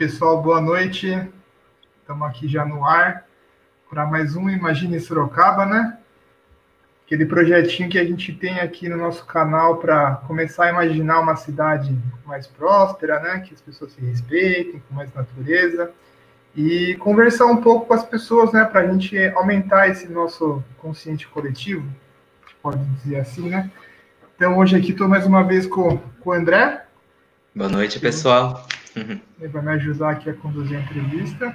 pessoal, 0.00 0.40
boa 0.40 0.62
noite. 0.62 1.08
Estamos 2.00 2.26
aqui 2.26 2.48
já 2.48 2.64
no 2.64 2.86
ar 2.86 3.26
para 3.90 4.06
mais 4.06 4.34
um 4.34 4.48
Imagine 4.48 4.98
Sorocaba, 4.98 5.66
né? 5.66 5.98
Aquele 7.04 7.26
projetinho 7.26 7.90
que 7.90 7.98
a 7.98 8.04
gente 8.04 8.32
tem 8.32 8.60
aqui 8.60 8.88
no 8.88 8.96
nosso 8.96 9.26
canal 9.26 9.76
para 9.76 10.14
começar 10.26 10.64
a 10.64 10.70
imaginar 10.70 11.20
uma 11.20 11.36
cidade 11.36 11.94
mais 12.24 12.46
próspera, 12.46 13.20
né? 13.20 13.40
Que 13.40 13.52
as 13.52 13.60
pessoas 13.60 13.92
se 13.92 14.00
respeitem, 14.00 14.82
com 14.88 14.94
mais 14.94 15.12
natureza. 15.12 15.92
E 16.56 16.94
conversar 16.94 17.44
um 17.44 17.58
pouco 17.58 17.84
com 17.84 17.92
as 17.92 18.02
pessoas, 18.02 18.54
né? 18.54 18.64
Para 18.64 18.80
a 18.80 18.86
gente 18.86 19.18
aumentar 19.34 19.88
esse 19.88 20.08
nosso 20.08 20.64
consciente 20.78 21.28
coletivo, 21.28 21.86
pode 22.62 22.82
dizer 23.02 23.16
assim, 23.16 23.50
né? 23.50 23.70
Então, 24.34 24.56
hoje 24.56 24.76
aqui 24.76 24.92
estou 24.92 25.06
mais 25.06 25.26
uma 25.26 25.42
vez 25.42 25.66
com, 25.66 25.98
com 25.98 26.30
o 26.30 26.32
André. 26.32 26.86
Boa 27.54 27.68
noite, 27.68 28.00
pessoal. 28.00 28.66
Ele 28.96 29.48
vai 29.48 29.62
me 29.62 29.72
ajudar 29.72 30.10
aqui 30.10 30.30
a 30.30 30.34
conduzir 30.34 30.78
a 30.78 30.80
entrevista. 30.80 31.54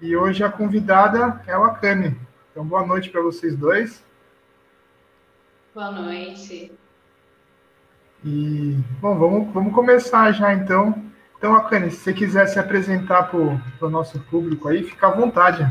E 0.00 0.16
hoje 0.16 0.44
a 0.44 0.50
convidada 0.50 1.42
é 1.46 1.56
o 1.56 1.64
Akane. 1.64 2.16
Então, 2.50 2.64
boa 2.64 2.86
noite 2.86 3.10
para 3.10 3.22
vocês 3.22 3.56
dois. 3.56 4.04
Boa 5.74 5.90
noite. 5.90 6.72
E, 8.24 8.76
bom, 9.00 9.18
vamos, 9.18 9.52
vamos 9.52 9.74
começar 9.74 10.32
já 10.32 10.52
então. 10.52 11.02
Então, 11.36 11.54
Akane, 11.54 11.90
se 11.90 11.98
você 11.98 12.12
quiser 12.12 12.46
se 12.46 12.58
apresentar 12.58 13.24
para 13.24 13.38
o 13.38 13.90
nosso 13.90 14.20
público 14.30 14.68
aí, 14.68 14.82
fica 14.82 15.08
à 15.08 15.10
vontade. 15.10 15.62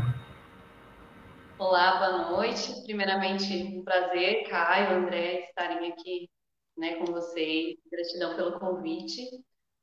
Olá, 1.58 1.98
boa 1.98 2.30
noite. 2.32 2.82
Primeiramente, 2.84 3.78
um 3.78 3.82
prazer, 3.82 4.48
Caio, 4.48 4.98
André, 4.98 5.46
estarem 5.48 5.90
aqui 5.90 6.28
né, 6.76 6.96
com 6.96 7.06
vocês. 7.06 7.76
Gratidão 7.90 8.36
pelo 8.36 8.58
convite. 8.58 9.22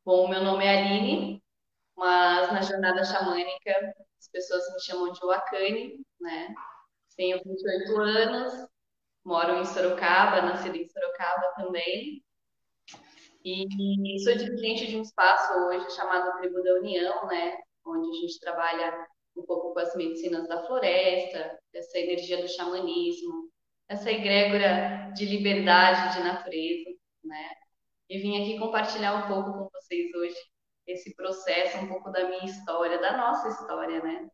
Bom, 0.03 0.27
meu 0.27 0.43
nome 0.43 0.65
é 0.65 0.69
Aline, 0.79 1.43
mas 1.95 2.51
na 2.51 2.61
jornada 2.63 3.03
xamânica 3.05 3.71
as 4.19 4.27
pessoas 4.29 4.63
me 4.73 4.81
chamam 4.81 5.11
de 5.11 5.19
Wakane, 5.19 5.99
né? 6.19 6.55
Tenho 7.15 7.39
28 7.45 8.01
anos, 8.01 8.53
moro 9.23 9.59
em 9.59 9.65
Sorocaba, 9.65 10.41
nasci 10.41 10.69
em 10.69 10.87
Sorocaba 10.87 11.53
também. 11.55 12.23
E 13.45 14.19
sou 14.23 14.35
dirigente 14.35 14.87
de 14.87 14.97
um 14.97 15.03
espaço 15.03 15.53
hoje 15.67 15.91
chamado 15.91 16.39
Tribo 16.39 16.63
da 16.63 16.73
União, 16.79 17.27
né? 17.27 17.59
Onde 17.85 18.09
a 18.09 18.21
gente 18.21 18.39
trabalha 18.39 19.07
um 19.37 19.45
pouco 19.45 19.73
com 19.73 19.79
as 19.79 19.95
medicinas 19.95 20.47
da 20.47 20.65
floresta, 20.65 21.59
essa 21.73 21.99
energia 21.99 22.41
do 22.41 22.47
xamanismo, 22.47 23.51
essa 23.87 24.11
egrégora 24.11 25.11
de 25.15 25.25
liberdade 25.25 26.17
de 26.17 26.23
natureza, 26.23 26.89
né? 27.23 27.60
E 28.11 28.19
vim 28.19 28.41
aqui 28.41 28.59
compartilhar 28.59 29.13
um 29.15 29.27
pouco 29.29 29.53
com 29.53 29.69
vocês 29.71 30.13
hoje 30.13 30.35
esse 30.85 31.15
processo, 31.15 31.77
um 31.77 31.87
pouco 31.87 32.11
da 32.11 32.27
minha 32.27 32.43
história, 32.43 32.99
da 32.99 33.15
nossa 33.15 33.47
história, 33.47 34.03
né? 34.03 34.27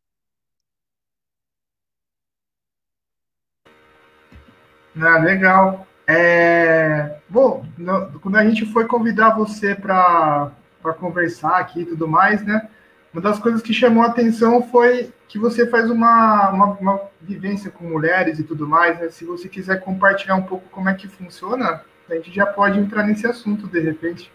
Ah, 4.99 5.19
legal. 5.19 5.85
É... 6.07 7.19
Bom, 7.29 7.63
no, 7.77 8.19
quando 8.19 8.37
a 8.37 8.43
gente 8.43 8.65
foi 8.65 8.87
convidar 8.87 9.35
você 9.35 9.75
para 9.75 10.51
conversar 10.99 11.59
aqui 11.59 11.81
e 11.81 11.85
tudo 11.85 12.07
mais, 12.07 12.43
né? 12.43 12.67
Uma 13.13 13.21
das 13.21 13.37
coisas 13.37 13.61
que 13.61 13.75
chamou 13.75 14.01
a 14.03 14.07
atenção 14.07 14.63
foi 14.63 15.13
que 15.27 15.37
você 15.37 15.69
faz 15.69 15.87
uma, 15.91 16.49
uma, 16.49 16.65
uma 16.79 17.01
vivência 17.21 17.69
com 17.69 17.83
mulheres 17.83 18.39
e 18.39 18.43
tudo 18.43 18.67
mais. 18.67 18.99
Né? 18.99 19.09
Se 19.09 19.23
você 19.23 19.47
quiser 19.47 19.81
compartilhar 19.81 20.35
um 20.35 20.43
pouco 20.43 20.67
como 20.69 20.89
é 20.89 20.95
que 20.95 21.07
funciona, 21.07 21.83
a 22.09 22.15
gente 22.15 22.33
já 22.33 22.45
pode 22.45 22.79
entrar 22.79 23.05
nesse 23.05 23.27
assunto 23.27 23.67
de 23.67 23.79
repente. 23.79 24.31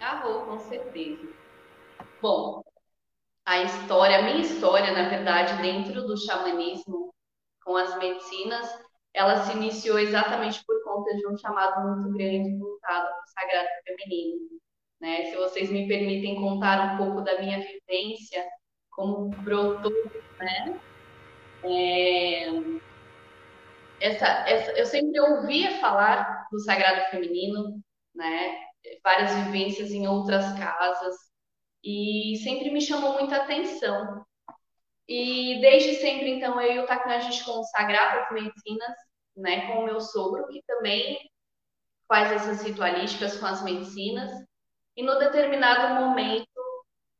Ah, 0.00 0.20
vou, 0.22 0.42
com 0.42 0.58
certeza. 0.58 1.28
Bom, 2.22 2.62
a 3.44 3.62
história, 3.62 4.18
a 4.18 4.22
minha 4.22 4.40
história, 4.40 4.92
na 4.92 5.08
verdade, 5.08 5.60
dentro 5.62 6.06
do 6.06 6.16
xamanismo 6.16 7.12
com 7.64 7.76
as 7.76 7.98
medicinas, 7.98 8.66
ela 9.12 9.44
se 9.44 9.56
iniciou 9.56 9.98
exatamente 9.98 10.64
por 10.64 10.82
conta 10.84 11.16
de 11.16 11.26
um 11.26 11.36
chamado 11.36 11.86
muito 11.86 12.16
grande 12.16 12.56
voltado 12.58 13.06
para 13.06 13.24
o 13.24 13.28
sagrado 13.28 13.68
feminino. 13.84 14.38
Né? 15.00 15.24
Se 15.26 15.36
vocês 15.36 15.70
me 15.70 15.86
permitem 15.88 16.36
contar 16.36 16.94
um 16.94 16.96
pouco 16.98 17.20
da 17.22 17.40
minha 17.40 17.58
vivência, 17.58 18.44
como 18.90 19.28
brotou, 19.28 19.92
né? 20.38 20.80
É, 21.64 22.50
essa, 24.00 24.26
essa, 24.48 24.72
eu 24.72 24.86
sempre 24.86 25.20
ouvia 25.20 25.78
falar 25.80 26.46
do 26.50 26.58
sagrado 26.60 27.10
feminino, 27.10 27.80
né? 28.14 28.58
Várias 29.02 29.32
vivências 29.44 29.90
em 29.90 30.06
outras 30.06 30.58
casas 30.58 31.14
e 31.84 32.38
sempre 32.42 32.70
me 32.70 32.80
chamou 32.80 33.14
muita 33.14 33.36
atenção. 33.36 34.24
E 35.08 35.60
desde 35.60 35.94
sempre, 35.94 36.30
então, 36.30 36.60
eu 36.60 36.72
e 36.72 36.78
o 36.80 36.86
Takan, 36.86 37.14
a 37.14 37.20
gente 37.20 37.44
consagrava 37.44 38.20
as 38.20 38.32
medicinas, 38.32 38.94
né? 39.36 39.66
Com 39.66 39.80
o 39.80 39.84
meu 39.84 40.00
sogro, 40.00 40.46
que 40.48 40.62
também 40.66 41.18
faz 42.06 42.32
essas 42.32 42.62
ritualísticas 42.62 43.38
com 43.38 43.46
as 43.46 43.62
medicinas. 43.62 44.30
E 44.96 45.02
no 45.02 45.18
determinado 45.18 45.94
momento, 45.94 46.48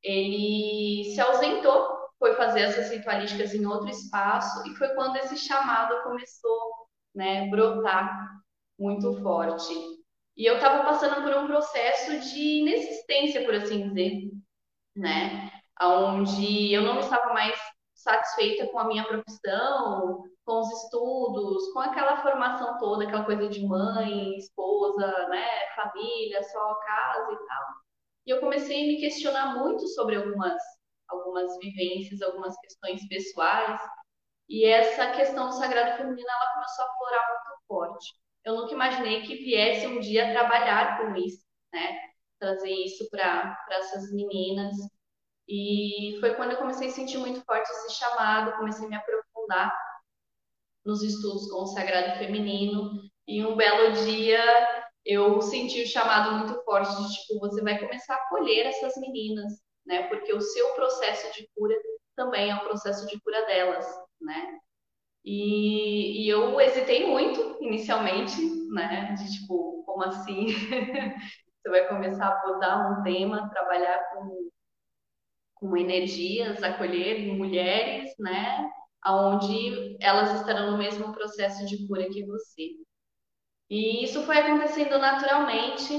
ele 0.02 1.04
se 1.14 1.20
ausentou 1.20 1.97
foi 2.18 2.34
fazer 2.34 2.60
essas 2.60 2.90
ritualísticas 2.90 3.54
em 3.54 3.64
outro 3.64 3.88
espaço 3.88 4.66
e 4.68 4.74
foi 4.76 4.88
quando 4.94 5.16
esse 5.16 5.36
chamado 5.36 6.02
começou, 6.02 6.88
né, 7.14 7.48
brotar 7.48 8.38
muito 8.78 9.20
forte. 9.22 9.72
E 10.36 10.44
eu 10.44 10.56
estava 10.56 10.84
passando 10.84 11.22
por 11.22 11.34
um 11.36 11.46
processo 11.46 12.18
de 12.30 12.60
inexistência, 12.60 13.44
por 13.44 13.54
assim 13.54 13.88
dizer, 13.88 14.30
né, 14.96 15.50
onde 15.80 16.72
eu 16.72 16.82
não 16.82 17.00
estava 17.00 17.32
mais 17.32 17.58
satisfeita 17.94 18.68
com 18.68 18.78
a 18.78 18.84
minha 18.84 19.04
profissão, 19.04 20.24
com 20.44 20.60
os 20.60 20.84
estudos, 20.84 21.72
com 21.72 21.80
aquela 21.80 22.22
formação 22.22 22.78
toda, 22.78 23.04
aquela 23.04 23.24
coisa 23.24 23.48
de 23.48 23.66
mãe, 23.66 24.36
esposa, 24.36 25.28
né, 25.28 25.46
família, 25.74 26.42
só 26.44 26.74
casa 26.74 27.32
e 27.32 27.36
tal. 27.36 27.66
E 28.26 28.30
eu 28.30 28.40
comecei 28.40 28.84
a 28.84 28.86
me 28.86 29.00
questionar 29.00 29.56
muito 29.56 29.86
sobre 29.88 30.16
algumas 30.16 30.54
algumas 31.08 31.56
vivências, 31.58 32.22
algumas 32.22 32.56
questões 32.60 33.06
pessoais. 33.08 33.80
E 34.48 34.64
essa 34.64 35.12
questão 35.12 35.48
do 35.48 35.54
sagrado 35.54 35.96
feminino 35.96 36.28
ela 36.28 36.54
começou 36.54 36.84
a 36.84 36.96
florar 36.96 37.28
muito 37.28 37.62
forte. 37.66 38.14
Eu 38.44 38.56
nunca 38.56 38.72
imaginei 38.72 39.22
que 39.22 39.36
viesse 39.36 39.86
um 39.86 40.00
dia 40.00 40.32
trabalhar 40.32 40.98
com 40.98 41.14
isso, 41.16 41.44
né? 41.72 41.98
Trazer 42.38 42.70
isso 42.70 43.08
para 43.10 43.58
essas 43.70 44.12
meninas. 44.12 44.74
E 45.48 46.16
foi 46.20 46.34
quando 46.34 46.52
eu 46.52 46.58
comecei 46.58 46.88
a 46.88 46.90
sentir 46.90 47.18
muito 47.18 47.42
forte 47.44 47.70
esse 47.70 47.94
chamado, 47.94 48.56
comecei 48.56 48.86
a 48.86 48.88
me 48.88 48.96
aprofundar 48.96 49.74
nos 50.84 51.02
estudos 51.02 51.50
com 51.50 51.62
o 51.62 51.66
sagrado 51.66 52.18
feminino. 52.18 53.02
E 53.26 53.44
um 53.44 53.56
belo 53.56 53.92
dia 54.04 54.42
eu 55.04 55.40
senti 55.40 55.82
o 55.82 55.86
chamado 55.86 56.38
muito 56.38 56.62
forte 56.64 56.94
de 56.96 57.14
tipo, 57.14 57.38
você 57.40 57.62
vai 57.62 57.78
começar 57.78 58.14
a 58.14 58.18
acolher 58.18 58.66
essas 58.66 58.94
meninas, 58.96 59.52
né? 59.88 60.06
Porque 60.08 60.32
o 60.32 60.40
seu 60.40 60.74
processo 60.74 61.32
de 61.34 61.48
cura 61.56 61.74
também 62.14 62.50
é 62.50 62.54
um 62.54 62.60
processo 62.60 63.06
de 63.06 63.18
cura 63.20 63.44
delas, 63.46 63.86
né? 64.20 64.58
E, 65.24 66.24
e 66.24 66.28
eu 66.28 66.60
hesitei 66.60 67.06
muito 67.06 67.58
inicialmente, 67.62 68.40
né? 68.72 69.14
De 69.14 69.32
tipo, 69.40 69.82
como 69.84 70.04
assim? 70.04 70.46
Você 71.62 71.70
vai 71.70 71.88
começar 71.88 72.26
a 72.26 72.38
abordar 72.38 73.00
um 73.00 73.02
tema, 73.02 73.50
trabalhar 73.50 73.98
com, 74.12 74.50
com 75.54 75.76
energias, 75.76 76.62
acolher 76.62 77.26
mulheres, 77.34 78.12
né? 78.18 78.70
Onde 79.06 79.96
elas 80.00 80.40
estarão 80.40 80.72
no 80.72 80.78
mesmo 80.78 81.12
processo 81.12 81.66
de 81.66 81.86
cura 81.86 82.08
que 82.10 82.24
você. 82.26 82.72
E 83.70 84.04
isso 84.04 84.22
foi 84.24 84.38
acontecendo 84.38 84.98
naturalmente, 84.98 85.92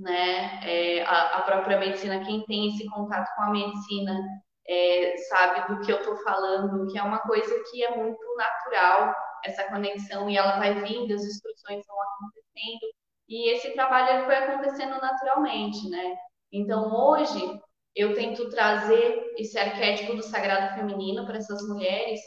né? 0.00 0.60
É, 0.64 1.02
a, 1.04 1.38
a, 1.38 1.42
própria 1.42 1.78
medicina, 1.78 2.24
quem 2.24 2.44
tem 2.46 2.68
esse 2.68 2.88
contato 2.90 3.28
com 3.36 3.42
a 3.42 3.50
medicina, 3.50 4.18
é, 4.66 5.16
sabe 5.28 5.74
do 5.74 5.80
que 5.80 5.92
eu 5.92 5.98
estou 5.98 6.16
falando, 6.18 6.90
que 6.90 6.98
é 6.98 7.02
uma 7.02 7.18
coisa 7.18 7.62
que 7.70 7.84
é 7.84 7.96
muito 7.96 8.36
natural, 8.36 9.14
essa 9.44 9.64
conexão, 9.64 10.28
e 10.28 10.36
ela 10.36 10.58
vai 10.58 10.74
vindo, 10.82 11.12
as 11.14 11.22
instruções 11.22 11.84
vão 11.86 11.96
acontecendo, 12.02 12.92
e 13.28 13.50
esse 13.50 13.72
trabalho 13.72 14.24
foi 14.24 14.34
acontecendo 14.36 15.00
naturalmente, 15.00 15.88
né? 15.88 16.16
Então, 16.52 16.94
hoje, 16.94 17.60
eu 17.94 18.14
tento 18.14 18.48
trazer 18.50 19.34
esse 19.38 19.58
arquétipo 19.58 20.14
do 20.14 20.22
sagrado 20.22 20.74
feminino 20.74 21.26
para 21.26 21.38
essas 21.38 21.66
mulheres, 21.68 22.20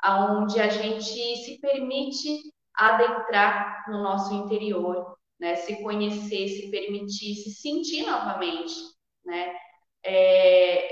aonde 0.00 0.60
a 0.60 0.68
gente 0.68 1.36
se 1.36 1.60
permite 1.60 2.40
adentrar 2.74 3.84
no 3.88 4.02
nosso 4.02 4.34
interior, 4.34 5.16
né? 5.42 5.56
Se 5.56 5.82
conhecer, 5.82 6.46
se 6.46 6.70
permitir, 6.70 7.34
se 7.34 7.50
sentir 7.50 8.06
novamente, 8.06 8.72
né? 9.24 9.52
É, 10.04 10.88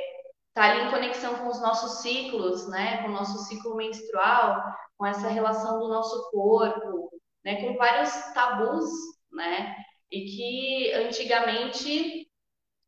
tá 0.52 0.64
ali 0.64 0.88
em 0.88 0.90
conexão 0.90 1.36
com 1.36 1.46
os 1.46 1.60
nossos 1.60 2.02
ciclos, 2.02 2.68
né? 2.68 3.00
Com 3.00 3.10
o 3.10 3.12
nosso 3.12 3.38
ciclo 3.44 3.76
menstrual, 3.76 4.60
com 4.98 5.06
essa 5.06 5.28
relação 5.28 5.78
do 5.78 5.88
nosso 5.88 6.32
corpo, 6.32 7.12
né? 7.44 7.64
Com 7.64 7.76
vários 7.76 8.10
tabus, 8.34 8.90
né? 9.30 9.76
E 10.10 10.24
que 10.24 10.92
antigamente 10.94 12.28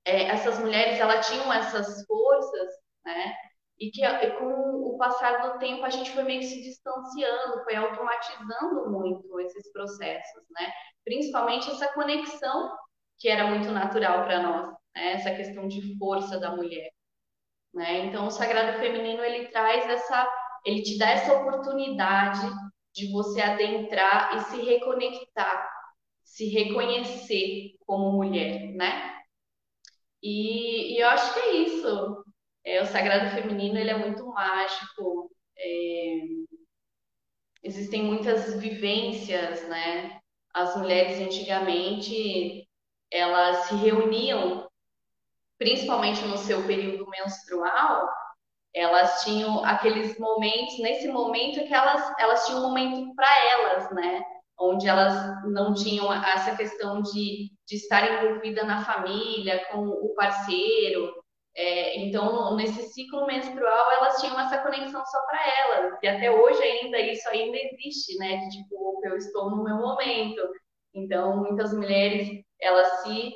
é, 0.04 0.24
essas 0.24 0.58
mulheres 0.58 0.98
elas 0.98 1.28
tinham 1.28 1.52
essas 1.52 2.04
forças, 2.06 2.68
né? 3.04 3.36
E 3.78 3.88
que 3.92 4.02
com 4.32 4.71
passar 5.02 5.42
do 5.42 5.58
tempo 5.58 5.84
a 5.84 5.90
gente 5.90 6.12
foi 6.12 6.22
meio 6.22 6.38
que 6.38 6.46
se 6.46 6.62
distanciando, 6.62 7.64
foi 7.64 7.74
automatizando 7.74 8.88
muito 8.88 9.40
esses 9.40 9.72
processos, 9.72 10.44
né? 10.52 10.72
Principalmente 11.04 11.68
essa 11.68 11.92
conexão 11.92 12.70
que 13.18 13.28
era 13.28 13.48
muito 13.48 13.72
natural 13.72 14.22
para 14.24 14.40
nós, 14.40 14.72
né? 14.94 15.14
essa 15.14 15.34
questão 15.34 15.66
de 15.66 15.98
força 15.98 16.38
da 16.38 16.54
mulher. 16.54 16.88
Né? 17.74 18.06
Então, 18.06 18.28
o 18.28 18.30
sagrado 18.30 18.78
feminino 18.78 19.24
ele 19.24 19.48
traz 19.48 19.88
essa, 19.88 20.28
ele 20.64 20.82
te 20.82 20.96
dá 20.96 21.10
essa 21.10 21.34
oportunidade 21.34 22.48
de 22.94 23.10
você 23.10 23.40
adentrar 23.40 24.36
e 24.36 24.40
se 24.42 24.62
reconectar, 24.62 25.68
se 26.22 26.48
reconhecer 26.48 27.72
como 27.84 28.12
mulher, 28.12 28.72
né? 28.74 29.20
E, 30.22 30.94
e 30.94 31.02
eu 31.02 31.08
acho 31.08 31.34
que 31.34 31.40
é 31.40 31.52
isso. 31.56 32.24
É, 32.64 32.80
o 32.82 32.86
sagrado 32.86 33.30
feminino 33.30 33.78
ele 33.78 33.90
é 33.90 33.98
muito 33.98 34.26
mágico. 34.26 35.30
É, 35.56 36.18
existem 37.62 38.02
muitas 38.02 38.54
vivências, 38.54 39.66
né? 39.68 40.20
As 40.54 40.76
mulheres 40.76 41.18
antigamente 41.18 42.68
elas 43.10 43.66
se 43.66 43.74
reuniam, 43.74 44.66
principalmente 45.58 46.22
no 46.22 46.38
seu 46.38 46.66
período 46.66 47.06
menstrual, 47.10 48.08
elas 48.74 49.22
tinham 49.22 49.62
aqueles 49.64 50.18
momentos, 50.18 50.78
nesse 50.78 51.08
momento 51.08 51.66
que 51.66 51.74
elas, 51.74 52.10
elas 52.18 52.46
tinham 52.46 52.60
um 52.60 52.68
momento 52.68 53.14
para 53.14 53.50
elas, 53.50 53.90
né? 53.92 54.22
Onde 54.58 54.88
elas 54.88 55.44
não 55.44 55.74
tinham 55.74 56.12
essa 56.12 56.56
questão 56.56 57.02
de, 57.02 57.52
de 57.66 57.76
estar 57.76 58.24
envolvida 58.24 58.64
na 58.64 58.84
família, 58.84 59.64
com 59.70 59.88
o 59.88 60.14
parceiro. 60.14 61.21
É, 61.54 61.98
então, 61.98 62.56
nesse 62.56 62.82
ciclo 62.92 63.26
menstrual, 63.26 63.92
elas 63.92 64.20
tinham 64.20 64.38
essa 64.40 64.58
conexão 64.58 65.04
só 65.04 65.26
para 65.26 65.58
elas. 65.58 65.98
E 66.02 66.08
até 66.08 66.30
hoje 66.30 66.62
ainda, 66.62 66.98
isso 67.00 67.28
ainda 67.28 67.56
existe, 67.58 68.16
né? 68.18 68.36
De 68.36 68.58
tipo, 68.58 69.00
eu 69.04 69.16
estou 69.16 69.50
no 69.50 69.62
meu 69.62 69.76
momento. 69.76 70.42
Então, 70.94 71.36
muitas 71.38 71.72
mulheres, 71.74 72.42
elas 72.60 73.02
se, 73.02 73.32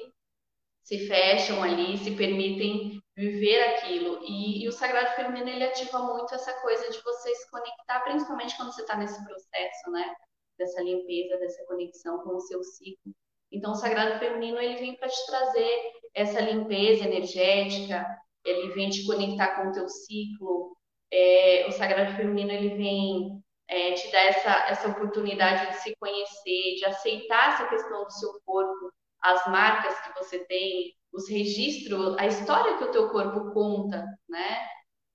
se 0.82 1.06
fecham 1.06 1.62
ali, 1.62 1.98
se 1.98 2.12
permitem 2.12 3.00
viver 3.16 3.62
aquilo. 3.70 4.20
E, 4.22 4.64
e, 4.64 4.68
o 4.68 4.72
Sagrado 4.72 5.14
Feminino, 5.14 5.48
ele 5.48 5.64
ativa 5.64 5.98
muito 6.00 6.34
essa 6.34 6.52
coisa 6.60 6.90
de 6.90 7.02
você 7.02 7.34
se 7.34 7.50
conectar, 7.50 8.00
principalmente 8.00 8.56
quando 8.56 8.72
você 8.72 8.82
está 8.82 8.96
nesse 8.96 9.22
processo, 9.24 9.90
né? 9.90 10.14
Dessa 10.58 10.82
limpeza, 10.82 11.38
dessa 11.38 11.64
conexão 11.66 12.18
com 12.22 12.36
o 12.36 12.40
seu 12.40 12.62
ciclo. 12.62 13.12
Então, 13.52 13.72
o 13.72 13.76
Sagrado 13.76 14.18
Feminino, 14.18 14.58
ele 14.58 14.76
vem 14.76 14.96
para 14.96 15.08
te 15.08 15.26
trazer 15.26 15.92
essa 16.14 16.40
limpeza 16.40 17.04
energética, 17.04 18.06
ele 18.44 18.72
vem 18.72 18.90
te 18.90 19.04
conectar 19.04 19.56
com 19.56 19.68
o 19.68 19.72
teu 19.72 19.88
ciclo. 19.88 20.76
É, 21.12 21.66
o 21.68 21.72
Sagrado 21.72 22.16
Feminino, 22.16 22.50
ele 22.50 22.74
vem 22.76 23.42
é, 23.68 23.92
te 23.92 24.10
dar 24.10 24.24
essa, 24.26 24.50
essa 24.68 24.88
oportunidade 24.88 25.70
de 25.70 25.76
se 25.82 25.94
conhecer, 25.96 26.76
de 26.76 26.84
aceitar 26.86 27.54
essa 27.54 27.68
questão 27.68 28.04
do 28.04 28.12
seu 28.12 28.40
corpo, 28.44 28.92
as 29.22 29.46
marcas 29.48 29.98
que 30.00 30.18
você 30.18 30.44
tem, 30.46 30.94
os 31.12 31.28
registros, 31.28 32.16
a 32.18 32.26
história 32.26 32.76
que 32.78 32.84
o 32.84 32.90
teu 32.90 33.10
corpo 33.10 33.52
conta, 33.52 34.04
né? 34.28 34.66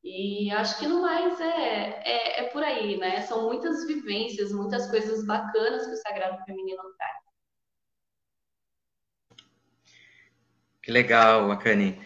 E 0.03 0.49
acho 0.51 0.79
que 0.79 0.87
no 0.87 1.01
mais 1.01 1.39
é, 1.39 2.01
é, 2.03 2.39
é 2.41 2.49
por 2.49 2.63
aí, 2.63 2.97
né? 2.97 3.21
São 3.21 3.43
muitas 3.45 3.85
vivências, 3.85 4.51
muitas 4.51 4.89
coisas 4.89 5.25
bacanas 5.25 5.85
que 5.85 5.93
o 5.93 5.97
Sagrado 5.97 6.43
Feminino 6.45 6.81
traz. 6.97 7.20
Que 10.83 10.91
legal, 10.91 11.51
Akane. 11.51 11.97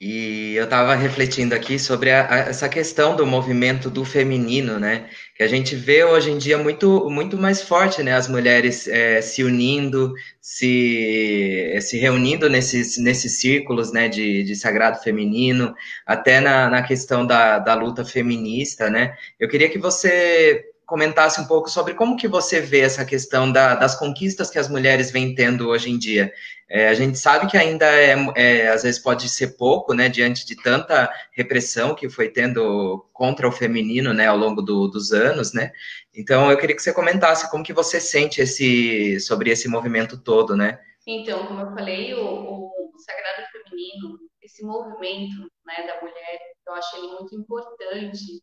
E 0.00 0.54
eu 0.56 0.64
estava 0.64 0.94
refletindo 0.96 1.54
aqui 1.54 1.78
sobre 1.78 2.10
a, 2.10 2.28
a, 2.28 2.38
essa 2.38 2.68
questão 2.68 3.14
do 3.14 3.24
movimento 3.24 3.88
do 3.88 4.04
feminino, 4.04 4.80
né? 4.80 5.08
Que 5.36 5.44
a 5.44 5.48
gente 5.48 5.76
vê 5.76 6.02
hoje 6.02 6.30
em 6.32 6.38
dia 6.38 6.58
muito, 6.58 7.08
muito 7.08 7.38
mais 7.38 7.62
forte, 7.62 8.02
né? 8.02 8.12
As 8.14 8.26
mulheres 8.26 8.88
é, 8.88 9.20
se 9.22 9.44
unindo, 9.44 10.12
se, 10.40 11.78
se 11.82 11.98
reunindo 11.98 12.50
nesses, 12.50 12.98
nesses 12.98 13.38
círculos, 13.38 13.92
né? 13.92 14.08
De, 14.08 14.42
de 14.42 14.56
sagrado 14.56 15.00
feminino, 15.02 15.72
até 16.04 16.40
na, 16.40 16.68
na 16.68 16.82
questão 16.82 17.24
da, 17.24 17.58
da 17.60 17.74
luta 17.74 18.04
feminista, 18.04 18.90
né? 18.90 19.14
Eu 19.38 19.48
queria 19.48 19.68
que 19.68 19.78
você 19.78 20.64
comentasse 20.92 21.40
um 21.40 21.46
pouco 21.46 21.70
sobre 21.70 21.94
como 21.94 22.18
que 22.18 22.28
você 22.28 22.60
vê 22.60 22.80
essa 22.80 23.02
questão 23.02 23.50
da, 23.50 23.74
das 23.74 23.98
conquistas 23.98 24.50
que 24.50 24.58
as 24.58 24.68
mulheres 24.68 25.10
vêm 25.10 25.34
tendo 25.34 25.70
hoje 25.70 25.88
em 25.88 25.96
dia. 25.98 26.30
É, 26.68 26.88
a 26.88 26.92
gente 26.92 27.18
sabe 27.18 27.50
que 27.50 27.56
ainda 27.56 27.86
é, 27.86 28.14
é, 28.36 28.68
às 28.68 28.82
vezes 28.82 29.00
pode 29.00 29.26
ser 29.30 29.56
pouco, 29.56 29.94
né, 29.94 30.10
diante 30.10 30.44
de 30.44 30.54
tanta 30.54 31.10
repressão 31.32 31.94
que 31.94 32.10
foi 32.10 32.28
tendo 32.28 33.08
contra 33.10 33.48
o 33.48 33.52
feminino, 33.52 34.12
né, 34.12 34.26
ao 34.26 34.36
longo 34.36 34.60
do, 34.60 34.86
dos 34.86 35.12
anos, 35.12 35.54
né. 35.54 35.72
Então, 36.14 36.50
eu 36.50 36.58
queria 36.58 36.76
que 36.76 36.82
você 36.82 36.92
comentasse 36.92 37.50
como 37.50 37.64
que 37.64 37.72
você 37.72 37.98
sente 37.98 38.42
esse 38.42 39.18
sobre 39.20 39.48
esse 39.48 39.68
movimento 39.68 40.22
todo, 40.22 40.54
né. 40.54 40.78
Então, 41.06 41.46
como 41.46 41.62
eu 41.62 41.70
falei, 41.70 42.12
o, 42.12 42.66
o 42.66 42.98
Sagrado 42.98 43.48
Feminino, 43.50 44.18
esse 44.42 44.62
movimento, 44.62 45.50
né, 45.64 45.86
da 45.86 46.02
mulher, 46.02 46.38
eu 46.66 46.74
acho 46.74 46.96
ele 46.98 47.06
muito 47.06 47.34
importante. 47.34 48.42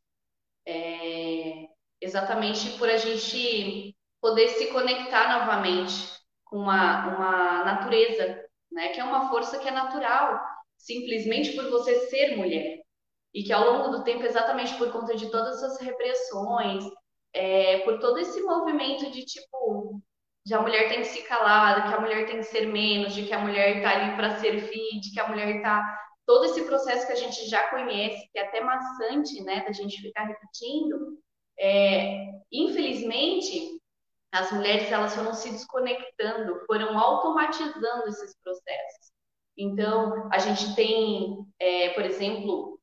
É, 0.66 1.68
exatamente 2.02 2.78
por 2.78 2.90
a 2.90 2.98
gente 2.98 3.96
poder 4.22 4.50
se 4.50 4.68
conectar 4.68 5.40
novamente 5.40 6.20
com 6.46 6.58
uma, 6.58 7.16
uma 7.16 7.64
natureza, 7.64 8.44
né? 8.72 8.90
Que 8.90 9.00
é 9.00 9.04
uma 9.04 9.30
força 9.30 9.60
que 9.60 9.68
é 9.68 9.72
natural, 9.72 10.40
simplesmente 10.78 11.54
por 11.54 11.70
você 11.70 12.08
ser 12.08 12.36
mulher. 12.36 12.80
E 13.34 13.44
que 13.44 13.54
ao 13.54 13.64
longo 13.64 13.90
do 13.90 14.04
tempo, 14.04 14.26
exatamente 14.26 14.76
por 14.76 14.92
conta 14.92 15.16
de 15.16 15.30
todas 15.30 15.62
as 15.64 15.80
repressões, 15.80 16.84
é, 17.34 17.80
por 17.80 18.00
todo 18.00 18.18
esse 18.18 18.42
movimento 18.42 19.12
de 19.12 19.24
tipo, 19.24 20.02
de 20.46 20.54
a 20.54 20.62
mulher 20.62 20.90
tem 20.90 21.02
que 21.02 21.08
se 21.08 21.22
calar, 21.24 21.88
que 21.88 21.94
a 21.94 22.02
mulher 22.02 22.26
tem 22.26 22.38
que 22.38 22.44
ser 22.44 22.66
menos, 22.66 23.14
de 23.14 23.26
que 23.26 23.34
a 23.34 23.40
mulher 23.40 23.78
está 23.78 23.92
ali 23.92 24.16
para 24.16 24.40
servir, 24.40 25.00
de 25.00 25.12
que 25.14 25.20
a 25.20 25.28
mulher 25.28 25.58
está 25.58 26.00
todo 26.26 26.46
esse 26.46 26.64
processo 26.64 27.06
que 27.06 27.14
a 27.14 27.16
gente 27.16 27.48
já 27.48 27.70
conhece, 27.70 28.30
que 28.32 28.40
é 28.40 28.48
até 28.48 28.62
maçante, 28.62 29.44
né, 29.44 29.64
da 29.64 29.72
gente 29.72 30.02
ficar 30.02 30.26
repetindo, 30.26 31.19
é, 31.60 32.28
infelizmente, 32.52 33.80
as 34.32 34.52
mulheres 34.52 34.92
elas 34.92 35.16
foram 35.16 35.34
se 35.34 35.50
desconectando, 35.52 36.64
foram 36.66 36.98
automatizando 36.98 38.08
esses 38.08 38.36
processos. 38.44 39.12
Então, 39.58 40.30
a 40.32 40.38
gente 40.38 40.74
tem, 40.76 41.46
é, 41.60 41.90
por 41.90 42.06
exemplo, 42.06 42.80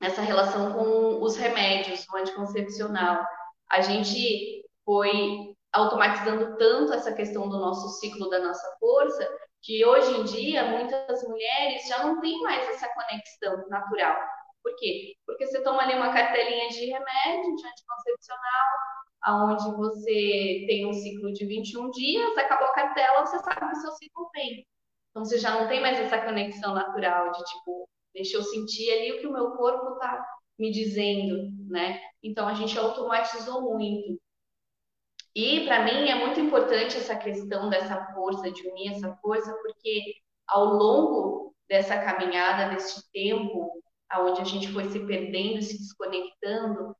essa 0.00 0.22
relação 0.22 0.72
com 0.72 1.22
os 1.22 1.36
remédios, 1.36 2.06
o 2.08 2.16
anticoncepcional. 2.16 3.24
A 3.70 3.80
gente 3.80 4.64
foi 4.84 5.54
automatizando 5.72 6.56
tanto 6.56 6.92
essa 6.92 7.12
questão 7.12 7.48
do 7.48 7.58
nosso 7.58 7.88
ciclo, 8.00 8.30
da 8.30 8.40
nossa 8.40 8.76
força, 8.78 9.28
que 9.62 9.84
hoje 9.84 10.18
em 10.18 10.24
dia 10.24 10.64
muitas 10.64 11.22
mulheres 11.24 11.86
já 11.86 12.04
não 12.04 12.20
têm 12.20 12.40
mais 12.40 12.68
essa 12.70 12.88
conexão 12.88 13.68
natural. 13.68 14.16
Por 14.62 14.76
quê? 14.76 15.14
Porque 15.26 15.46
você 15.46 15.62
toma 15.62 15.82
ali 15.82 15.94
uma 15.94 16.12
cartelinha 16.12 16.68
de 16.68 16.86
remédio, 16.86 17.56
de 17.56 17.66
anticoncepcional, 17.66 18.76
aonde 19.22 19.76
você 19.76 20.64
tem 20.66 20.86
um 20.86 20.92
ciclo 20.92 21.32
de 21.32 21.46
21 21.46 21.90
dias, 21.90 22.36
acabou 22.38 22.68
a 22.68 22.72
cartela, 22.74 23.26
você 23.26 23.38
sabe 23.38 23.60
que 23.60 23.78
o 23.78 23.80
seu 23.80 23.92
ciclo 23.92 24.30
vem. 24.34 24.66
Então 25.10 25.24
você 25.24 25.38
já 25.38 25.58
não 25.58 25.68
tem 25.68 25.80
mais 25.80 25.98
essa 25.98 26.20
conexão 26.20 26.74
natural 26.74 27.32
de 27.32 27.44
tipo, 27.44 27.88
deixa 28.14 28.36
eu 28.36 28.42
sentir 28.42 28.90
ali 28.92 29.12
o 29.12 29.20
que 29.20 29.26
o 29.26 29.32
meu 29.32 29.52
corpo 29.52 29.98
tá 29.98 30.24
me 30.58 30.70
dizendo, 30.70 31.50
né? 31.68 32.00
Então 32.22 32.46
a 32.46 32.54
gente 32.54 32.78
automatizou 32.78 33.62
muito. 33.62 34.20
E 35.34 35.64
para 35.64 35.84
mim 35.84 36.08
é 36.08 36.14
muito 36.14 36.40
importante 36.40 36.96
essa 36.96 37.16
questão 37.16 37.70
dessa 37.70 38.12
força, 38.14 38.50
de 38.50 38.66
unir 38.68 38.92
essa 38.92 39.14
força, 39.16 39.52
porque 39.62 40.14
ao 40.46 40.66
longo 40.66 41.54
dessa 41.68 41.98
caminhada, 42.02 42.74
desse 42.74 43.10
tempo, 43.12 43.80
aonde 44.10 44.40
a 44.40 44.44
gente 44.44 44.72
foi 44.72 44.84
se 44.90 45.00
perdendo, 45.06 45.62
se 45.62 45.78
desconectando, 45.78 46.94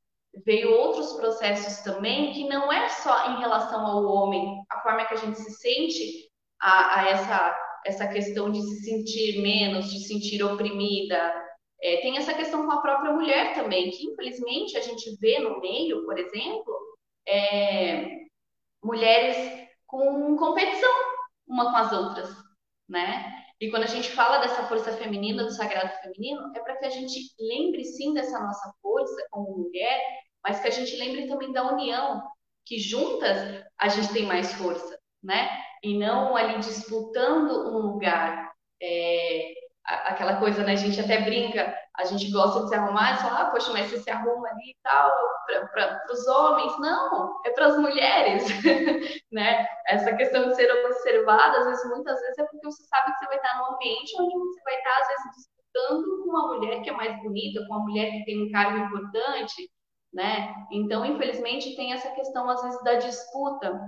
veio 0.45 0.71
outros 0.71 1.13
processos 1.13 1.83
também 1.83 2.33
que 2.33 2.47
não 2.47 2.71
é 2.71 2.87
só 2.89 3.31
em 3.31 3.39
relação 3.39 3.85
ao 3.85 4.05
homem, 4.05 4.63
a 4.69 4.81
forma 4.81 5.05
que 5.05 5.13
a 5.13 5.17
gente 5.17 5.37
se 5.37 5.51
sente 5.51 6.29
a, 6.61 7.01
a 7.01 7.09
essa 7.09 7.57
essa 7.85 8.07
questão 8.07 8.51
de 8.51 8.61
se 8.61 8.83
sentir 8.83 9.41
menos, 9.41 9.89
de 9.89 9.99
se 9.99 10.07
sentir 10.07 10.43
oprimida. 10.43 11.33
É, 11.81 11.97
tem 11.97 12.15
essa 12.17 12.33
questão 12.33 12.65
com 12.65 12.71
a 12.71 12.81
própria 12.81 13.11
mulher 13.11 13.55
também, 13.55 13.89
que 13.89 14.05
infelizmente 14.05 14.77
a 14.77 14.81
gente 14.81 15.17
vê 15.19 15.39
no 15.39 15.59
meio, 15.59 16.05
por 16.05 16.17
exemplo, 16.17 16.75
é, 17.27 18.07
mulheres 18.83 19.67
com 19.87 20.37
competição 20.37 20.91
uma 21.47 21.71
com 21.71 21.77
as 21.77 21.91
outras, 21.91 22.29
né? 22.87 23.40
E 23.61 23.69
quando 23.69 23.83
a 23.83 23.87
gente 23.87 24.09
fala 24.09 24.39
dessa 24.39 24.63
força 24.63 24.91
feminina, 24.93 25.43
do 25.43 25.51
sagrado 25.51 25.93
feminino, 26.01 26.51
é 26.55 26.59
para 26.59 26.77
que 26.77 26.85
a 26.85 26.89
gente 26.89 27.19
lembre 27.39 27.85
sim 27.85 28.11
dessa 28.11 28.39
nossa 28.39 28.73
força 28.81 29.27
como 29.29 29.55
mulher, 29.55 30.01
mas 30.43 30.59
que 30.59 30.67
a 30.67 30.71
gente 30.71 30.95
lembre 30.97 31.27
também 31.27 31.53
da 31.53 31.71
união, 31.71 32.23
que 32.65 32.79
juntas 32.79 33.63
a 33.77 33.87
gente 33.87 34.11
tem 34.11 34.25
mais 34.25 34.51
força, 34.53 34.99
né? 35.21 35.47
E 35.83 35.95
não 35.95 36.35
ali 36.35 36.57
disputando 36.57 37.51
um 37.69 37.77
lugar. 37.91 38.51
É, 38.81 39.53
aquela 39.85 40.37
coisa, 40.37 40.63
né? 40.63 40.73
A 40.73 40.75
gente 40.75 40.99
até 40.99 41.21
brinca, 41.21 41.75
a 41.97 42.05
gente 42.05 42.31
gosta 42.31 42.63
de 42.63 42.69
se 42.69 42.75
arrumar 42.75 43.13
e 43.13 43.17
fala, 43.17 43.41
ah, 43.41 43.51
poxa, 43.51 43.71
mas 43.71 43.89
você 43.89 43.99
se 43.99 44.09
arruma 44.09 44.47
ali 44.49 44.71
e 44.71 44.77
tal, 44.83 45.11
para 45.71 46.01
os 46.11 46.27
homens. 46.27 46.77
Não, 46.79 47.41
é 47.45 47.49
para 47.51 47.67
as 47.67 47.77
mulheres, 47.77 48.43
né? 49.31 49.67
Essa 49.87 50.15
questão 50.15 50.47
de 50.47 50.55
ser 50.55 50.71
observada, 50.85 51.59
às 51.59 51.65
vezes, 51.65 51.89
muitas 51.89 52.19
vezes 52.19 52.37
é 52.37 52.43
porque 52.43 52.65
você 52.65 52.83
sabe 52.83 53.11
que 53.11 53.19
você 53.19 53.25
vai 53.27 53.37
estar 53.37 53.57
num 53.57 53.75
ambiente 53.75 54.21
onde 54.21 54.37
você 54.37 54.61
vai 54.63 54.75
estar, 54.75 55.01
às 55.01 55.07
vezes, 55.07 55.23
disputando 55.35 56.23
com 56.23 56.29
uma 56.29 56.47
mulher 56.55 56.81
que 56.81 56.89
é 56.89 56.93
mais 56.93 57.21
bonita, 57.23 57.65
com 57.67 57.75
uma 57.75 57.83
mulher 57.83 58.11
que 58.11 58.25
tem 58.25 58.47
um 58.47 58.51
cargo 58.51 58.77
importante, 58.77 59.69
né? 60.13 60.53
Então, 60.71 61.05
infelizmente, 61.05 61.75
tem 61.75 61.93
essa 61.93 62.11
questão, 62.11 62.49
às 62.49 62.61
vezes, 62.61 62.83
da 62.83 62.95
disputa, 62.95 63.79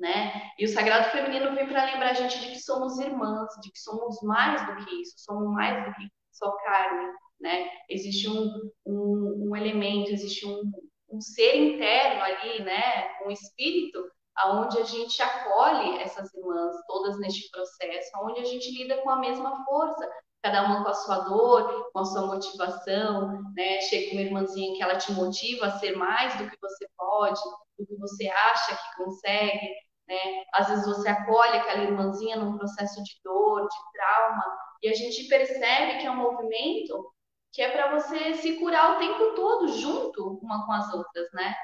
né? 0.00 0.50
E 0.58 0.64
o 0.64 0.68
sagrado 0.68 1.10
feminino 1.10 1.54
vem 1.54 1.68
para 1.68 1.84
lembrar 1.84 2.10
a 2.10 2.14
gente 2.14 2.40
de 2.40 2.52
que 2.52 2.60
somos 2.60 2.98
irmãs, 2.98 3.48
de 3.62 3.70
que 3.70 3.78
somos 3.78 4.20
mais 4.22 4.66
do 4.66 4.84
que 4.84 5.02
isso, 5.02 5.14
somos 5.18 5.52
mais 5.52 5.84
do 5.84 5.94
que 5.94 6.08
só 6.32 6.50
carne, 6.64 7.12
né? 7.38 7.70
Existe 7.88 8.28
um, 8.28 8.70
um, 8.86 9.48
um 9.50 9.56
elemento, 9.56 10.10
existe 10.10 10.46
um, 10.46 10.62
um 11.10 11.20
ser 11.20 11.54
interno 11.54 12.22
ali, 12.22 12.62
né? 12.62 13.10
Um 13.26 13.30
espírito 13.30 14.02
aonde 14.36 14.78
a 14.78 14.84
gente 14.84 15.20
acolhe 15.20 15.98
essas 15.98 16.32
irmãs 16.34 16.74
todas 16.86 17.18
neste 17.18 17.50
processo, 17.50 18.10
onde 18.22 18.40
a 18.40 18.44
gente 18.44 18.70
lida 18.70 18.96
com 19.02 19.10
a 19.10 19.18
mesma 19.18 19.64
força, 19.66 20.08
cada 20.42 20.64
uma 20.64 20.82
com 20.82 20.88
a 20.88 20.94
sua 20.94 21.18
dor, 21.20 21.90
com 21.92 21.98
a 21.98 22.04
sua 22.06 22.26
motivação, 22.26 23.42
né? 23.54 23.82
Chega 23.82 24.12
uma 24.12 24.22
irmãzinha 24.22 24.74
que 24.76 24.82
ela 24.82 24.96
te 24.96 25.12
motiva 25.12 25.66
a 25.66 25.78
ser 25.78 25.94
mais 25.94 26.38
do 26.38 26.48
que 26.48 26.56
você 26.58 26.88
pode, 26.96 27.40
do 27.78 27.86
que 27.86 27.96
você 27.96 28.28
acha 28.28 28.74
que 28.74 29.04
consegue, 29.04 29.68
né? 30.10 30.44
Às 30.52 30.68
vezes 30.68 30.86
você 30.86 31.08
acolhe 31.08 31.56
aquela 31.56 31.84
irmãzinha 31.84 32.36
num 32.36 32.58
processo 32.58 33.00
de 33.04 33.12
dor, 33.22 33.62
de 33.62 33.92
trauma, 33.92 34.44
e 34.82 34.88
a 34.88 34.94
gente 34.94 35.28
percebe 35.28 36.00
que 36.00 36.06
é 36.06 36.10
um 36.10 36.16
movimento 36.16 37.12
que 37.52 37.62
é 37.62 37.70
para 37.70 37.94
você 37.98 38.34
se 38.34 38.56
curar 38.58 38.96
o 38.96 38.98
tempo 38.98 39.34
todo 39.34 39.68
junto 39.68 40.40
uma 40.42 40.66
com 40.66 40.72
as 40.72 40.92
outras, 40.92 41.28
né? 41.32 41.54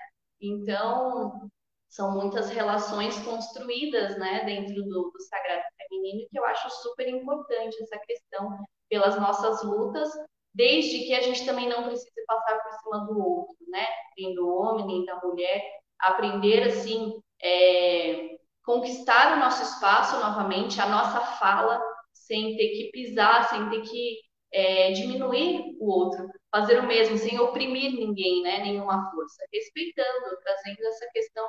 Então, 0.40 1.48
são 1.88 2.12
muitas 2.12 2.50
relações 2.50 3.18
construídas, 3.20 4.18
né, 4.18 4.44
dentro 4.44 4.74
do, 4.74 5.10
do 5.10 5.20
sagrado 5.22 5.62
feminino, 5.78 6.28
que 6.30 6.38
eu 6.38 6.44
acho 6.44 6.68
super 6.82 7.08
importante 7.08 7.82
essa 7.82 7.98
questão 8.00 8.58
pelas 8.88 9.18
nossas 9.18 9.62
lutas, 9.62 10.08
desde 10.52 11.06
que 11.06 11.14
a 11.14 11.20
gente 11.20 11.44
também 11.46 11.68
não 11.68 11.84
precise 11.84 12.24
passar 12.26 12.60
por 12.60 12.72
cima 12.72 13.06
do 13.06 13.18
outro, 13.18 13.56
né? 13.68 13.86
Nem 14.18 14.34
do 14.34 14.48
homem, 14.48 14.86
nem 14.86 15.04
da 15.04 15.16
mulher, 15.20 15.62
aprender 16.00 16.64
assim 16.64 17.20
é, 17.42 18.35
conquistar 18.66 19.36
o 19.36 19.40
nosso 19.40 19.62
espaço 19.62 20.18
novamente, 20.18 20.80
a 20.80 20.88
nossa 20.88 21.20
fala, 21.20 21.80
sem 22.12 22.56
ter 22.56 22.68
que 22.70 22.90
pisar, 22.90 23.48
sem 23.48 23.70
ter 23.70 23.82
que 23.82 24.16
é, 24.52 24.90
diminuir 24.90 25.76
o 25.78 25.88
outro, 25.88 26.28
fazer 26.50 26.80
o 26.80 26.86
mesmo, 26.86 27.16
sem 27.16 27.38
oprimir 27.38 27.92
ninguém, 27.92 28.42
né, 28.42 28.58
nenhuma 28.58 29.08
força, 29.10 29.44
respeitando, 29.52 30.36
trazendo 30.42 30.84
essa 30.84 31.06
questão 31.12 31.46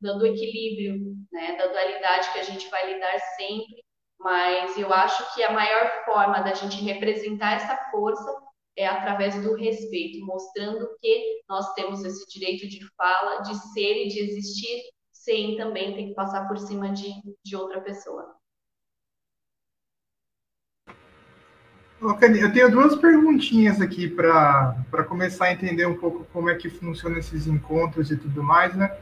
da, 0.00 0.12
do 0.14 0.26
equilíbrio, 0.26 1.14
né, 1.30 1.54
da 1.56 1.68
dualidade 1.68 2.32
que 2.32 2.40
a 2.40 2.44
gente 2.44 2.68
vai 2.68 2.94
lidar 2.94 3.16
sempre, 3.36 3.84
mas 4.18 4.76
eu 4.76 4.92
acho 4.92 5.34
que 5.34 5.44
a 5.44 5.52
maior 5.52 6.04
forma 6.04 6.40
da 6.40 6.52
gente 6.52 6.82
representar 6.82 7.54
essa 7.54 7.76
força 7.92 8.42
é 8.76 8.86
através 8.86 9.40
do 9.40 9.54
respeito, 9.54 10.24
mostrando 10.26 10.88
que 11.00 11.42
nós 11.48 11.72
temos 11.74 12.04
esse 12.04 12.26
direito 12.28 12.68
de 12.68 12.80
fala, 12.96 13.42
de 13.42 13.54
ser 13.72 14.06
e 14.06 14.08
de 14.08 14.20
existir, 14.20 14.82
sem 15.30 15.56
também 15.56 15.94
ter 15.94 16.06
que 16.06 16.14
passar 16.14 16.48
por 16.48 16.58
cima 16.58 16.90
de, 16.90 17.08
de 17.44 17.54
outra 17.54 17.80
pessoa. 17.80 18.34
Eu 22.02 22.52
tenho 22.52 22.70
duas 22.70 22.96
perguntinhas 22.96 23.80
aqui 23.80 24.08
para 24.08 25.04
começar 25.06 25.44
a 25.46 25.52
entender 25.52 25.86
um 25.86 25.96
pouco 25.96 26.26
como 26.32 26.50
é 26.50 26.54
que 26.54 26.68
funcionam 26.68 27.18
esses 27.18 27.46
encontros 27.46 28.10
e 28.10 28.16
tudo 28.16 28.42
mais, 28.42 28.74
né? 28.74 28.96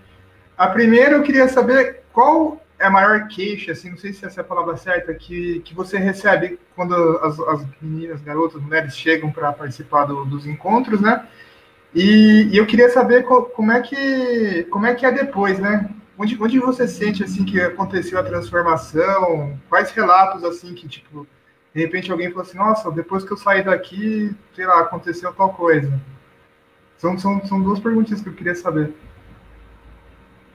A 0.57 0.67
primeira 0.67 1.13
eu 1.13 1.23
queria 1.23 1.49
saber 1.49 2.03
qual 2.13 2.61
é 2.77 2.87
a 2.87 2.91
maior 2.91 3.29
queixa, 3.29 3.73
assim, 3.73 3.91
não 3.91 3.97
sei 3.97 4.13
se 4.13 4.27
essa 4.27 4.41
é 4.41 4.43
a 4.43 4.45
palavra 4.45 4.77
certa, 4.77 5.15
que, 5.15 5.61
que 5.61 5.75
você 5.75 5.97
recebe 5.97 6.59
quando 6.75 6.95
as, 7.23 7.39
as 7.39 7.67
meninas, 7.81 8.21
garotas, 8.21 8.61
mulheres 8.61 8.97
chegam 8.97 9.31
para 9.31 9.53
participar 9.53 10.05
do, 10.05 10.25
dos 10.25 10.45
encontros, 10.45 11.01
né? 11.01 11.27
E, 11.95 12.49
e, 12.53 12.57
eu 12.57 12.67
queria 12.67 12.91
saber 12.91 13.25
co, 13.25 13.45
como 13.45 13.73
é 13.73 13.81
que 13.81 14.65
como 14.65 14.87
é 14.87 14.95
que 14.95 15.07
é 15.07 15.13
depois, 15.13 15.59
né? 15.59 15.89
Onde, 16.19 16.43
onde 16.43 16.59
você 16.59 16.89
sente 16.89 17.23
assim 17.23 17.45
que 17.45 17.61
aconteceu 17.61 18.19
a 18.19 18.25
transformação? 18.25 19.59
Quais 19.69 19.93
relatos 19.93 20.43
assim 20.43 20.75
que 20.75 20.89
tipo 20.89 21.27
de 21.75 21.85
repente 21.85 22.11
alguém 22.11 22.29
falou 22.31 22.43
assim, 22.43 22.59
nossa, 22.59 22.91
depois 22.91 23.25
que 23.25 23.33
eu 23.33 23.37
saí 23.37 23.63
daqui, 23.63 24.35
sei 24.55 24.67
lá, 24.67 24.81
aconteceu 24.81 25.33
tal 25.35 25.55
coisa. 25.55 26.01
São, 26.97 27.17
são, 27.17 27.47
são 27.47 27.63
duas 27.63 27.79
perguntas 27.79 28.21
que 28.21 28.29
eu 28.29 28.35
queria 28.35 28.55
saber. 28.55 28.93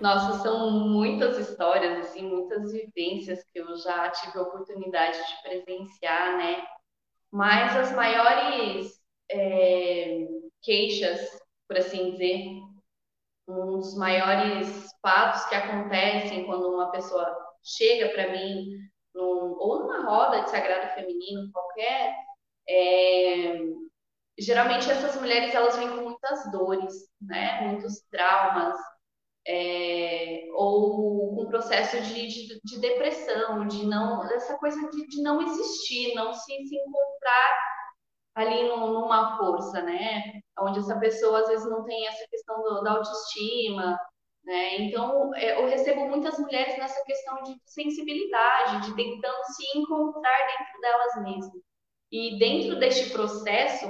Nossa, 0.01 0.39
são 0.39 0.71
muitas 0.71 1.37
histórias, 1.37 1.99
assim, 1.99 2.27
muitas 2.27 2.73
vivências 2.73 3.41
que 3.53 3.59
eu 3.59 3.77
já 3.77 4.09
tive 4.09 4.37
a 4.37 4.41
oportunidade 4.41 5.17
de 5.17 5.63
presenciar, 5.63 6.37
né? 6.37 6.61
Mas 7.31 7.73
as 7.77 7.95
maiores 7.95 8.99
é, 9.31 10.27
queixas, 10.61 11.39
por 11.67 11.77
assim 11.77 12.11
dizer, 12.11 12.47
um 13.47 13.79
dos 13.79 13.95
maiores 13.95 14.89
fatos 15.01 15.45
que 15.45 15.55
acontecem 15.55 16.45
quando 16.45 16.69
uma 16.69 16.91
pessoa 16.91 17.25
chega 17.63 18.09
para 18.13 18.31
mim, 18.31 18.67
num, 19.13 19.55
ou 19.59 19.79
numa 19.79 20.03
roda 20.05 20.41
de 20.41 20.49
sagrado 20.49 20.93
feminino 20.93 21.51
qualquer, 21.51 22.15
é, 22.67 23.59
geralmente 24.37 24.89
essas 24.89 25.19
mulheres 25.19 25.53
elas 25.53 25.75
vêm 25.75 25.89
com 25.89 26.03
muitas 26.03 26.51
dores, 26.51 26.93
né? 27.21 27.61
Muitos 27.67 28.01
traumas, 28.09 28.77
é, 29.45 30.45
ou 30.53 31.35
com 31.35 31.45
processo 31.47 32.01
de, 32.01 32.27
de, 32.27 32.61
de, 32.63 32.79
depressão, 32.79 33.67
de 33.67 33.85
não, 33.85 34.23
essa 34.31 34.57
coisa 34.57 34.79
de, 34.89 35.07
de 35.07 35.21
não 35.21 35.41
existir, 35.41 36.15
não 36.15 36.33
se, 36.33 36.45
se 36.45 36.75
encontrar 36.75 37.72
ali 38.35 38.67
no, 38.67 38.93
numa 38.93 39.37
força, 39.37 39.81
né? 39.81 40.41
Onde 40.59 40.79
essa 40.79 40.99
pessoa 40.99 41.41
às 41.41 41.47
vezes 41.49 41.69
não 41.69 41.83
tem 41.83 42.07
essa 42.07 42.27
questão 42.29 42.61
do, 42.61 42.81
da 42.81 42.91
autoestima, 42.91 43.99
né? 44.43 44.77
Então, 44.81 45.33
é, 45.35 45.61
eu 45.61 45.67
recebo 45.67 46.07
muitas 46.07 46.37
mulheres 46.39 46.77
nessa 46.77 47.03
questão 47.05 47.43
de 47.43 47.55
sensibilidade, 47.65 48.87
de 48.87 48.95
tentando 48.95 49.43
se 49.45 49.77
encontrar 49.77 50.47
dentro 50.47 50.81
delas 50.81 51.23
mesmas. 51.23 51.63
E 52.11 52.37
dentro 52.37 52.79
deste 52.79 53.09
processo 53.11 53.87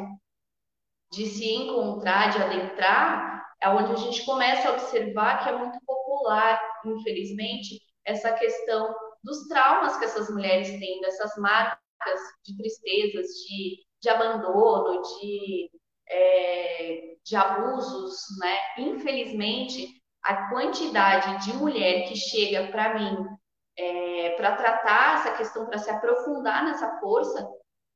de 1.11 1.25
se 1.25 1.53
encontrar, 1.53 2.29
de 2.31 2.41
adentrar, 2.41 3.45
é 3.61 3.69
onde 3.69 3.93
a 3.93 3.95
gente 3.95 4.25
começa 4.25 4.69
a 4.69 4.73
observar 4.73 5.43
que 5.43 5.49
é 5.49 5.57
muito 5.57 5.79
popular, 5.85 6.59
infelizmente, 6.85 7.79
essa 8.05 8.33
questão 8.33 8.93
dos 9.23 9.47
traumas 9.47 9.97
que 9.97 10.05
essas 10.05 10.29
mulheres 10.29 10.69
têm, 10.79 11.01
dessas 11.01 11.35
marcas 11.37 11.79
de 12.43 12.57
tristezas, 12.57 13.27
de 13.47 13.77
de 14.03 14.09
abandono, 14.09 15.01
de, 15.01 15.71
é, 16.09 17.15
de 17.23 17.35
abusos, 17.37 18.17
né? 18.37 18.57
Infelizmente, 18.77 19.87
a 20.21 20.49
quantidade 20.49 21.45
de 21.45 21.53
mulher 21.55 22.09
que 22.09 22.15
chega 22.15 22.69
para 22.69 22.99
mim 22.99 23.25
é, 23.77 24.31
para 24.31 24.57
tratar 24.57 25.19
essa 25.19 25.37
questão, 25.37 25.65
para 25.65 25.77
se 25.77 25.89
aprofundar 25.89 26.65
nessa 26.65 26.99
força 26.99 27.47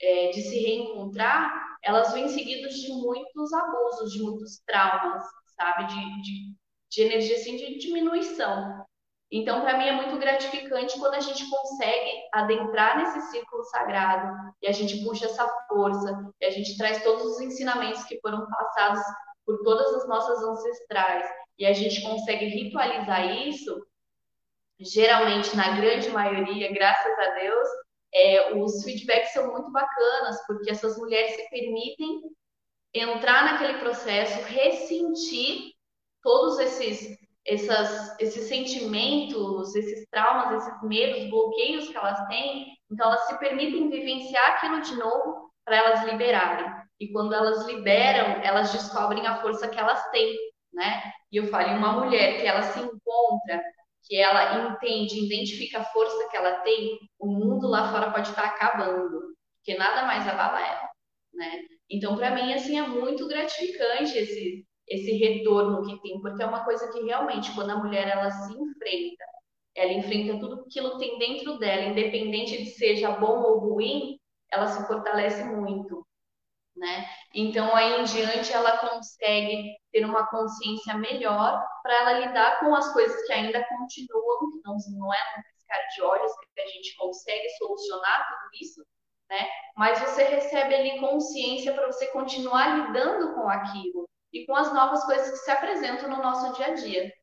é, 0.02 0.30
de 0.30 0.42
se 0.44 0.60
reencontrar, 0.60 1.78
elas 1.84 2.14
vêm 2.14 2.30
seguidas 2.30 2.74
de 2.76 2.90
muitos 2.94 3.52
abusos, 3.54 4.14
de 4.14 4.24
muitos 4.24 4.60
traumas, 4.66 5.24
sabe? 5.58 5.88
De, 5.88 6.22
de, 6.22 6.56
de 6.90 7.02
energia 7.02 7.36
assim, 7.36 7.58
de 7.58 7.78
diminuição. 7.80 8.87
Então, 9.30 9.62
para 9.62 9.78
mim 9.78 9.88
é 9.88 9.92
muito 9.92 10.18
gratificante 10.18 10.98
quando 11.00 11.16
a 11.16 11.20
gente 11.20 11.50
consegue 11.50 12.12
adentrar 12.34 12.98
nesse 12.98 13.30
círculo 13.30 13.64
sagrado 13.66 14.54
e 14.62 14.68
a 14.68 14.72
gente 14.72 15.04
puxa 15.04 15.26
essa 15.26 15.46
força 15.68 16.32
e 16.40 16.46
a 16.46 16.50
gente 16.50 16.78
traz 16.78 17.04
todos 17.04 17.26
os 17.26 17.42
ensinamentos 17.42 18.06
que 18.06 18.20
foram 18.22 18.48
passados 18.48 19.02
por 19.46 19.62
todas 19.64 19.94
as 19.96 20.08
nossas 20.08 20.42
ancestrais 20.42 21.30
e 21.60 21.66
a 21.66 21.74
gente 21.74 22.02
consegue 22.02 22.46
ritualizar 22.46 23.26
isso. 23.48 23.86
Geralmente, 24.80 25.56
na 25.58 25.76
grande 25.76 26.10
maioria, 26.10 26.72
graças 26.72 27.20
a 27.20 27.30
Deus, 27.32 27.68
é, 28.14 28.54
os 28.56 28.84
feedbacks 28.84 29.34
são 29.34 29.52
muito 29.52 29.72
bacanas 29.72 30.46
porque 30.48 30.72
essas 30.72 30.98
mulheres 30.98 31.36
se 31.36 31.50
permitem 31.50 32.22
entrar 32.94 33.44
naquele 33.44 33.80
processo, 33.80 34.42
ressentir 34.44 35.74
todos 36.22 36.60
esses 36.60 37.17
essas, 37.48 38.20
esses 38.20 38.48
sentimentos, 38.48 39.74
esses 39.74 40.06
traumas, 40.10 40.68
esses 40.68 40.84
medos, 40.84 41.30
bloqueios 41.30 41.88
que 41.88 41.98
elas 41.98 42.28
têm, 42.28 42.78
então 42.92 43.08
elas 43.08 43.26
se 43.28 43.40
permitem 43.40 43.90
vivenciar 43.90 44.52
aquilo 44.52 44.82
de 44.82 44.96
novo 44.96 45.50
para 45.64 45.78
elas 45.78 46.04
liberarem. 46.04 46.70
E 47.00 47.12
quando 47.12 47.34
elas 47.34 47.66
liberam, 47.66 48.42
elas 48.44 48.72
descobrem 48.74 49.26
a 49.26 49.40
força 49.42 49.68
que 49.70 49.80
elas 49.80 50.04
têm, 50.12 50.36
né? 50.74 51.12
E 51.32 51.38
eu 51.38 51.48
falo, 51.48 51.70
uma 51.78 51.94
mulher 51.94 52.42
que 52.42 52.48
ela 52.48 52.64
se 52.64 52.80
encontra, 52.80 53.64
que 54.04 54.18
ela 54.18 54.70
entende, 54.70 55.26
identifica 55.26 55.80
a 55.80 55.86
força 55.86 56.30
que 56.30 56.38
ela 56.38 56.60
tem, 56.62 57.00
o 57.20 57.28
mundo 57.28 57.68
lá 57.68 57.92
fora 57.92 58.12
pode 58.12 58.30
estar 58.30 58.46
acabando. 58.46 59.20
porque 59.60 59.78
nada 59.78 60.06
mais 60.06 60.28
abala 60.28 60.60
ela, 60.62 60.90
né? 61.34 61.62
Então, 61.90 62.16
para 62.18 62.32
mim, 62.32 62.54
assim, 62.54 62.78
é 62.78 62.88
muito 62.88 63.28
gratificante 63.28 64.18
esse, 64.18 64.67
esse 64.88 65.12
retorno 65.18 65.86
que 65.86 66.02
tem, 66.02 66.22
porque 66.22 66.42
é 66.42 66.46
uma 66.46 66.64
coisa 66.64 66.92
que 66.92 67.02
realmente, 67.02 67.54
quando 67.54 67.72
a 67.72 67.78
mulher 67.78 68.08
ela 68.08 68.32
se 68.32 68.54
enfrenta, 68.54 69.26
ela 69.76 69.92
enfrenta 69.92 70.40
tudo 70.40 70.62
aquilo 70.62 70.98
que 70.98 71.00
tem 71.00 71.20
dentro 71.20 71.60
dela, 71.60 71.84
independente 71.84 72.64
de 72.64 72.70
seja 72.72 73.12
bom 73.12 73.42
ou 73.42 73.60
ruim, 73.60 74.18
ela 74.52 74.68
se 74.68 74.88
fortalece 74.88 75.44
muito, 75.44 76.06
né? 76.76 77.06
Então, 77.34 77.76
aí 77.76 78.00
em 78.00 78.04
diante, 78.06 78.54
ela 78.54 78.78
consegue 78.78 79.76
ter 79.92 80.06
uma 80.06 80.26
consciência 80.28 80.96
melhor 80.96 81.64
para 81.84 81.94
ela 81.94 82.14
lidar 82.26 82.60
com 82.60 82.74
as 82.74 82.92
coisas 82.94 83.26
que 83.28 83.34
ainda 83.34 83.64
continuam, 83.66 84.52
que 84.52 84.62
não, 84.64 84.78
não 84.98 85.14
é 85.14 85.18
um 85.38 85.42
piscar 85.44 85.88
de 85.94 86.02
olhos 86.02 86.32
que 86.56 86.62
a 86.62 86.68
gente 86.68 86.96
consegue 86.96 87.50
solucionar 87.58 88.28
tudo 88.28 88.50
isso, 88.62 88.86
né? 89.30 89.48
Mas 89.76 90.00
você 90.00 90.24
recebe 90.24 90.74
ali 90.74 91.00
consciência 91.00 91.74
para 91.74 91.88
você 91.88 92.08
continuar 92.08 92.88
lidando 92.88 93.36
com 93.36 93.50
aquilo 93.50 94.08
e 94.34 94.46
com 94.46 94.56
as 94.56 94.74
novas 94.74 95.04
coisas 95.06 95.32
que 95.32 95.38
se 95.38 95.52
apresentam 95.52 96.10
no 96.10 96.18
nosso 96.18 96.56
dia 96.56 96.68
a 96.68 96.74
dia. 96.74 97.14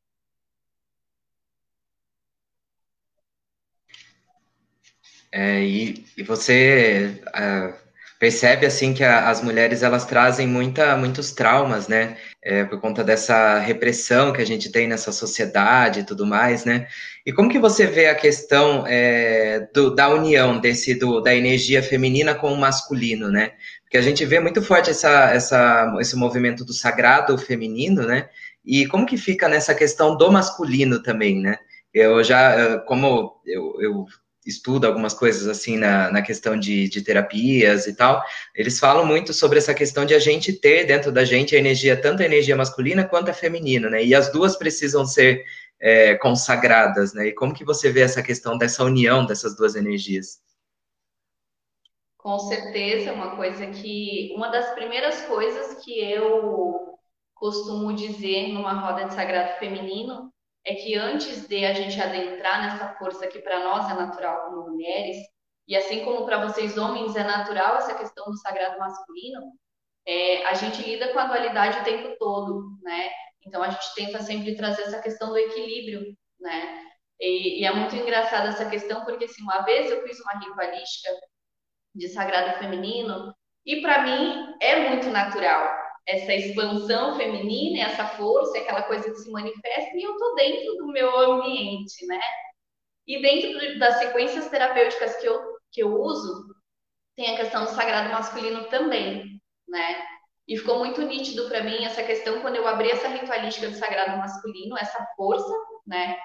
É, 5.31 5.61
e, 5.61 6.05
e 6.15 6.23
você 6.23 7.21
uh, 7.27 7.85
percebe 8.17 8.65
assim 8.65 8.93
que 8.93 9.03
a, 9.03 9.29
as 9.29 9.41
mulheres 9.41 9.83
elas 9.83 10.05
trazem 10.05 10.47
muita, 10.47 10.95
muitos 10.95 11.31
traumas, 11.31 11.87
né? 11.89 12.17
É, 12.41 12.63
por 12.63 12.79
conta 12.79 13.03
dessa 13.03 13.59
repressão 13.59 14.31
que 14.31 14.41
a 14.41 14.45
gente 14.45 14.71
tem 14.71 14.87
nessa 14.87 15.11
sociedade 15.11 15.99
e 15.99 16.03
tudo 16.05 16.25
mais, 16.25 16.63
né? 16.63 16.87
E 17.25 17.33
como 17.33 17.49
que 17.49 17.59
você 17.59 17.85
vê 17.85 18.07
a 18.07 18.15
questão 18.15 18.85
é, 18.87 19.67
do, 19.73 19.93
da 19.93 20.09
união 20.09 20.59
desse 20.59 20.95
do, 20.95 21.19
da 21.19 21.35
energia 21.35 21.83
feminina 21.83 22.33
com 22.33 22.53
o 22.53 22.57
masculino, 22.57 23.29
né? 23.29 23.51
Porque 23.95 24.07
a 24.07 24.09
gente 24.09 24.25
vê 24.25 24.41
muito 24.41 24.61
forte 24.61 24.89
essa, 24.89 25.31
essa, 25.31 25.95
esse 26.01 26.17
movimento 26.17 26.65
do 26.65 26.73
sagrado 26.73 27.37
feminino, 27.37 28.05
né? 28.05 28.27
E 28.65 28.85
como 28.87 29.05
que 29.05 29.15
fica 29.15 29.47
nessa 29.47 29.73
questão 29.73 30.17
do 30.17 30.29
masculino 30.29 31.01
também, 31.01 31.39
né? 31.39 31.57
Eu 31.93 32.21
já, 32.21 32.79
como 32.79 33.39
eu, 33.45 33.73
eu 33.79 34.05
estuda 34.45 34.85
algumas 34.85 35.13
coisas 35.13 35.47
assim 35.47 35.77
na, 35.77 36.11
na 36.11 36.21
questão 36.21 36.59
de, 36.59 36.89
de 36.89 37.01
terapias 37.03 37.87
e 37.87 37.95
tal, 37.95 38.21
eles 38.53 38.79
falam 38.79 39.05
muito 39.05 39.31
sobre 39.31 39.59
essa 39.59 39.73
questão 39.73 40.05
de 40.05 40.13
a 40.13 40.19
gente 40.19 40.51
ter 40.51 40.83
dentro 40.83 41.09
da 41.09 41.23
gente 41.23 41.55
a 41.55 41.59
energia, 41.59 41.95
tanto 41.95 42.21
a 42.21 42.25
energia 42.25 42.57
masculina 42.57 43.05
quanto 43.05 43.31
a 43.31 43.33
feminina, 43.33 43.89
né? 43.89 44.03
E 44.03 44.13
as 44.13 44.29
duas 44.29 44.57
precisam 44.57 45.05
ser 45.05 45.41
é, 45.79 46.15
consagradas, 46.15 47.13
né? 47.13 47.27
E 47.27 47.31
como 47.31 47.53
que 47.53 47.63
você 47.63 47.89
vê 47.89 48.01
essa 48.01 48.21
questão 48.21 48.57
dessa 48.57 48.83
união 48.83 49.25
dessas 49.25 49.55
duas 49.55 49.73
energias? 49.73 50.43
Com 52.25 52.39
certeza, 52.39 53.13
uma 53.13 53.35
coisa 53.35 53.67
que 53.67 54.33
uma 54.35 54.47
das 54.47 54.73
primeiras 54.73 55.21
coisas 55.27 55.85
que 55.85 55.99
eu 56.11 56.97
costumo 57.35 57.93
dizer 57.93 58.47
numa 58.47 58.73
roda 58.73 59.05
de 59.05 59.13
sagrado 59.13 59.59
feminino 59.59 60.33
é 60.65 60.73
que 60.73 60.95
antes 60.95 61.47
de 61.47 61.63
a 61.63 61.73
gente 61.75 62.01
adentrar 62.01 62.63
nessa 62.63 62.95
força 62.95 63.27
que 63.27 63.37
para 63.37 63.63
nós 63.63 63.91
é 63.91 63.93
natural 63.93 64.45
como 64.45 64.71
mulheres, 64.71 65.17
e 65.67 65.75
assim 65.75 66.03
como 66.03 66.25
para 66.25 66.43
vocês 66.47 66.79
homens 66.79 67.15
é 67.15 67.23
natural 67.23 67.75
essa 67.75 67.93
questão 67.93 68.25
do 68.25 68.37
sagrado 68.39 68.79
masculino, 68.79 69.41
é, 70.03 70.47
a 70.47 70.55
gente 70.55 70.81
lida 70.81 71.13
com 71.13 71.19
a 71.19 71.27
dualidade 71.27 71.81
o 71.81 71.83
tempo 71.83 72.15
todo, 72.17 72.75
né? 72.81 73.07
Então 73.45 73.61
a 73.61 73.69
gente 73.69 73.93
tenta 73.93 74.19
sempre 74.23 74.55
trazer 74.55 74.81
essa 74.81 74.99
questão 74.99 75.29
do 75.29 75.37
equilíbrio, 75.37 76.17
né? 76.39 76.85
E, 77.19 77.61
e 77.61 77.65
é 77.65 77.71
muito 77.71 77.95
engraçada 77.95 78.49
essa 78.49 78.67
questão 78.67 79.05
porque 79.05 79.25
assim, 79.25 79.43
uma 79.43 79.61
vez 79.61 79.91
eu 79.91 80.01
fiz 80.01 80.19
uma 80.21 80.39
ritualística 80.39 81.11
de 81.95 82.09
sagrado 82.09 82.59
feminino 82.59 83.33
e 83.65 83.81
para 83.81 84.03
mim 84.03 84.55
é 84.61 84.89
muito 84.89 85.09
natural 85.09 85.85
essa 86.07 86.33
expansão 86.33 87.17
feminina, 87.17 87.87
essa 87.87 88.05
força, 88.09 88.57
aquela 88.57 88.83
coisa 88.83 89.09
que 89.09 89.17
se 89.17 89.31
manifesta, 89.31 89.97
e 89.97 90.03
eu 90.03 90.11
estou 90.11 90.35
dentro 90.35 90.75
do 90.75 90.87
meu 90.87 91.17
ambiente, 91.17 92.05
né? 92.05 92.21
E 93.07 93.21
dentro 93.21 93.79
das 93.79 93.97
sequências 93.97 94.47
terapêuticas 94.49 95.15
que 95.17 95.25
eu, 95.25 95.41
que 95.71 95.81
eu 95.81 95.99
uso, 95.99 96.45
tem 97.15 97.33
a 97.33 97.37
questão 97.37 97.63
do 97.63 97.71
sagrado 97.71 98.09
masculino 98.09 98.65
também, 98.65 99.41
né? 99.67 100.05
E 100.47 100.57
ficou 100.57 100.77
muito 100.77 101.01
nítido 101.01 101.47
para 101.47 101.63
mim 101.63 101.83
essa 101.83 102.03
questão 102.03 102.39
quando 102.41 102.55
eu 102.55 102.67
abri 102.67 102.91
essa 102.91 103.07
ritualística 103.07 103.67
do 103.67 103.75
sagrado 103.75 104.17
masculino, 104.17 104.77
essa 104.77 105.03
força, 105.15 105.53
né? 105.87 106.15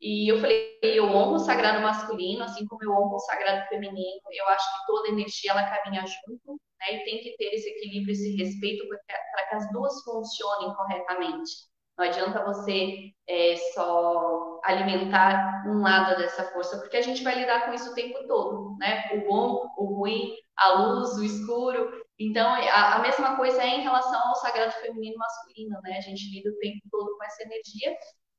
E 0.00 0.30
eu 0.30 0.38
falei, 0.40 0.78
eu 0.82 1.04
honro 1.04 1.34
o 1.36 1.38
sagrado 1.38 1.80
masculino, 1.80 2.44
assim 2.44 2.66
como 2.66 2.82
eu 2.84 2.92
honro 2.92 3.16
o 3.16 3.20
sagrado 3.20 3.66
feminino. 3.68 4.20
Eu 4.30 4.48
acho 4.48 4.72
que 4.72 4.86
toda 4.86 5.08
energia 5.08 5.52
ela 5.52 5.64
caminha 5.64 6.04
junto, 6.06 6.60
né? 6.80 6.96
E 6.96 7.04
tem 7.04 7.22
que 7.22 7.36
ter 7.36 7.54
esse 7.54 7.68
equilíbrio, 7.70 8.12
esse 8.12 8.36
respeito 8.36 8.86
para 8.88 9.46
que 9.48 9.54
as 9.54 9.72
duas 9.72 10.02
funcionem 10.04 10.74
corretamente. 10.74 11.50
Não 11.98 12.04
adianta 12.04 12.44
você 12.44 13.10
é, 13.26 13.56
só 13.74 14.60
alimentar 14.64 15.64
um 15.66 15.80
lado 15.80 16.18
dessa 16.18 16.44
força, 16.52 16.78
porque 16.78 16.98
a 16.98 17.02
gente 17.02 17.22
vai 17.24 17.34
lidar 17.36 17.64
com 17.64 17.72
isso 17.72 17.90
o 17.90 17.94
tempo 17.94 18.26
todo, 18.26 18.76
né? 18.78 19.10
O 19.14 19.26
bom, 19.26 19.66
o 19.78 19.98
ruim, 19.98 20.34
a 20.56 20.72
luz, 20.74 21.16
o 21.16 21.24
escuro. 21.24 21.90
Então, 22.18 22.46
a, 22.48 22.96
a 22.96 22.98
mesma 22.98 23.36
coisa 23.36 23.62
é 23.62 23.68
em 23.68 23.80
relação 23.80 24.28
ao 24.28 24.36
sagrado 24.36 24.72
feminino 24.72 25.14
e 25.14 25.18
masculino, 25.18 25.80
né? 25.82 25.96
A 25.96 26.00
gente 26.02 26.30
lida 26.30 26.50
o 26.50 26.58
tempo 26.58 26.80
todo 26.90 27.16
com 27.16 27.24
essa 27.24 27.42
energia. 27.44 27.96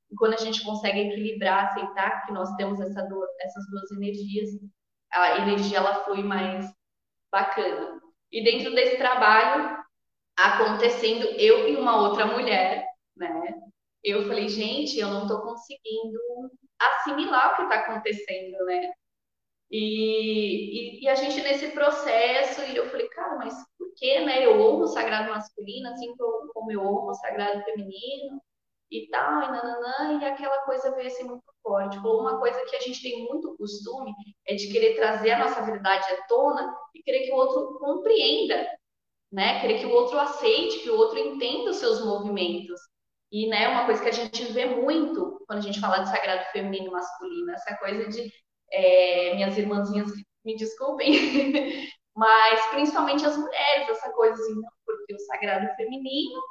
E 0.10 0.16
quando 0.16 0.34
a 0.34 0.38
gente 0.38 0.64
consegue 0.64 1.00
equilibrar, 1.00 1.66
aceitar 1.66 2.26
que 2.26 2.32
nós 2.32 2.54
temos 2.56 2.80
essa 2.80 3.08
essas 3.42 3.70
duas 3.70 3.92
energias, 3.92 4.50
a 5.12 5.40
energia 5.40 5.78
ela 5.78 6.04
flui 6.06 6.24
mais 6.24 6.72
bacana. 7.32 8.02
E 8.32 8.44
dentro 8.44 8.74
desse 8.74 8.98
trabalho, 8.98 9.78
acontecendo 10.38 11.26
eu 11.26 11.68
e 11.68 11.76
uma 11.76 12.02
outra 12.02 12.26
mulher, 12.26 12.86
né? 13.16 13.56
Eu 14.04 14.28
falei, 14.28 14.48
gente, 14.48 14.98
eu 14.98 15.10
não 15.10 15.24
estou 15.24 15.42
conseguindo 15.42 16.20
assimilar 16.80 17.54
o 17.54 17.56
que 17.56 17.62
está 17.64 17.76
acontecendo, 17.76 18.58
né? 18.66 18.92
E, 19.70 21.00
e, 21.00 21.04
e, 21.04 21.10
a 21.10 21.16
gente 21.16 21.42
nesse 21.42 21.72
processo, 21.72 22.62
e 22.62 22.76
eu 22.78 22.90
falei, 22.90 23.10
cara, 23.10 23.36
mas 23.36 23.54
por 23.78 23.94
que, 23.96 24.22
né? 24.22 24.46
Eu 24.46 24.62
honro 24.62 24.84
o 24.84 24.88
sagrado 24.88 25.30
masculino, 25.30 25.90
assim 25.90 26.16
como 26.16 26.72
eu 26.72 26.82
honro 26.82 27.10
o 27.10 27.16
sagrado 27.16 27.62
feminino 27.64 28.42
e 28.92 29.08
tal, 29.10 29.44
e 29.44 29.48
nananã, 29.52 30.20
e 30.20 30.26
aquela 30.26 30.60
coisa 30.60 30.96
veio 30.96 31.08
assim 31.08 31.24
muito 31.24 31.44
forte. 31.62 31.98
Falou 31.98 32.22
uma 32.22 32.40
coisa 32.40 32.60
que 32.66 32.76
a 32.76 32.80
gente 32.80 33.02
tem 33.02 33.26
muito 33.26 33.56
costume 33.58 34.14
é 34.48 34.56
de 34.56 34.72
querer 34.72 34.96
trazer 34.96 35.32
a 35.32 35.40
nossa 35.40 35.62
verdade 35.64 36.06
à 36.14 36.22
tona 36.28 36.74
e 36.96 37.04
querer 37.04 37.26
que 37.26 37.32
o 37.32 37.36
outro 37.36 37.78
compreenda, 37.80 38.68
né? 39.32 39.60
Querer 39.62 39.80
que 39.80 39.86
o 39.86 39.92
outro 39.92 40.18
aceite, 40.20 40.80
que 40.80 40.90
o 40.90 40.98
outro 40.98 41.20
entenda 41.20 41.72
os 41.72 41.78
seus 41.78 42.04
movimentos. 42.04 42.80
E, 43.32 43.48
né, 43.48 43.68
uma 43.68 43.86
coisa 43.86 44.02
que 44.02 44.10
a 44.10 44.14
gente 44.14 44.46
vê 44.54 44.66
muito 44.66 45.44
quando 45.46 45.60
a 45.60 45.62
gente 45.62 45.82
fala 45.82 46.00
de 46.00 46.10
sagrado 46.10 46.46
feminino 46.52 46.88
e 46.88 46.92
masculino, 46.92 47.52
essa 47.52 47.76
coisa 47.78 48.08
de 48.08 48.32
é, 48.72 49.36
minhas 49.36 49.58
irmãzinhas 49.58 50.12
me 50.46 50.56
desculpem, 50.56 51.12
mas 52.16 52.66
principalmente 52.68 53.26
as 53.26 53.38
mulheres, 53.38 53.90
essa 53.90 54.12
coisa 54.14 54.34
assim, 54.34 54.56
não, 54.56 54.70
porque 54.86 55.14
o 55.14 55.20
sagrado 55.20 55.68
feminino 55.76 56.42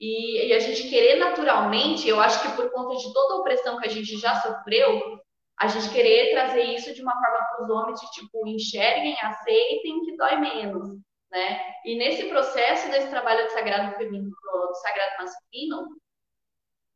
e, 0.00 0.48
e, 0.48 0.52
a 0.52 0.58
gente 0.58 0.88
querer 0.88 1.16
naturalmente, 1.16 2.08
eu 2.08 2.20
acho 2.20 2.42
que 2.42 2.56
por 2.56 2.70
conta 2.70 2.96
de 2.96 3.12
toda 3.12 3.34
a 3.34 3.38
opressão 3.38 3.78
que 3.78 3.86
a 3.86 3.90
gente 3.90 4.18
já 4.18 4.40
sofreu, 4.40 5.20
a 5.58 5.68
gente 5.68 5.90
querer 5.90 6.32
trazer 6.32 6.62
isso 6.62 6.92
de 6.92 7.00
uma 7.00 7.12
forma 7.12 7.46
para 7.46 7.64
os 7.64 7.70
homens 7.70 8.00
de 8.00 8.10
tipo, 8.10 8.46
enxerguem, 8.46 9.16
aceitem 9.20 10.04
que 10.04 10.16
dói 10.16 10.36
menos, 10.36 10.98
né? 11.30 11.60
E 11.84 11.96
nesse 11.96 12.28
processo 12.28 12.90
desse 12.90 13.08
trabalho 13.08 13.46
de 13.46 13.52
sagrado 13.52 13.96
feminino, 13.96 14.30
do 14.30 14.74
sagrado 14.74 15.16
masculino, 15.18 15.96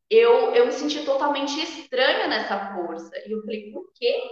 eu, 0.09 0.53
eu 0.53 0.65
me 0.65 0.71
senti 0.71 1.05
totalmente 1.05 1.61
estranha 1.61 2.27
nessa 2.27 2.73
força. 2.73 3.11
E 3.25 3.31
eu 3.31 3.41
falei, 3.41 3.71
por 3.71 3.91
quê? 3.93 4.23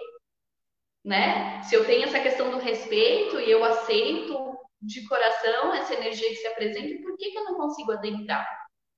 Né? 1.06 1.62
Se 1.64 1.76
eu 1.76 1.86
tenho 1.86 2.04
essa 2.04 2.20
questão 2.20 2.52
do 2.52 2.58
respeito 2.58 3.40
e 3.40 3.50
eu 3.50 3.64
aceito 3.64 4.58
de 4.82 5.08
coração 5.08 5.74
essa 5.74 5.94
energia 5.94 6.30
que 6.30 6.36
se 6.36 6.48
apresenta, 6.48 7.02
por 7.02 7.18
que, 7.18 7.32
que 7.32 7.38
eu 7.38 7.46
não 7.46 7.56
consigo 7.56 7.92
adentrar? 7.92 8.48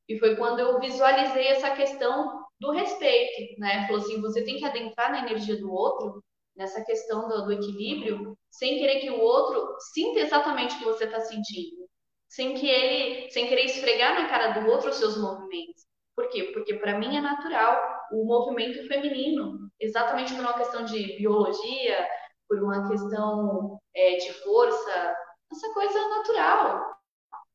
E 0.08 0.18
foi 0.18 0.36
quando 0.36 0.60
eu 0.60 0.80
visualizei 0.80 1.48
essa 1.48 1.72
questão 1.72 2.44
do 2.60 2.72
respeito, 2.72 3.60
né? 3.60 3.86
Falou 3.88 4.02
assim, 4.02 4.20
você 4.20 4.44
tem 4.44 4.58
que 4.58 4.65
adentrar 4.65 5.12
na 5.12 5.20
energia 5.20 5.58
do 5.58 5.72
outro, 5.72 6.24
nessa 6.56 6.84
questão 6.84 7.30
do, 7.30 7.46
do 7.46 7.54
equilíbrio, 7.54 8.38
sem 8.50 8.80
querer 8.80 9.00
que 9.00 9.10
o 9.10 9.20
outro 9.20 9.78
sinta 9.94 10.20
exatamente 10.20 10.76
o 10.76 10.80
que 10.80 10.86
você 10.86 11.06
está 11.06 11.22
sentindo, 11.22 11.88
sem 12.28 12.56
que 12.56 12.68
ele, 12.68 13.32
sem 13.32 13.48
querer 13.48 13.65
esfregar 13.65 14.20
na 14.20 14.28
cara 14.28 14.60
do 14.60 14.70
outro 14.70 14.89
os 14.89 14.98
seus 14.98 15.18
movimentos. 15.18 15.86
Por 16.15 16.28
quê? 16.30 16.52
Porque 16.54 16.74
para 16.74 17.00
mim 17.00 17.15
é 17.15 17.22
natural 17.22 17.80
o 18.12 18.26
movimento 18.26 18.86
feminino, 18.88 19.70
exatamente 19.80 20.34
por 20.34 20.42
uma 20.42 20.58
questão 20.58 20.84
de 20.84 21.18
biologia, 21.18 22.08
por 22.48 22.62
uma 22.62 22.89
questão 22.89 23.80
é, 23.96 24.18
de 24.18 24.34
força, 24.34 25.15
essa 25.52 25.74
coisa 25.74 26.10
natural, 26.10 26.96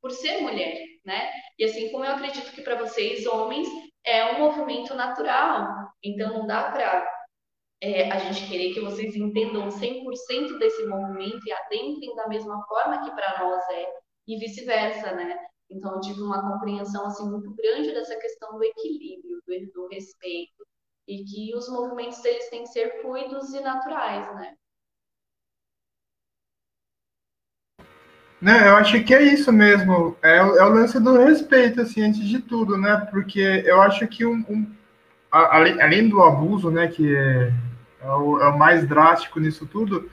por 0.01 0.11
ser 0.11 0.41
mulher, 0.41 0.79
né? 1.05 1.31
E 1.59 1.65
assim 1.65 1.91
como 1.91 2.05
eu 2.05 2.13
acredito 2.13 2.53
que 2.53 2.63
para 2.63 2.77
vocês, 2.77 3.27
homens, 3.27 3.69
é 4.05 4.33
um 4.33 4.39
movimento 4.41 4.95
natural. 4.95 5.91
Então 6.03 6.33
não 6.33 6.47
dá 6.47 6.71
para 6.71 7.09
é, 7.81 8.11
a 8.11 8.19
gente 8.19 8.49
querer 8.49 8.75
que 8.75 8.81
vocês 8.81 9.15
entendam 9.17 9.69
100% 9.69 10.59
desse 10.59 10.87
movimento 10.87 11.41
e 11.47 11.53
adentrem 11.53 12.15
da 12.15 12.29
mesma 12.29 12.63
forma 12.67 13.05
que 13.05 13.15
para 13.15 13.39
nós 13.43 13.63
é, 13.71 13.87
e 14.27 14.39
vice-versa, 14.39 15.13
né? 15.13 15.37
Então, 15.71 15.95
eu 15.95 16.01
tive 16.01 16.21
uma 16.23 16.53
compreensão 16.53 17.07
assim 17.07 17.29
muito 17.29 17.55
grande 17.55 17.93
dessa 17.93 18.17
questão 18.17 18.57
do 18.57 18.65
equilíbrio, 18.65 19.41
do, 19.75 19.89
respeito, 19.89 20.67
e 21.07 21.25
que 21.25 21.55
os 21.55 21.69
movimentos 21.69 22.25
eles 22.25 22.49
têm 22.49 22.63
que 22.63 22.69
ser 22.69 23.03
fluidos 23.03 23.53
e 23.53 23.61
naturais, 23.61 24.35
né? 24.35 24.57
Né, 28.45 28.69
eu 28.69 28.77
acho 28.77 29.03
que 29.05 29.15
é 29.15 29.23
isso 29.23 29.51
mesmo. 29.51 30.19
É, 30.23 30.37
é, 30.37 30.43
o 30.43 30.69
lance 30.69 31.01
do 31.01 31.17
respeito, 31.17 31.81
assim, 31.81 32.03
antes 32.03 32.23
de 32.29 32.41
tudo, 32.41 32.77
né? 32.77 33.09
Porque 33.11 33.41
eu 33.65 33.81
acho 33.81 34.07
que 34.07 34.27
um, 34.27 34.45
um 34.47 34.71
além, 35.33 35.81
além, 35.81 36.09
do 36.11 36.23
abuso, 36.23 36.71
né, 36.71 36.89
que 36.89 37.17
é, 37.17 37.51
é, 38.03 38.11
o, 38.11 38.39
é, 38.43 38.49
o, 38.49 38.59
mais 38.59 38.87
drástico 38.87 39.41
nisso 39.41 39.65
tudo, 39.65 40.11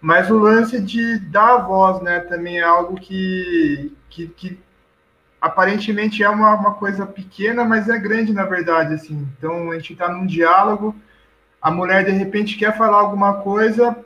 mas 0.00 0.30
o 0.30 0.38
lance 0.38 0.80
de 0.80 1.18
dar 1.18 1.56
voz, 1.56 2.00
né, 2.02 2.20
também 2.20 2.60
é 2.60 2.62
algo 2.62 2.94
que, 3.00 3.92
que, 4.08 4.28
que 4.28 4.60
aparentemente 5.40 6.22
é 6.22 6.28
uma, 6.28 6.54
uma 6.54 6.74
coisa 6.74 7.04
pequena, 7.04 7.64
mas 7.64 7.88
é 7.88 7.98
grande 7.98 8.32
na 8.32 8.44
verdade, 8.44 8.94
assim. 8.94 9.26
Então 9.36 9.72
a 9.72 9.74
gente 9.74 9.94
está 9.94 10.08
num 10.08 10.24
diálogo, 10.24 10.94
a 11.60 11.68
mulher 11.68 12.04
de 12.04 12.12
repente 12.12 12.56
quer 12.56 12.78
falar 12.78 12.98
alguma 12.98 13.38
coisa, 13.42 13.96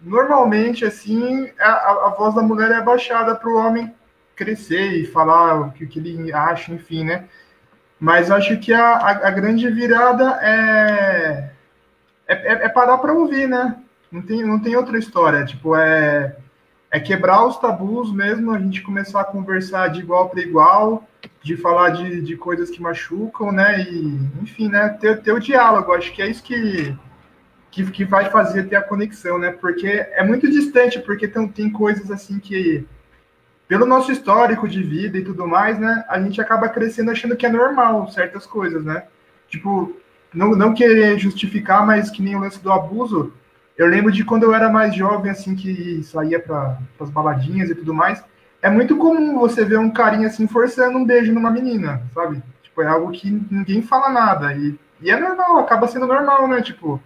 normalmente, 0.00 0.84
assim, 0.84 1.50
a, 1.58 2.06
a 2.06 2.08
voz 2.10 2.34
da 2.34 2.42
mulher 2.42 2.70
é 2.70 2.82
baixada 2.82 3.34
para 3.34 3.48
o 3.48 3.56
homem 3.56 3.94
crescer 4.34 4.92
e 4.92 5.06
falar 5.06 5.60
o 5.60 5.72
que, 5.72 5.86
que, 5.86 5.98
ele 5.98 6.32
acha, 6.32 6.72
enfim, 6.72 7.04
né? 7.04 7.24
Mas 7.98 8.30
acho 8.30 8.58
que 8.58 8.72
a, 8.72 8.96
a, 8.96 9.10
a 9.28 9.30
grande 9.30 9.68
virada 9.70 10.38
é, 10.42 11.50
é, 12.28 12.34
é, 12.34 12.52
é 12.66 12.68
parar 12.68 12.98
para 12.98 13.14
ouvir, 13.14 13.48
né? 13.48 13.76
Não 14.12 14.20
tem, 14.22 14.44
não 14.44 14.60
tem 14.60 14.76
outra 14.76 14.98
história. 14.98 15.44
Tipo, 15.44 15.74
é, 15.74 16.36
é 16.90 17.00
quebrar 17.00 17.46
os 17.46 17.58
tabus 17.58 18.12
mesmo, 18.12 18.52
a 18.52 18.58
gente 18.58 18.82
começar 18.82 19.22
a 19.22 19.24
conversar 19.24 19.88
de 19.88 20.00
igual 20.00 20.28
para 20.28 20.40
igual, 20.40 21.04
de 21.42 21.56
falar 21.56 21.90
de, 21.90 22.20
de 22.20 22.36
coisas 22.36 22.70
que 22.70 22.82
machucam, 22.82 23.50
né? 23.50 23.80
E, 23.80 24.20
enfim, 24.42 24.68
né? 24.68 24.90
Ter, 25.00 25.22
ter 25.22 25.32
o 25.32 25.40
diálogo. 25.40 25.92
Acho 25.92 26.12
que 26.12 26.20
é 26.20 26.28
isso 26.28 26.42
que, 26.42 26.94
que, 27.76 27.90
que 27.90 28.04
vai 28.06 28.30
fazer 28.30 28.68
ter 28.68 28.76
a 28.76 28.82
conexão, 28.82 29.38
né? 29.38 29.52
Porque 29.52 29.86
é 29.86 30.24
muito 30.24 30.50
distante, 30.50 30.98
porque 30.98 31.28
tem, 31.28 31.46
tem 31.48 31.70
coisas 31.70 32.10
assim 32.10 32.38
que, 32.38 32.86
pelo 33.68 33.84
nosso 33.84 34.10
histórico 34.10 34.66
de 34.66 34.82
vida 34.82 35.18
e 35.18 35.24
tudo 35.24 35.46
mais, 35.46 35.78
né? 35.78 36.04
A 36.08 36.18
gente 36.18 36.40
acaba 36.40 36.70
crescendo 36.70 37.10
achando 37.10 37.36
que 37.36 37.44
é 37.44 37.50
normal 37.50 38.08
certas 38.08 38.46
coisas, 38.46 38.82
né? 38.82 39.04
Tipo, 39.48 39.94
não, 40.32 40.52
não 40.52 40.72
querer 40.72 41.18
justificar, 41.18 41.86
mas 41.86 42.08
que 42.08 42.22
nem 42.22 42.34
o 42.34 42.40
lance 42.40 42.62
do 42.62 42.72
abuso. 42.72 43.32
Eu 43.76 43.86
lembro 43.88 44.10
de 44.10 44.24
quando 44.24 44.44
eu 44.44 44.54
era 44.54 44.70
mais 44.70 44.94
jovem, 44.94 45.30
assim, 45.30 45.54
que 45.54 46.02
saía 46.02 46.40
para 46.40 46.78
as 46.98 47.10
baladinhas 47.10 47.68
e 47.68 47.74
tudo 47.74 47.92
mais. 47.92 48.24
É 48.62 48.70
muito 48.70 48.96
comum 48.96 49.38
você 49.38 49.66
ver 49.66 49.78
um 49.78 49.90
carinha 49.90 50.28
assim 50.28 50.48
forçando 50.48 50.96
um 50.96 51.04
beijo 51.04 51.30
numa 51.30 51.50
menina, 51.50 52.02
sabe? 52.14 52.42
Tipo, 52.62 52.80
é 52.80 52.86
algo 52.86 53.12
que 53.12 53.30
ninguém 53.50 53.82
fala 53.82 54.08
nada. 54.08 54.54
E, 54.54 54.78
e 55.02 55.10
é 55.10 55.20
normal, 55.20 55.58
acaba 55.58 55.86
sendo 55.86 56.06
normal, 56.06 56.48
né? 56.48 56.62
Tipo, 56.62 56.98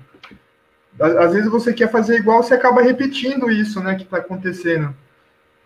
às 0.98 1.33
vezes 1.33 1.50
você 1.50 1.72
quer 1.72 1.90
fazer 1.90 2.16
igual, 2.16 2.42
você 2.42 2.55
acaba 2.55 2.83
repetindo 2.83 3.50
isso, 3.50 3.81
né, 3.81 3.94
que 3.94 4.03
está 4.03 4.18
acontecendo. 4.18 4.94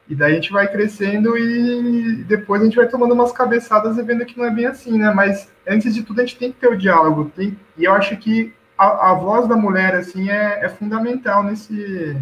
E 0.08 0.14
daí 0.14 0.32
a 0.32 0.34
gente 0.34 0.52
vai 0.52 0.70
crescendo 0.70 1.36
e 1.38 2.24
depois 2.24 2.60
a 2.60 2.64
gente 2.64 2.76
vai 2.76 2.86
tomando 2.86 3.14
umas 3.14 3.32
cabeçadas 3.32 3.96
e 3.96 4.02
vendo 4.02 4.26
que 4.26 4.36
não 4.36 4.44
é 4.44 4.50
bem 4.50 4.66
assim, 4.66 4.98
né? 4.98 5.10
Mas 5.14 5.50
antes 5.66 5.94
de 5.94 6.02
tudo 6.02 6.20
a 6.20 6.26
gente 6.26 6.38
tem 6.38 6.52
que 6.52 6.60
ter 6.60 6.68
o 6.68 6.76
diálogo. 6.76 7.32
Tem, 7.34 7.58
e 7.76 7.84
eu 7.84 7.92
acho 7.94 8.14
que 8.18 8.54
a, 8.76 9.12
a 9.12 9.14
voz 9.14 9.48
da 9.48 9.56
mulher, 9.56 9.94
assim, 9.94 10.28
é, 10.28 10.62
é 10.62 10.68
fundamental 10.68 11.42
nesse, 11.42 12.20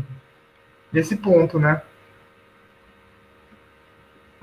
nesse 0.92 1.16
ponto, 1.16 1.58
né? 1.58 1.82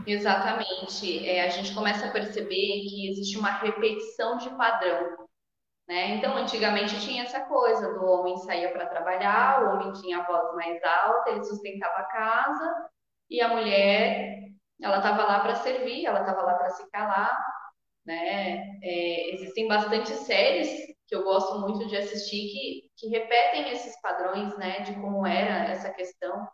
Exatamente. 0.06 1.26
É, 1.26 1.46
a 1.46 1.50
gente 1.50 1.74
começa 1.74 2.08
a 2.08 2.12
perceber 2.12 2.82
que 2.90 3.10
existe 3.10 3.38
uma 3.38 3.52
repetição 3.52 4.38
de 4.38 4.50
padrão. 4.50 5.29
Né? 5.90 6.12
Então, 6.12 6.38
antigamente 6.38 7.02
tinha 7.02 7.24
essa 7.24 7.40
coisa 7.46 7.92
do 7.96 8.06
homem 8.06 8.38
saía 8.38 8.72
para 8.72 8.86
trabalhar, 8.86 9.64
o 9.64 9.74
homem 9.74 9.92
tinha 9.94 10.20
a 10.20 10.28
voz 10.28 10.54
mais 10.56 10.80
alta, 10.84 11.32
ele 11.32 11.44
sustentava 11.44 11.96
a 11.96 12.04
casa, 12.04 12.90
e 13.28 13.42
a 13.42 13.48
mulher, 13.48 14.38
ela 14.80 14.98
estava 14.98 15.24
lá 15.24 15.40
para 15.40 15.56
servir, 15.56 16.06
ela 16.06 16.20
estava 16.20 16.44
lá 16.44 16.54
para 16.54 16.70
se 16.70 16.88
calar, 16.92 17.36
né? 18.06 18.80
É, 18.84 19.34
existem 19.34 19.68
bastante 19.68 20.14
séries 20.14 20.70
que 21.08 21.16
eu 21.16 21.24
gosto 21.24 21.60
muito 21.60 21.88
de 21.88 21.98
assistir 21.98 22.38
que, 22.52 22.92
que 22.96 23.08
repetem 23.10 23.72
esses 23.72 24.00
padrões, 24.00 24.56
né, 24.60 24.82
de 24.82 24.94
como 24.94 25.26
era 25.26 25.72
essa 25.72 25.92
questão. 25.92 26.48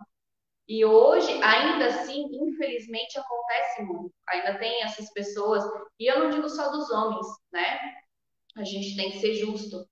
E 0.65 0.85
hoje, 0.85 1.29
ainda 1.43 1.87
assim, 1.87 2.25
infelizmente, 2.31 3.19
acontece 3.19 3.83
muito. 3.83 4.13
Ainda 4.29 4.57
tem 4.59 4.81
essas 4.83 5.11
pessoas, 5.11 5.61
e 5.99 6.09
eu 6.09 6.19
não 6.19 6.29
digo 6.29 6.47
só 6.47 6.71
dos 6.71 6.89
homens, 6.89 7.27
né? 7.51 8.04
A 8.55 8.63
gente 8.63 8.95
tem 8.95 9.11
que 9.11 9.19
ser 9.19 9.33
justo. 9.35 9.85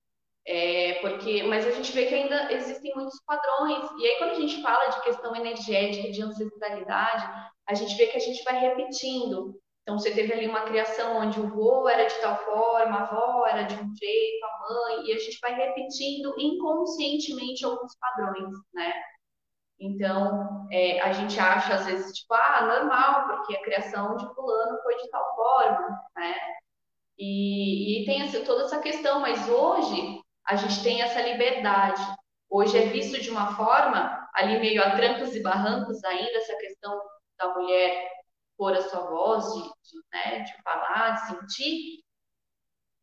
É, 0.45 0.95
porque, 0.95 1.43
mas 1.43 1.65
a 1.65 1.71
gente 1.71 1.91
vê 1.93 2.06
que 2.06 2.15
ainda 2.15 2.52
existem 2.52 2.93
muitos 2.95 3.19
padrões. 3.26 3.89
E 3.97 4.08
aí, 4.08 4.17
quando 4.17 4.32
a 4.32 4.39
gente 4.39 4.62
fala 4.62 4.89
de 4.89 5.02
questão 5.02 5.36
energética, 5.36 6.12
de 6.12 6.21
ancestralidade, 6.21 7.52
a 7.65 7.73
gente 7.73 7.95
vê 7.95 8.08
que 8.08 8.17
a 8.17 8.21
gente 8.21 8.43
vai 8.43 8.60
repetindo. 8.60 9.58
Então, 9.82 9.97
você 9.97 10.12
teve 10.12 10.34
ali 10.34 10.47
uma 10.47 10.62
criação 10.62 11.17
onde 11.17 11.39
o 11.39 11.49
vô 11.49 11.88
era 11.88 12.06
de 12.06 12.15
tal 12.15 12.38
forma, 12.45 12.97
a 12.97 13.04
avó 13.04 13.45
era 13.45 13.63
de 13.63 13.76
um 13.76 13.95
jeito, 13.95 14.45
a 14.45 14.60
mãe, 14.60 15.06
e 15.08 15.13
a 15.13 15.19
gente 15.19 15.39
vai 15.41 15.54
repetindo 15.56 16.34
inconscientemente 16.38 17.65
alguns 17.65 17.93
padrões, 17.97 18.54
né? 18.73 18.93
Então, 19.80 20.67
é, 20.71 21.02
a 21.02 21.12
gente 21.12 21.38
acha, 21.39 21.73
às 21.76 21.86
vezes, 21.86 22.17
tipo, 22.17 22.34
ah, 22.34 22.65
normal, 22.65 23.28
porque 23.28 23.56
a 23.56 23.62
criação 23.63 24.15
de 24.15 24.26
fulano 24.34 24.82
foi 24.84 24.95
de 24.97 25.10
tal 25.10 25.36
forma, 25.36 26.02
né? 26.15 26.34
E, 27.17 28.02
e 28.02 28.06
tem 28.06 28.21
assim, 28.23 28.43
toda 28.43 28.63
essa 28.63 28.80
questão, 28.80 29.19
mas 29.19 29.47
hoje 29.47 30.21
a 30.45 30.56
gente 30.56 30.84
tem 30.84 31.02
essa 31.02 31.21
liberdade. 31.21 32.02
Hoje 32.49 32.78
é 32.78 32.88
visto 32.88 33.21
de 33.21 33.30
uma 33.30 33.56
forma, 33.56 34.30
ali 34.34 34.60
meio 34.60 34.84
a 34.84 34.91
trancos 34.91 35.36
e 35.36 35.41
barrancos 35.41 36.04
ainda, 36.04 36.38
essa 36.38 36.56
questão 36.58 36.99
da 37.38 37.54
mulher 37.54 38.12
pôr 38.58 38.73
a 38.73 38.82
sua 38.82 39.10
voz, 39.10 39.45
de, 39.54 39.62
de, 39.62 40.04
né, 40.13 40.39
de 40.41 40.62
falar, 40.62 41.12
de 41.12 41.28
sentir, 41.28 42.04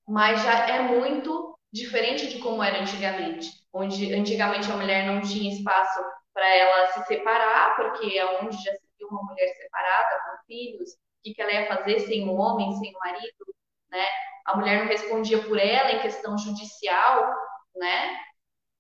mas 0.07 0.43
já 0.43 0.69
é 0.69 0.83
muito 0.83 1.57
diferente 1.73 2.29
de 2.29 2.41
como 2.41 2.63
era 2.63 2.81
antigamente, 2.81 3.49
onde 3.73 4.13
antigamente 4.13 4.71
a 4.71 4.77
mulher 4.77 5.07
não 5.07 5.21
tinha 5.21 5.53
espaço 5.53 6.01
para 6.33 6.49
ela 6.49 6.87
se 6.89 7.05
separar, 7.07 7.77
porque 7.77 8.19
é 8.19 8.41
onde 8.41 8.57
já 8.57 8.73
se 8.73 8.89
viu 8.99 9.09
uma 9.09 9.23
mulher 9.23 9.49
separada, 9.55 10.21
com 10.25 10.47
filhos, 10.47 10.93
o 10.93 10.97
que, 11.23 11.35
que 11.35 11.43
ela 11.43 11.53
ia 11.53 11.69
fazer 11.69 12.01
sem 12.01 12.29
o 12.29 12.35
homem, 12.35 12.73
sem 12.75 12.95
o 12.95 12.99
marido, 12.99 13.55
né? 13.91 14.05
A 14.47 14.57
mulher 14.57 14.81
não 14.81 14.87
respondia 14.87 15.43
por 15.43 15.59
ela 15.59 15.93
em 15.93 16.01
questão 16.01 16.37
judicial, 16.39 17.33
né? 17.77 18.17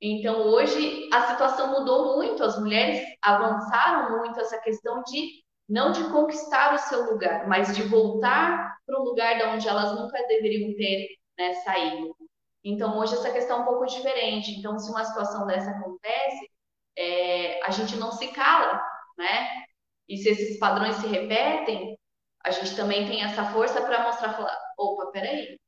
Então 0.01 0.47
hoje 0.47 1.09
a 1.13 1.29
situação 1.29 1.69
mudou 1.79 2.17
muito, 2.17 2.43
as 2.43 2.59
mulheres 2.59 3.07
avançaram 3.21 4.19
muito 4.19 4.41
essa 4.41 4.59
questão 4.61 5.03
de 5.03 5.43
não 5.69 5.93
de 5.93 6.03
conquistar 6.11 6.75
o 6.75 6.79
seu 6.79 7.13
lugar, 7.13 7.47
mas 7.47 7.77
de 7.77 7.83
voltar 7.83 8.77
para 8.87 8.99
o 8.99 9.05
lugar 9.05 9.37
de 9.37 9.45
onde 9.45 9.69
elas 9.69 9.93
nunca 9.93 10.27
deveriam 10.27 10.75
ter 10.75 11.09
né, 11.39 11.55
saído. 11.55 12.17
Então 12.65 12.99
hoje 12.99 13.15
essa 13.15 13.31
questão 13.31 13.59
é 13.59 13.61
um 13.61 13.65
pouco 13.65 13.87
diferente. 13.87 14.53
Então 14.53 14.79
se 14.79 14.91
uma 14.91 15.05
situação 15.05 15.47
dessa 15.47 15.71
acontece, 15.71 16.51
é, 16.97 17.65
a 17.65 17.71
gente 17.71 17.97
não 17.97 18.11
se 18.11 18.29
cala, 18.29 18.83
né? 19.17 19.65
E 20.09 20.17
se 20.17 20.29
esses 20.31 20.59
padrões 20.59 20.97
se 20.97 21.07
repetem, 21.07 21.97
a 22.45 22.51
gente 22.51 22.75
também 22.77 23.07
tem 23.07 23.23
essa 23.23 23.45
força 23.47 23.83
para 23.83 24.05
mostrar, 24.05 24.35
falar, 24.35 24.59
opa, 24.79 25.11
peraí, 25.13 25.59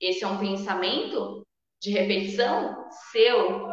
esse 0.00 0.24
é 0.24 0.26
um 0.26 0.38
pensamento 0.38 1.46
de 1.80 1.90
repetição 1.90 2.88
seu, 3.10 3.68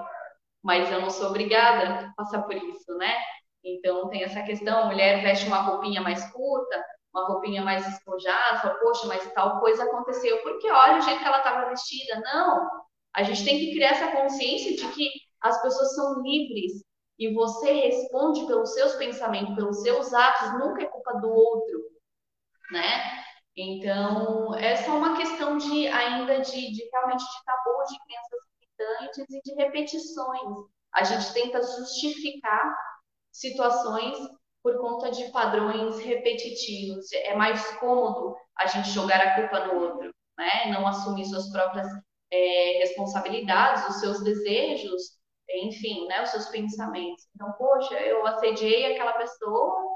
mas 0.64 0.92
eu 0.92 1.02
não 1.02 1.10
sou 1.10 1.30
obrigada 1.30 2.08
a 2.08 2.14
passar 2.16 2.44
por 2.44 2.56
isso, 2.56 2.96
né? 2.98 3.16
Então 3.64 4.10
tem 4.10 4.24
essa 4.24 4.42
questão, 4.44 4.80
a 4.80 4.86
mulher 4.86 5.22
veste 5.22 5.48
uma 5.48 5.62
roupinha 5.62 6.02
mais 6.02 6.24
curta, 6.32 6.84
uma 7.14 7.28
roupinha 7.28 7.62
mais 7.64 7.88
espojada, 7.88 8.60
fala, 8.60 8.76
poxa, 8.76 9.08
mas 9.08 9.34
tal 9.34 9.60
coisa 9.60 9.84
aconteceu, 9.84 10.42
porque 10.42 10.70
olha 10.70 10.98
o 10.98 11.02
jeito 11.02 11.20
que 11.20 11.28
ela 11.28 11.40
estava 11.40 11.70
vestida. 11.70 12.20
Não, 12.22 12.70
a 13.14 13.24
gente 13.24 13.44
tem 13.44 13.60
que 13.60 13.74
criar 13.74 13.90
essa 13.92 14.12
consciência 14.12 14.76
de 14.76 14.88
que 14.94 15.10
as 15.42 15.62
pessoas 15.62 15.96
são 15.96 16.22
livres 16.22 16.84
e 17.18 17.34
você 17.34 17.72
responde 17.74 18.46
pelos 18.48 18.74
seus 18.74 18.96
pensamentos, 18.96 19.56
pelos 19.56 19.82
seus 19.82 20.14
atos, 20.14 20.54
nunca 20.54 20.84
é 20.84 20.86
culpa 20.86 21.14
do 21.20 21.30
outro, 21.30 21.80
né? 22.72 23.24
Então, 23.56 24.56
é 24.56 24.76
só 24.78 24.98
uma 24.98 25.18
questão 25.18 25.58
de 25.58 25.88
ainda 25.88 26.40
de, 26.40 26.72
de 26.72 26.90
realmente 26.92 27.24
de 27.24 27.44
tabu, 27.46 27.84
de 27.90 27.98
crenças 28.06 28.40
limitantes 28.54 29.36
e 29.36 29.42
de 29.42 29.54
repetições. 29.56 30.68
A 30.94 31.04
gente 31.04 31.34
tenta 31.34 31.62
justificar 31.62 32.76
situações 33.32 34.18
por 34.64 34.78
conta 34.80 35.12
de 35.12 35.32
padrões 35.32 36.00
repetitivos. 36.00 37.12
É 37.14 37.36
mais 37.36 37.66
cômodo 37.78 38.36
a 38.58 38.66
gente 38.68 38.90
jogar 38.90 39.20
a 39.20 39.36
culpa 39.36 39.68
no 39.68 39.82
outro, 39.82 40.14
né? 40.38 40.72
Não 40.72 40.88
assumir 40.88 41.26
suas 41.26 41.52
próprias 41.52 41.88
é, 42.32 42.80
responsabilidades, 42.80 43.88
os 43.90 44.00
seus 44.00 44.24
desejos, 44.24 45.20
enfim, 45.50 46.08
né, 46.08 46.22
os 46.22 46.30
seus 46.30 46.46
pensamentos. 46.48 47.28
Então, 47.36 47.52
poxa, 47.54 47.96
eu 47.96 48.26
assediei 48.28 48.94
aquela 48.94 49.14
pessoa, 49.14 49.89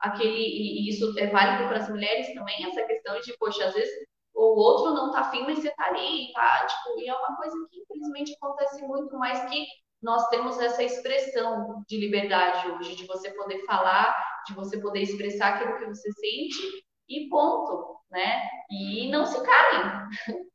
aquele 0.00 0.38
e 0.38 0.88
isso 0.88 1.18
é 1.18 1.26
válido 1.28 1.68
para 1.68 1.78
as 1.78 1.88
mulheres 1.88 2.32
também, 2.34 2.64
essa 2.66 2.84
questão 2.84 3.18
de, 3.20 3.36
poxa, 3.38 3.66
às 3.66 3.74
vezes 3.74 3.92
o 4.34 4.60
outro 4.60 4.94
não 4.94 5.10
tá 5.10 5.20
afim, 5.20 5.42
mas 5.42 5.58
você 5.58 5.70
tá 5.70 5.86
ali, 5.86 6.32
tá? 6.32 6.66
Tipo, 6.66 7.00
e 7.00 7.08
é 7.08 7.14
uma 7.14 7.36
coisa 7.36 7.56
que 7.70 7.80
infelizmente 7.80 8.36
acontece 8.40 8.80
muito 8.86 9.16
mais 9.18 9.44
que 9.50 9.66
nós 10.00 10.28
temos 10.28 10.58
essa 10.60 10.82
expressão 10.82 11.82
de 11.88 11.98
liberdade 11.98 12.70
hoje, 12.70 12.94
de 12.94 13.06
você 13.06 13.32
poder 13.32 13.64
falar, 13.64 14.16
de 14.46 14.54
você 14.54 14.80
poder 14.80 15.02
expressar 15.02 15.54
aquilo 15.54 15.76
que 15.78 15.86
você 15.86 16.10
sente 16.12 16.84
e 17.08 17.28
ponto, 17.28 17.98
né? 18.10 18.48
E 18.70 19.10
não 19.10 19.26
se 19.26 19.42
calem. 19.42 20.08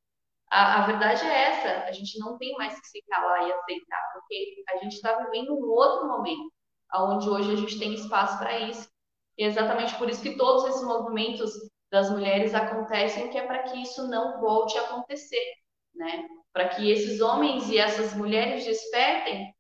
A, 0.56 0.84
a 0.84 0.86
verdade 0.86 1.26
é 1.26 1.50
essa, 1.50 1.86
a 1.86 1.92
gente 1.92 2.20
não 2.20 2.38
tem 2.38 2.54
mais 2.54 2.80
que 2.80 2.86
se 2.86 3.02
calar 3.10 3.48
e 3.48 3.52
aceitar, 3.52 4.12
porque 4.14 4.64
a 4.70 4.78
gente 4.78 4.94
está 4.94 5.18
vivendo 5.24 5.52
um 5.52 5.68
outro 5.68 6.08
momento, 6.08 6.54
onde 6.94 7.28
hoje 7.28 7.54
a 7.54 7.56
gente 7.56 7.80
tem 7.80 7.96
espaço 7.96 8.38
para 8.38 8.60
isso. 8.60 8.88
E 9.38 9.44
é 9.44 9.48
exatamente 9.48 9.96
por 9.96 10.10
isso 10.10 10.22
que 10.22 10.38
todos 10.38 10.66
esses 10.70 10.84
movimentos 10.84 11.52
das 11.92 12.10
mulheres 12.10 12.54
acontecem, 12.56 13.30
que 13.30 13.38
é 13.38 13.46
para 13.46 13.64
que 13.64 13.82
isso 13.82 14.08
não 14.08 14.40
volte 14.40 14.78
a 14.78 14.82
acontecer, 14.82 15.54
né? 15.94 16.28
Para 16.52 16.70
que 16.70 16.92
esses 16.92 17.22
homens 17.22 17.70
e 17.70 17.78
essas 17.78 18.14
mulheres 18.16 18.66
despertem, 18.66 19.54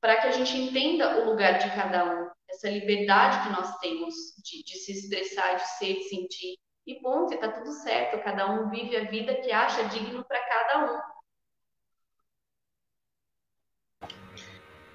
para 0.00 0.20
que 0.20 0.28
a 0.28 0.30
gente 0.32 0.56
entenda 0.56 1.20
o 1.20 1.30
lugar 1.30 1.58
de 1.58 1.70
cada 1.74 2.04
um, 2.04 2.30
essa 2.50 2.68
liberdade 2.68 3.46
que 3.46 3.52
nós 3.52 3.78
temos 3.78 4.14
de, 4.44 4.62
de 4.64 4.78
se 4.78 4.92
expressar, 4.92 5.56
de 5.56 5.68
ser, 5.78 5.94
de 5.94 6.02
sentir. 6.04 6.56
E 6.86 7.00
ponto, 7.00 7.32
está 7.32 7.48
tudo 7.48 7.70
certo, 7.72 8.22
cada 8.24 8.50
um 8.50 8.68
vive 8.68 8.96
a 8.96 9.04
vida 9.08 9.36
que 9.36 9.52
acha 9.52 9.84
digno 9.84 10.24
para 10.24 10.40
cada 10.40 10.92
um. 10.92 11.11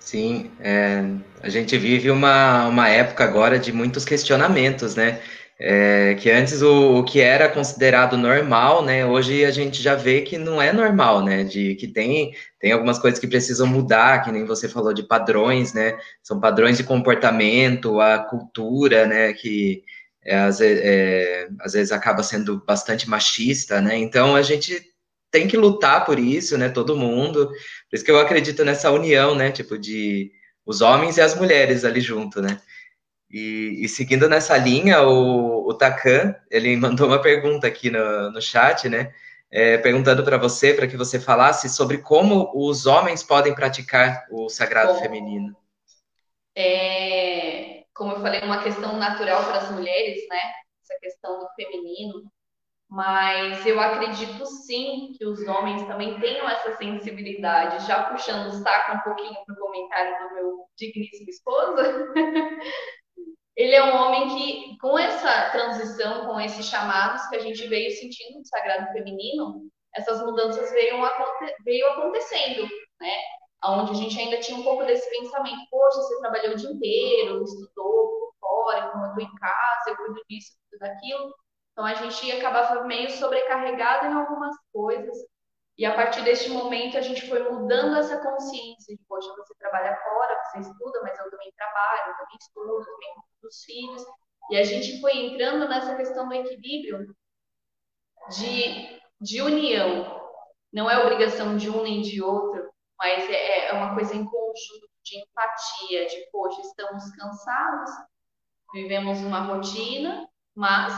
Sim, 0.08 0.50
é, 0.62 1.04
a 1.42 1.50
gente 1.50 1.78
vive 1.78 2.10
uma, 2.10 2.66
uma 2.70 2.88
época 2.88 3.26
agora 3.26 3.60
de 3.60 3.74
muitos 3.74 4.06
questionamentos, 4.06 4.96
né? 4.96 5.20
É, 5.60 6.16
que 6.16 6.32
antes 6.32 6.62
o, 6.62 7.00
o, 7.00 7.04
que 7.04 7.20
era 7.20 7.50
considerado 7.50 8.16
normal, 8.16 8.86
né? 8.86 9.06
Hoje 9.06 9.44
a 9.44 9.52
gente 9.52 9.84
já 9.84 9.96
vê 9.96 10.22
que 10.22 10.38
não 10.38 10.62
é 10.62 10.72
normal, 10.72 11.26
né? 11.26 11.44
De 11.44 11.76
que 11.76 11.90
tem, 11.90 12.32
tem 12.58 12.72
algumas 12.72 12.98
coisas 12.98 13.20
que 13.20 13.28
precisam 13.28 13.68
mudar, 13.68 14.24
que 14.24 14.32
nem 14.32 14.46
você 14.46 14.70
falou 14.70 14.94
de 14.94 15.04
padrões, 15.04 15.74
né? 15.74 15.98
São 16.24 16.40
padrões 16.40 16.78
de 16.78 16.86
comportamento, 16.86 18.00
a 18.00 18.18
cultura, 18.20 19.06
né? 19.06 19.34
Que 19.34 19.84
é, 20.24 20.38
às, 20.38 20.62
é, 20.62 21.50
às 21.60 21.74
vezes 21.74 21.92
acaba 21.92 22.24
sendo 22.24 22.64
bastante 22.66 23.10
machista, 23.10 23.82
né? 23.82 23.98
Então 23.98 24.38
a 24.38 24.42
gente 24.42 24.82
tem 25.32 25.48
que 25.48 25.58
lutar 25.58 26.06
por 26.06 26.20
isso, 26.20 26.58
né? 26.58 26.70
Todo 26.70 26.96
mundo. 26.98 27.48
Por 27.48 27.96
isso 27.96 28.06
que 28.06 28.12
eu 28.12 28.20
acredito 28.20 28.64
nessa 28.64 28.92
união, 28.92 29.36
né? 29.36 29.52
Tipo 29.52 29.78
de 29.78 30.32
os 30.66 30.82
homens 30.82 31.18
e 31.18 31.22
as 31.22 31.34
mulheres 31.36 31.86
ali 31.86 32.02
junto, 32.02 32.42
né? 32.42 32.62
E, 33.30 33.84
e, 33.84 33.90
seguindo 33.90 34.30
nessa 34.30 34.58
linha, 34.58 35.02
o, 35.02 35.68
o 35.68 35.74
Takan, 35.74 36.36
ele 36.50 36.76
mandou 36.78 37.08
uma 37.08 37.22
pergunta 37.22 37.68
aqui 37.68 37.90
no, 37.90 38.32
no 38.32 38.42
chat, 38.42 38.88
né? 38.90 39.14
É, 39.50 39.78
perguntando 39.78 40.24
para 40.24 40.38
você, 40.38 40.74
para 40.74 40.88
que 40.88 40.98
você 40.98 41.20
falasse 41.20 41.70
sobre 41.70 42.00
como 42.00 42.52
os 42.54 42.86
homens 42.86 43.24
podem 43.24 43.56
praticar 43.56 44.26
o 44.30 44.50
sagrado 44.50 44.94
Bom, 44.94 45.00
feminino. 45.00 45.56
É, 46.54 47.84
como 47.94 48.14
eu 48.14 48.22
falei, 48.22 48.42
uma 48.42 48.62
questão 48.62 48.98
natural 48.98 49.46
para 49.46 49.60
as 49.60 49.72
mulheres, 49.72 50.28
né? 50.30 50.40
Essa 50.84 51.00
questão 51.00 51.40
do 51.40 51.48
feminino. 51.56 52.30
Mas 52.90 53.66
eu 53.66 53.80
acredito 53.82 54.46
sim 54.46 55.12
que 55.18 55.26
os 55.26 55.46
homens 55.48 55.86
também 55.88 56.20
tenham 56.20 56.50
essa 56.50 56.76
sensibilidade. 56.78 57.86
Já 57.86 58.04
puxando 58.04 58.48
o 58.48 58.52
saco 58.52 58.98
um 58.98 59.02
pouquinho 59.02 59.36
para 59.46 59.56
o 59.56 59.60
comentário 59.60 60.30
do 60.30 60.36
meu 60.36 60.66
digníssimo 60.78 61.30
esposo, 61.30 61.76
ele 63.58 63.76
é 63.76 63.84
um 63.84 63.96
homem 63.96 64.30
que, 64.30 64.78
com 64.80 64.98
essa 64.98 65.50
transição, 65.52 66.28
com 66.28 66.40
esses 66.40 66.66
chamados 66.68 67.28
que 67.28 67.36
a 67.36 67.40
gente 67.40 67.68
veio 67.68 67.92
sentindo 67.92 68.40
do 68.40 68.48
sagrado 68.48 68.94
feminino, 68.94 69.70
essas 69.96 70.24
mudanças 70.24 70.72
veio, 70.72 70.96
veio 71.66 71.88
acontecendo, 71.90 72.68
né? 73.02 73.12
Onde 73.66 73.92
a 73.92 73.96
gente 73.96 74.20
ainda 74.20 74.40
tinha 74.40 74.60
um 74.60 74.64
pouco 74.64 74.86
desse 74.86 75.10
pensamento, 75.10 75.68
poxa, 75.72 75.98
você 75.98 76.20
trabalhou 76.20 76.54
o 76.54 76.56
dia 76.56 76.70
inteiro, 76.70 77.44
estudou 77.44 78.20
por 78.20 78.34
fora, 78.40 78.88
então 78.88 79.06
eu 79.06 79.26
em 79.26 79.36
casa, 79.36 79.90
eu 79.90 79.98
cuido 79.98 80.22
disso, 80.30 80.52
cuido 80.70 80.86
daquilo. 80.86 81.34
Então 81.78 81.86
a 81.86 81.94
gente 81.94 82.32
acabava 82.32 82.86
meio 82.86 83.08
sobrecarregado 83.12 84.08
em 84.08 84.14
algumas 84.14 84.56
coisas. 84.74 85.16
E 85.78 85.86
a 85.86 85.94
partir 85.94 86.24
deste 86.24 86.50
momento 86.50 86.98
a 86.98 87.02
gente 87.02 87.30
foi 87.30 87.48
mudando 87.52 87.98
essa 87.98 88.18
consciência 88.18 88.96
de, 88.96 89.04
poxa, 89.08 89.32
você 89.38 89.54
trabalha 89.60 89.96
fora, 89.96 90.44
você 90.44 90.62
estuda, 90.62 91.02
mas 91.04 91.20
eu 91.20 91.30
também 91.30 91.54
trabalho, 91.56 92.10
eu 92.10 92.18
também 92.18 92.38
estudo, 92.42 92.80
eu 92.80 92.84
também 92.84 93.10
dos 93.44 93.64
filhos. 93.64 94.04
E 94.50 94.58
a 94.58 94.64
gente 94.64 95.00
foi 95.00 95.18
entrando 95.18 95.70
nessa 95.70 95.96
questão 95.96 96.28
do 96.28 96.34
equilíbrio 96.34 97.16
de, 98.32 99.00
de 99.22 99.44
união. 99.44 100.20
Não 100.74 100.90
é 100.90 100.98
obrigação 100.98 101.58
de 101.58 101.70
um 101.70 101.84
nem 101.84 102.02
de 102.02 102.24
outro, 102.24 102.72
mas 102.98 103.30
é, 103.30 103.68
é 103.68 103.74
uma 103.74 103.94
coisa 103.94 104.16
em 104.16 104.26
conjunto, 104.26 104.90
de 105.04 105.20
empatia, 105.20 106.08
de, 106.08 106.28
poxa, 106.32 106.60
estamos 106.60 107.08
cansados, 107.12 107.92
vivemos 108.74 109.20
uma 109.20 109.42
rotina, 109.42 110.28
mas 110.56 110.92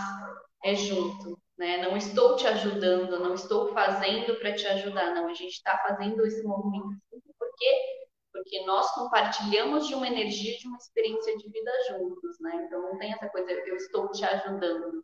é 0.63 0.75
junto, 0.75 1.39
né? 1.57 1.77
Não 1.77 1.95
estou 1.97 2.35
te 2.35 2.47
ajudando, 2.47 3.19
não 3.19 3.33
estou 3.33 3.73
fazendo 3.73 4.35
para 4.39 4.53
te 4.53 4.65
ajudar, 4.67 5.13
não. 5.13 5.27
A 5.27 5.33
gente 5.33 5.53
está 5.53 5.77
fazendo 5.79 6.25
esse 6.25 6.43
movimento 6.43 6.97
junto 7.11 7.33
porque 7.37 7.99
porque 8.31 8.63
nós 8.65 8.89
compartilhamos 8.91 9.87
de 9.87 9.95
uma 9.95 10.07
energia, 10.07 10.57
de 10.57 10.67
uma 10.67 10.77
experiência 10.77 11.35
de 11.37 11.49
vida 11.49 11.71
juntos, 11.89 12.39
né? 12.39 12.63
Então 12.65 12.81
não 12.81 12.97
tem 12.97 13.11
essa 13.11 13.27
coisa, 13.27 13.51
eu 13.51 13.75
estou 13.75 14.09
te 14.11 14.23
ajudando, 14.23 15.03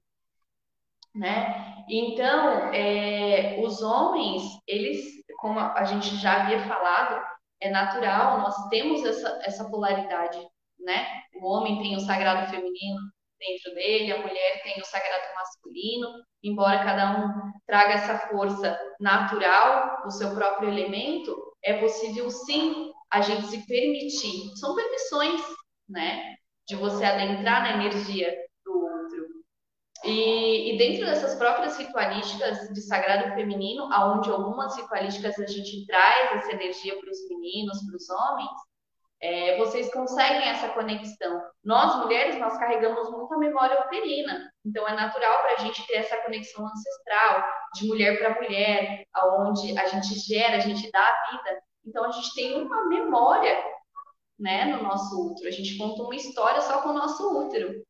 né? 1.13 1.83
Então, 1.89 2.73
é, 2.73 3.59
os 3.61 3.81
homens, 3.81 4.43
eles, 4.67 5.23
como 5.39 5.59
a 5.59 5.83
gente 5.85 6.15
já 6.17 6.43
havia 6.43 6.59
falado, 6.67 7.23
é 7.59 7.69
natural, 7.69 8.39
nós 8.39 8.69
temos 8.69 9.03
essa, 9.03 9.39
essa 9.43 9.69
polaridade, 9.69 10.39
né? 10.79 11.05
O 11.41 11.47
homem 11.47 11.81
tem 11.81 11.95
o 11.95 12.01
sagrado 12.01 12.49
feminino 12.49 12.99
dentro 13.39 13.73
dele, 13.73 14.11
a 14.11 14.21
mulher 14.21 14.63
tem 14.63 14.79
o 14.81 14.85
sagrado 14.85 15.33
masculino, 15.35 16.07
embora 16.43 16.83
cada 16.83 17.19
um 17.19 17.51
traga 17.65 17.93
essa 17.93 18.19
força 18.27 18.77
natural 18.99 20.03
do 20.03 20.11
seu 20.11 20.33
próprio 20.33 20.69
elemento, 20.69 21.35
é 21.63 21.79
possível 21.79 22.29
sim 22.29 22.91
a 23.11 23.21
gente 23.21 23.47
se 23.47 23.65
permitir. 23.67 24.55
São 24.57 24.75
permissões, 24.75 25.41
né? 25.89 26.35
De 26.67 26.75
você 26.75 27.03
adentrar 27.03 27.61
na 27.61 27.73
energia 27.73 28.35
do 28.63 28.73
outro. 28.73 29.25
E, 30.03 30.73
e 30.73 30.77
dentro 30.77 31.05
dessas 31.05 31.35
próprias 31.35 31.77
ritualísticas 31.77 32.69
de 32.73 32.81
sagrado 32.81 33.33
feminino, 33.35 33.91
aonde 33.91 34.29
algumas 34.29 34.75
ritualísticas 34.75 35.39
a 35.39 35.47
gente 35.47 35.85
traz 35.85 36.37
essa 36.37 36.51
energia 36.53 36.99
para 36.99 37.09
os 37.09 37.27
meninos, 37.29 37.79
para 37.85 37.95
os 37.95 38.09
homens, 38.09 38.51
é, 39.21 39.57
vocês 39.57 39.91
conseguem 39.91 40.49
essa 40.49 40.69
conexão. 40.69 41.41
Nós, 41.63 42.03
mulheres, 42.03 42.37
nós 42.37 42.57
carregamos 42.57 43.09
muita 43.09 43.37
memória 43.37 43.81
uterina, 43.85 44.51
então 44.65 44.87
é 44.87 44.93
natural 44.93 45.41
para 45.41 45.53
a 45.53 45.57
gente 45.57 45.85
ter 45.87 45.95
essa 45.95 46.17
conexão 46.17 46.65
ancestral, 46.67 47.43
de 47.73 47.87
mulher 47.87 48.19
para 48.19 48.41
mulher, 48.41 49.05
aonde 49.13 49.77
a 49.77 49.87
gente 49.87 50.15
gera, 50.19 50.57
a 50.57 50.59
gente 50.59 50.91
dá 50.91 50.99
a 50.99 51.31
vida. 51.31 51.61
Então 51.85 52.05
a 52.05 52.11
gente 52.11 52.33
tem 52.33 52.61
uma 52.61 52.85
memória, 52.87 53.63
né, 54.37 54.65
no 54.65 54.83
nosso 54.83 55.31
útero. 55.31 55.47
A 55.47 55.51
gente 55.51 55.77
conta 55.77 56.03
uma 56.03 56.15
história 56.15 56.61
só 56.61 56.81
com 56.81 56.89
o 56.89 56.93
nosso 56.93 57.45
útero. 57.45 57.83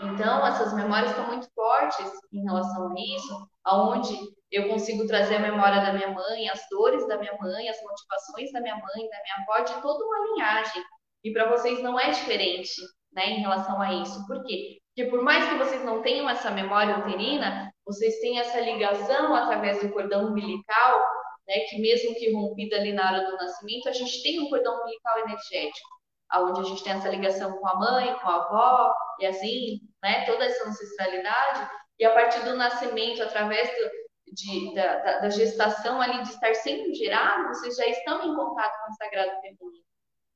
Então 0.00 0.46
essas 0.46 0.72
memórias 0.74 1.10
estão 1.10 1.26
muito 1.26 1.48
fortes 1.54 2.10
em 2.32 2.42
relação 2.44 2.90
a 2.90 2.94
isso, 2.94 3.48
aonde 3.62 4.18
eu 4.54 4.68
consigo 4.68 5.06
trazer 5.06 5.36
a 5.36 5.40
memória 5.40 5.80
da 5.80 5.92
minha 5.92 6.10
mãe, 6.10 6.48
as 6.48 6.60
dores 6.70 7.06
da 7.08 7.18
minha 7.18 7.36
mãe, 7.40 7.68
as 7.68 7.82
motivações 7.82 8.52
da 8.52 8.60
minha 8.60 8.76
mãe, 8.76 9.08
da 9.08 9.22
minha 9.22 9.46
avó, 9.46 9.64
de 9.64 9.82
toda 9.82 10.04
uma 10.04 10.26
linhagem. 10.28 10.82
E 11.24 11.32
para 11.32 11.50
vocês 11.50 11.82
não 11.82 11.98
é 11.98 12.10
diferente, 12.10 12.80
né, 13.12 13.30
em 13.30 13.40
relação 13.40 13.80
a 13.80 13.92
isso. 13.94 14.26
Por 14.26 14.44
quê? 14.44 14.78
Porque 14.94 15.10
por 15.10 15.22
mais 15.22 15.48
que 15.48 15.56
vocês 15.56 15.84
não 15.84 16.02
tenham 16.02 16.28
essa 16.28 16.50
memória 16.50 16.98
uterina, 16.98 17.70
vocês 17.84 18.20
têm 18.20 18.38
essa 18.38 18.60
ligação 18.60 19.34
através 19.34 19.80
do 19.82 19.92
cordão 19.92 20.28
umbilical 20.28 21.02
né, 21.46 21.60
que 21.68 21.78
mesmo 21.80 22.14
que 22.14 22.32
rompida 22.32 22.76
ali 22.76 22.92
na 22.92 23.06
hora 23.10 23.30
do 23.30 23.36
nascimento, 23.36 23.88
a 23.88 23.92
gente 23.92 24.22
tem 24.22 24.40
um 24.40 24.48
cordão 24.48 24.80
umbilical 24.80 25.18
energético, 25.20 25.88
aonde 26.30 26.60
a 26.60 26.64
gente 26.64 26.82
tem 26.82 26.92
essa 26.92 27.08
ligação 27.08 27.52
com 27.58 27.68
a 27.68 27.76
mãe, 27.76 28.14
com 28.14 28.28
a 28.28 28.36
avó, 28.36 28.94
e 29.20 29.26
assim, 29.26 29.80
né, 30.02 30.24
toda 30.24 30.44
essa 30.44 30.68
ancestralidade, 30.68 31.70
e 31.98 32.04
a 32.04 32.12
partir 32.12 32.44
do 32.44 32.56
nascimento, 32.56 33.22
através 33.22 33.68
do, 33.68 33.90
de, 34.34 34.74
da, 34.74 34.96
da, 34.96 35.18
da, 35.20 35.30
gestação 35.30 36.00
ali, 36.00 36.22
de 36.22 36.30
estar 36.30 36.54
sempre 36.54 36.92
gerado, 36.94 37.48
vocês 37.48 37.76
já 37.76 37.86
estão 37.86 38.22
em 38.24 38.34
contato 38.34 38.84
com 38.84 38.92
o 38.92 38.94
sagrado 38.96 39.40
feminino. 39.40 39.84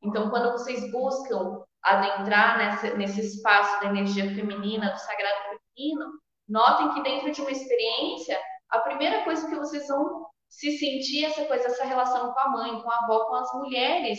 Então, 0.02 0.30
quando 0.30 0.52
vocês 0.52 0.90
buscam 0.92 1.62
adentrar 1.82 2.58
nessa, 2.58 2.96
nesse 2.96 3.20
espaço 3.20 3.80
da 3.80 3.88
energia 3.88 4.24
feminina, 4.34 4.90
do 4.90 4.98
sagrado 4.98 5.58
feminino, 5.74 6.06
notem 6.48 6.94
que 6.94 7.02
dentro 7.02 7.30
de 7.30 7.40
uma 7.40 7.50
experiência, 7.50 8.40
a 8.70 8.78
primeira 8.80 9.24
coisa 9.24 9.48
que 9.48 9.56
vocês 9.56 9.88
vão 9.88 10.26
se 10.48 10.78
sentir 10.78 11.24
essa 11.24 11.44
coisa, 11.44 11.66
essa 11.66 11.84
relação 11.84 12.32
com 12.32 12.40
a 12.40 12.48
mãe, 12.50 12.80
com 12.80 12.90
a 12.90 12.96
avó, 13.04 13.24
com 13.26 13.34
as 13.34 13.52
mulheres 13.54 14.18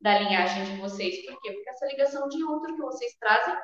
da 0.00 0.18
linhagem 0.18 0.64
de 0.64 0.80
vocês. 0.80 1.24
Por 1.24 1.40
quê? 1.40 1.52
Porque 1.52 1.70
essa 1.70 1.86
ligação 1.86 2.28
de 2.28 2.44
outro 2.44 2.74
que 2.74 2.82
vocês 2.82 3.14
trazem 3.18 3.54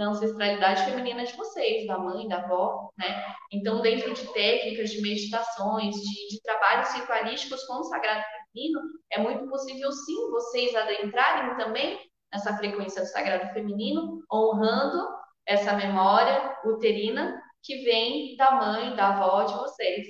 da 0.00 0.06
ancestralidade 0.06 0.82
feminina 0.86 1.26
de 1.26 1.36
vocês, 1.36 1.86
da 1.86 1.98
mãe, 1.98 2.26
da 2.26 2.38
avó, 2.38 2.90
né? 2.98 3.22
Então, 3.52 3.82
dentro 3.82 4.14
de 4.14 4.32
técnicas, 4.32 4.90
de 4.90 5.02
meditações, 5.02 5.94
de, 5.94 6.28
de 6.28 6.42
trabalhos 6.42 6.90
ritualísticos 6.94 7.62
com 7.64 7.80
o 7.80 7.84
sagrado 7.84 8.24
feminino, 8.32 8.80
é 9.12 9.20
muito 9.20 9.46
possível 9.46 9.92
sim 9.92 10.30
vocês 10.30 10.74
adentrarem 10.74 11.54
também 11.58 12.00
nessa 12.32 12.56
frequência 12.56 13.02
do 13.02 13.08
sagrado 13.08 13.52
feminino, 13.52 14.24
honrando 14.32 15.06
essa 15.46 15.74
memória 15.74 16.56
uterina 16.64 17.38
que 17.62 17.84
vem 17.84 18.36
da 18.38 18.52
mãe, 18.52 18.96
da 18.96 19.08
avó 19.08 19.42
de 19.42 19.52
vocês. 19.52 20.06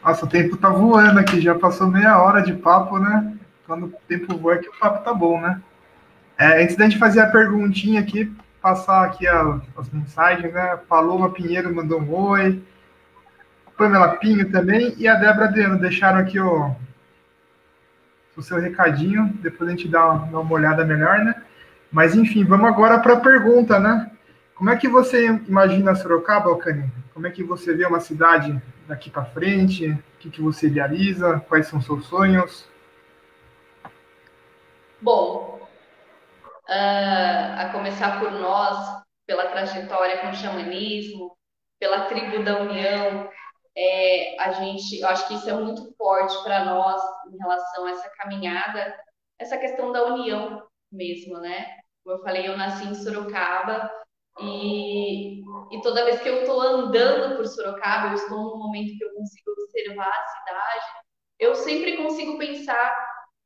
Nossa, 0.00 0.24
o 0.24 0.28
tempo 0.28 0.56
tá 0.56 0.70
voando 0.70 1.18
aqui, 1.18 1.40
já 1.40 1.58
passou 1.58 1.88
meia 1.88 2.22
hora 2.22 2.40
de 2.40 2.54
papo, 2.54 3.00
né? 3.00 3.36
Quando 3.66 3.86
o 3.86 3.92
tempo 4.06 4.38
voa 4.38 4.54
é 4.54 4.58
que 4.58 4.68
o 4.68 4.78
papo 4.78 5.02
tá 5.02 5.12
bom, 5.12 5.40
né? 5.40 5.60
É, 6.40 6.62
antes 6.62 6.74
da 6.74 6.84
gente 6.84 6.98
fazer 6.98 7.20
a 7.20 7.26
perguntinha 7.26 8.00
aqui, 8.00 8.34
passar 8.62 9.04
aqui 9.04 9.28
a, 9.28 9.60
as 9.76 9.90
mensagens, 9.90 10.50
né? 10.50 10.74
Paloma 10.88 11.28
Pinheiro 11.28 11.74
mandou 11.74 12.00
um 12.00 12.14
oi. 12.14 12.62
Pamela 13.76 14.16
Pinho 14.16 14.50
também 14.50 14.94
e 14.96 15.06
a 15.06 15.16
Débora 15.16 15.48
Adriano 15.48 15.78
deixaram 15.78 16.18
aqui 16.18 16.40
o, 16.40 16.74
o 18.34 18.42
seu 18.42 18.58
recadinho. 18.58 19.30
Depois 19.42 19.68
a 19.68 19.72
gente 19.72 19.86
dá 19.86 20.14
dá 20.14 20.40
uma 20.40 20.52
olhada 20.54 20.82
melhor, 20.82 21.18
né? 21.18 21.34
Mas 21.92 22.14
enfim, 22.14 22.42
vamos 22.42 22.70
agora 22.70 22.98
para 23.00 23.14
a 23.14 23.20
pergunta, 23.20 23.78
né? 23.78 24.10
Como 24.54 24.70
é 24.70 24.76
que 24.76 24.88
você 24.88 25.26
imagina 25.46 25.94
Sorocaba, 25.94 26.48
Alcani? 26.48 26.90
Como 27.12 27.26
é 27.26 27.30
que 27.30 27.44
você 27.44 27.74
vê 27.74 27.84
uma 27.84 28.00
cidade 28.00 28.58
daqui 28.88 29.10
para 29.10 29.26
frente? 29.26 29.90
O 29.90 30.18
que, 30.18 30.30
que 30.30 30.40
você 30.40 30.68
idealiza? 30.68 31.38
Quais 31.50 31.66
são 31.66 31.82
seus 31.82 32.06
sonhos? 32.06 32.66
Bom, 35.02 35.59
uh, 36.70 37.58
a 37.58 37.70
começar 37.72 38.20
por 38.20 38.30
nós, 38.32 39.02
pela 39.26 39.48
trajetória 39.48 40.18
com 40.18 40.28
o 40.28 40.34
xamanismo, 40.34 41.36
pela 41.78 42.06
tribo 42.06 42.44
da 42.44 42.60
união. 42.60 43.28
É, 43.76 44.40
a 44.40 44.52
gente, 44.52 45.00
eu 45.00 45.08
acho 45.08 45.26
que 45.28 45.34
isso 45.34 45.48
é 45.48 45.54
muito 45.54 45.94
forte 45.96 46.42
para 46.42 46.64
nós 46.64 47.00
em 47.32 47.38
relação 47.38 47.86
a 47.86 47.90
essa 47.90 48.10
caminhada, 48.10 48.96
essa 49.38 49.56
questão 49.56 49.92
da 49.92 50.04
união 50.06 50.62
mesmo, 50.90 51.38
né? 51.38 51.76
Como 52.04 52.16
eu 52.16 52.22
falei, 52.22 52.48
eu 52.48 52.56
nasci 52.56 52.84
em 52.86 52.94
Sorocaba 52.94 53.90
e, 54.40 55.40
e 55.70 55.82
toda 55.82 56.04
vez 56.04 56.20
que 56.20 56.28
eu 56.28 56.40
estou 56.40 56.60
andando 56.60 57.36
por 57.36 57.46
Sorocaba, 57.46 58.08
eu 58.08 58.14
estou 58.14 58.38
num 58.38 58.58
momento 58.58 58.96
que 58.98 59.04
eu 59.04 59.14
consigo 59.14 59.50
observar 59.52 60.08
a 60.08 60.26
cidade, 60.26 60.86
eu 61.38 61.54
sempre 61.54 61.96
consigo 61.96 62.38
pensar 62.38 62.94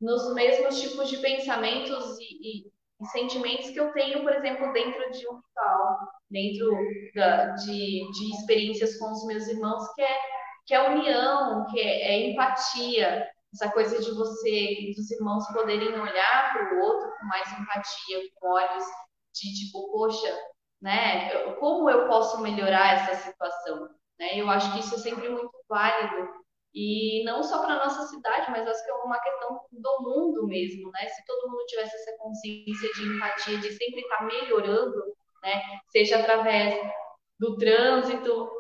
nos 0.00 0.34
mesmos 0.34 0.80
tipos 0.80 1.08
de 1.08 1.18
pensamentos 1.18 2.18
e, 2.18 2.66
e, 2.66 2.73
e 3.04 3.06
sentimentos 3.08 3.70
que 3.70 3.78
eu 3.78 3.92
tenho, 3.92 4.22
por 4.22 4.32
exemplo, 4.32 4.72
dentro 4.72 5.10
de 5.10 5.28
um 5.28 5.36
ritual, 5.36 5.98
dentro 6.30 6.76
da, 7.14 7.46
de, 7.50 8.10
de 8.10 8.34
experiências 8.34 8.98
com 8.98 9.12
os 9.12 9.26
meus 9.26 9.46
irmãos, 9.46 9.92
que 9.94 10.02
é, 10.02 10.18
que 10.66 10.74
é 10.74 10.88
união, 10.88 11.66
que 11.66 11.78
é, 11.78 12.12
é 12.12 12.30
empatia, 12.30 13.28
essa 13.52 13.70
coisa 13.70 14.00
de 14.00 14.10
você, 14.10 14.92
dos 14.96 15.10
irmãos 15.12 15.46
poderem 15.52 15.88
olhar 15.88 16.52
para 16.52 16.74
o 16.74 16.80
outro 16.80 17.12
com 17.18 17.26
mais 17.26 17.46
empatia, 17.52 18.20
com 18.40 18.48
olhos 18.48 18.84
de 19.32 19.54
tipo, 19.54 19.92
poxa, 19.92 20.36
né, 20.82 21.30
como 21.54 21.88
eu 21.88 22.08
posso 22.08 22.40
melhorar 22.40 22.94
essa 22.94 23.30
situação? 23.30 23.88
Né? 24.18 24.40
Eu 24.40 24.50
acho 24.50 24.72
que 24.72 24.80
isso 24.80 24.94
é 24.94 24.98
sempre 24.98 25.28
muito 25.28 25.52
válido 25.68 26.43
e 26.74 27.22
não 27.24 27.42
só 27.42 27.64
para 27.64 27.84
nossa 27.84 28.02
cidade, 28.08 28.50
mas 28.50 28.66
acho 28.66 28.84
que 28.84 28.90
é 28.90 28.94
uma 28.94 29.20
questão 29.20 29.60
do 29.70 30.02
mundo 30.02 30.46
mesmo, 30.46 30.90
né? 30.90 31.06
Se 31.06 31.24
todo 31.24 31.48
mundo 31.48 31.64
tivesse 31.66 31.94
essa 31.94 32.16
consciência 32.18 32.92
de 32.94 33.02
empatia, 33.02 33.58
de 33.58 33.72
sempre 33.72 34.00
estar 34.00 34.18
tá 34.18 34.24
melhorando, 34.24 35.04
né? 35.42 35.62
Seja 35.88 36.18
através 36.18 36.74
do 37.38 37.56
trânsito, 37.56 38.50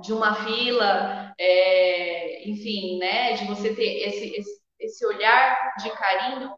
de 0.00 0.12
uma 0.12 0.34
fila, 0.34 1.32
é, 1.38 2.48
enfim, 2.48 2.98
né? 2.98 3.34
De 3.34 3.44
você 3.46 3.72
ter 3.74 4.08
esse, 4.08 4.34
esse, 4.34 4.62
esse 4.80 5.06
olhar 5.06 5.74
de 5.80 5.90
carinho 5.90 6.56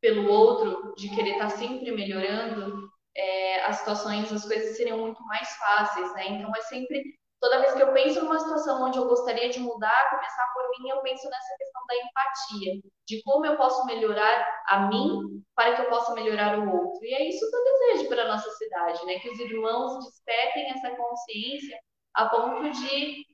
pelo 0.00 0.30
outro, 0.30 0.94
de 0.96 1.08
querer 1.14 1.32
estar 1.32 1.50
tá 1.50 1.56
sempre 1.56 1.90
melhorando, 1.92 2.90
é, 3.16 3.64
as 3.64 3.76
situações, 3.76 4.30
as 4.32 4.46
coisas 4.46 4.76
seriam 4.76 4.98
muito 4.98 5.22
mais 5.24 5.48
fáceis, 5.56 6.12
né? 6.14 6.28
Então 6.28 6.54
é 6.54 6.60
sempre 6.62 7.02
toda 7.40 7.60
vez 7.60 7.74
que 7.74 7.82
eu 7.82 7.92
penso 7.92 8.22
numa 8.22 8.38
situação 8.38 8.82
onde 8.84 8.98
eu 8.98 9.08
gostaria 9.08 9.48
de 9.48 9.58
mudar, 9.60 10.10
começar 10.10 10.46
por 10.52 10.68
mim, 10.70 10.90
eu 10.90 11.00
penso 11.00 11.28
nessa 11.28 11.56
questão 11.56 11.82
da 11.86 11.94
empatia, 11.96 12.82
de 13.06 13.22
como 13.22 13.46
eu 13.46 13.56
posso 13.56 13.84
melhorar 13.86 14.62
a 14.66 14.80
mim 14.88 15.42
para 15.54 15.74
que 15.74 15.82
eu 15.82 15.88
possa 15.88 16.14
melhorar 16.14 16.58
o 16.58 16.70
outro. 16.70 17.04
E 17.04 17.14
é 17.14 17.28
isso 17.28 17.50
que 17.50 17.56
eu 17.56 17.64
desejo 17.64 18.08
para 18.08 18.24
a 18.24 18.28
nossa 18.28 18.50
cidade, 18.50 19.04
né? 19.06 19.18
Que 19.18 19.30
os 19.30 19.40
irmãos 19.40 20.04
despertem 20.04 20.70
essa 20.70 20.94
consciência 20.94 21.78
a 22.14 22.28
ponto 22.28 22.70
de, 22.70 23.24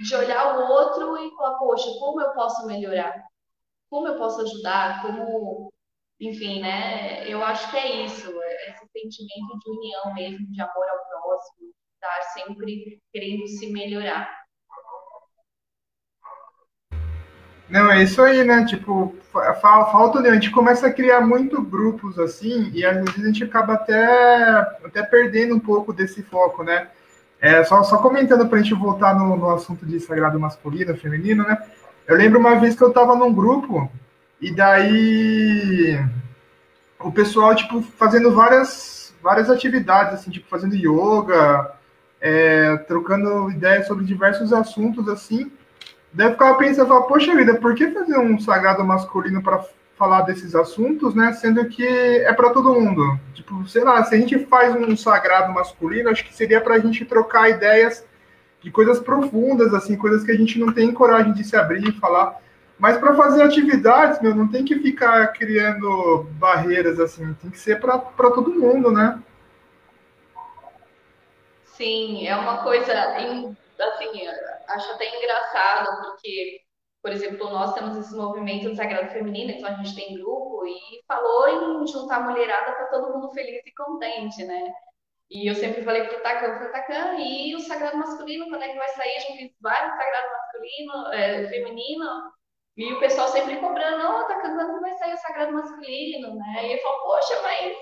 de 0.00 0.16
olhar 0.16 0.58
o 0.58 0.70
outro 0.70 1.16
e 1.18 1.34
falar, 1.36 1.58
poxa, 1.58 1.88
como 1.98 2.20
eu 2.20 2.32
posso 2.34 2.66
melhorar? 2.66 3.24
Como 3.88 4.08
eu 4.08 4.18
posso 4.18 4.42
ajudar? 4.42 5.02
Como, 5.02 5.72
enfim, 6.20 6.60
né? 6.60 7.26
Eu 7.28 7.42
acho 7.42 7.70
que 7.70 7.76
é 7.78 8.04
isso, 8.04 8.30
é 8.42 8.70
esse 8.70 8.86
sentimento 8.88 9.58
de 9.60 9.70
união 9.70 10.14
mesmo, 10.14 10.52
de 10.52 10.60
amor 10.60 10.88
ao 10.88 11.06
próximo, 11.08 11.72
estar 11.96 12.22
sempre 12.32 13.00
querendo 13.12 13.46
se 13.48 13.72
melhorar. 13.72 14.28
Não, 17.68 17.90
é 17.90 18.02
isso 18.02 18.22
aí, 18.22 18.44
né? 18.44 18.64
Tipo, 18.64 19.14
falta. 19.60 20.20
A 20.20 20.34
gente 20.34 20.50
começa 20.50 20.86
a 20.86 20.92
criar 20.92 21.20
muito 21.20 21.60
grupos 21.60 22.18
assim, 22.18 22.70
e 22.72 22.84
às 22.84 22.96
vezes 22.96 23.22
a 23.22 23.26
gente 23.26 23.44
acaba 23.44 23.74
até, 23.74 24.04
até 24.84 25.02
perdendo 25.02 25.56
um 25.56 25.60
pouco 25.60 25.92
desse 25.92 26.22
foco, 26.22 26.62
né? 26.62 26.88
É, 27.40 27.64
só, 27.64 27.82
só 27.82 27.98
comentando 27.98 28.48
para 28.48 28.58
a 28.58 28.62
gente 28.62 28.74
voltar 28.74 29.14
no, 29.14 29.36
no 29.36 29.50
assunto 29.50 29.84
de 29.84 29.98
sagrado 30.00 30.38
masculino, 30.38 30.96
feminino, 30.96 31.42
né? 31.42 31.58
Eu 32.06 32.16
lembro 32.16 32.38
uma 32.38 32.58
vez 32.58 32.76
que 32.76 32.82
eu 32.82 32.88
estava 32.88 33.16
num 33.16 33.34
grupo, 33.34 33.90
e 34.40 34.54
daí 34.54 35.98
o 37.00 37.10
pessoal, 37.10 37.54
tipo, 37.54 37.82
fazendo 37.82 38.32
várias, 38.32 39.14
várias 39.20 39.50
atividades, 39.50 40.14
assim, 40.14 40.30
tipo, 40.30 40.48
fazendo 40.48 40.76
yoga, 40.76 41.75
é, 42.20 42.76
trocando 42.88 43.50
ideias 43.50 43.86
sobre 43.86 44.04
diversos 44.04 44.52
assuntos 44.52 45.08
assim. 45.08 45.50
Daí 46.12 46.28
eu 46.28 46.32
ficava 46.32 46.56
pensando, 46.56 46.88
falava, 46.88 47.06
poxa 47.06 47.34
vida, 47.34 47.54
por 47.56 47.74
que 47.74 47.90
fazer 47.90 48.18
um 48.18 48.38
sagrado 48.38 48.84
masculino 48.84 49.42
para 49.42 49.64
falar 49.98 50.22
desses 50.22 50.54
assuntos, 50.54 51.14
né? 51.14 51.32
Sendo 51.32 51.64
que 51.66 51.86
é 51.86 52.32
para 52.32 52.50
todo 52.50 52.78
mundo. 52.80 53.18
Tipo, 53.34 53.66
sei 53.66 53.82
lá, 53.82 54.02
se 54.04 54.14
a 54.14 54.18
gente 54.18 54.38
faz 54.46 54.74
um 54.74 54.96
sagrado 54.96 55.52
masculino, 55.52 56.10
acho 56.10 56.24
que 56.24 56.34
seria 56.34 56.60
para 56.60 56.74
a 56.74 56.78
gente 56.78 57.04
trocar 57.04 57.50
ideias 57.50 58.04
de 58.62 58.70
coisas 58.70 58.98
profundas, 58.98 59.72
assim, 59.72 59.96
coisas 59.96 60.24
que 60.24 60.30
a 60.30 60.36
gente 60.36 60.58
não 60.58 60.72
tem 60.72 60.92
coragem 60.92 61.32
de 61.32 61.44
se 61.44 61.56
abrir 61.56 61.86
e 61.88 61.92
falar. 61.92 62.36
Mas 62.78 62.98
para 62.98 63.14
fazer 63.14 63.42
atividades, 63.42 64.20
meu, 64.20 64.34
não 64.34 64.48
tem 64.48 64.64
que 64.64 64.78
ficar 64.78 65.28
criando 65.28 66.26
barreiras 66.32 67.00
assim, 67.00 67.34
tem 67.40 67.50
que 67.50 67.58
ser 67.58 67.80
para 67.80 67.98
todo 67.98 68.54
mundo, 68.54 68.92
né? 68.92 69.18
Sim, 71.76 72.26
é 72.26 72.34
uma 72.34 72.62
coisa, 72.62 72.92
assim, 72.92 74.26
acho 74.68 74.92
até 74.92 75.14
engraçado, 75.14 76.02
porque, 76.02 76.62
por 77.02 77.12
exemplo, 77.12 77.50
nós 77.50 77.74
temos 77.74 77.98
esse 77.98 78.16
movimento 78.16 78.70
do 78.70 78.76
Sagrado 78.76 79.10
Feminino, 79.10 79.50
então 79.50 79.68
a 79.68 79.74
gente 79.74 79.94
tem 79.94 80.14
grupo 80.14 80.64
e 80.66 81.04
falou 81.06 81.82
em 81.82 81.86
juntar 81.86 82.16
a 82.16 82.20
mulherada 82.20 82.72
para 82.72 82.86
todo 82.86 83.12
mundo 83.12 83.30
feliz 83.34 83.60
e 83.66 83.74
contente, 83.74 84.42
né? 84.44 84.72
E 85.30 85.50
eu 85.50 85.54
sempre 85.54 85.82
falei 85.82 86.04
pro 86.04 86.22
Tacan, 86.22 86.58
pro 86.58 86.72
Tacan, 86.72 87.16
e 87.18 87.54
o 87.54 87.60
Sagrado 87.60 87.98
Masculino, 87.98 88.48
quando 88.48 88.62
é 88.62 88.68
que 88.68 88.78
vai 88.78 88.88
sair? 88.88 89.20
Gente 89.20 89.36
fez 89.36 89.52
vários 89.60 89.96
Sagrado 89.96 90.28
Masculino, 90.32 91.12
é, 91.12 91.48
Feminino, 91.48 92.32
e 92.76 92.92
o 92.92 93.00
pessoal 93.00 93.28
sempre 93.28 93.56
cobrando, 93.58 94.02
ó, 94.06 94.20
oh, 94.20 94.24
Tacan, 94.24 94.54
quando 94.54 94.80
vai 94.80 94.94
sair 94.94 95.12
o 95.12 95.18
Sagrado 95.18 95.52
Masculino, 95.52 96.36
né? 96.36 96.68
E 96.68 96.72
eu 96.72 96.78
falo, 96.82 97.02
poxa, 97.02 97.42
mas 97.42 97.76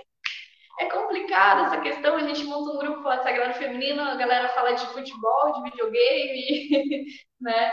é 0.81 0.87
complicado 0.87 1.67
essa 1.67 1.81
questão. 1.81 2.17
A 2.17 2.21
gente 2.21 2.45
monta 2.45 2.71
um 2.71 2.79
grupo 2.79 3.01
lá 3.03 3.17
de 3.17 3.23
Sagrado 3.23 3.55
Feminino, 3.55 4.03
a 4.03 4.17
galera 4.17 4.49
fala 4.49 4.73
de 4.73 4.87
futebol, 4.87 5.53
de 5.53 5.71
videogame, 5.71 7.05
né? 7.41 7.73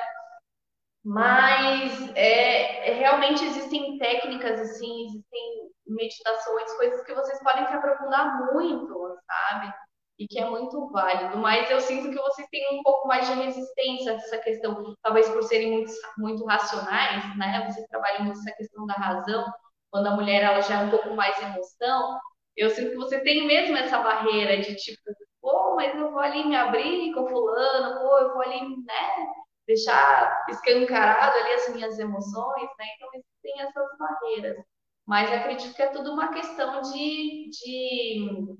Mas 1.04 2.16
é, 2.16 2.92
é, 2.92 2.94
realmente 2.94 3.44
existem 3.44 3.98
técnicas, 3.98 4.60
assim, 4.60 5.06
existem 5.06 5.72
meditações, 5.88 6.74
coisas 6.74 7.04
que 7.04 7.14
vocês 7.14 7.42
podem 7.44 7.66
se 7.68 7.74
aprofundar 7.74 8.54
muito, 8.54 9.18
sabe? 9.26 9.74
E 10.20 10.28
que 10.28 10.40
é 10.40 10.48
muito 10.48 10.90
válido. 10.92 11.38
Mas 11.38 11.70
eu 11.72 11.82
sinto 11.82 12.12
que 12.12 12.22
vocês 12.22 12.48
têm 12.50 12.80
um 12.80 12.84
pouco 12.84 13.08
mais 13.08 13.28
de 13.28 13.34
resistência 13.34 14.12
a 14.12 14.16
essa 14.16 14.38
questão, 14.38 14.96
talvez 15.02 15.28
por 15.30 15.42
serem 15.44 15.72
muito, 15.72 15.92
muito 16.20 16.46
racionais, 16.46 17.36
né? 17.38 17.68
Vocês 17.68 17.88
trabalham 17.88 18.26
muito 18.26 18.40
essa 18.40 18.56
questão 18.56 18.86
da 18.86 18.94
razão, 18.94 19.44
quando 19.90 20.08
a 20.08 20.16
mulher 20.16 20.44
ela 20.44 20.62
já 20.62 20.82
é 20.82 20.86
um 20.86 20.92
pouco 20.92 21.16
mais 21.16 21.38
emoção, 21.42 22.20
eu 22.58 22.70
sinto 22.70 22.92
que 22.92 22.98
você 22.98 23.20
tem 23.22 23.48
mesmo 23.48 23.78
essa 23.78 24.00
barreira 24.00 24.60
de 24.62 24.76
tipo, 24.76 25.02
pô, 25.42 25.76
mas 25.76 25.96
eu 25.96 26.12
vou 26.12 26.20
ali 26.20 26.46
me 26.46 26.56
abrir 26.56 27.14
com 27.14 27.28
fulano, 27.28 28.00
pô, 28.00 28.18
eu 28.20 28.34
vou 28.34 28.42
ali, 28.42 28.62
né, 28.84 29.28
deixar 29.68 30.46
escancarado 30.50 31.38
ali 31.38 31.54
as 31.54 31.70
minhas 31.74 32.00
emoções, 32.00 32.70
né? 32.78 32.86
Então 32.96 33.10
existem 33.14 33.62
essas 33.62 33.98
barreiras. 33.98 34.58
Mas 35.06 35.32
acredito 35.32 35.76
que 35.76 35.82
é 35.82 35.88
tudo 35.88 36.14
uma 36.14 36.32
questão 36.34 36.82
de, 36.82 37.50
de, 37.50 38.56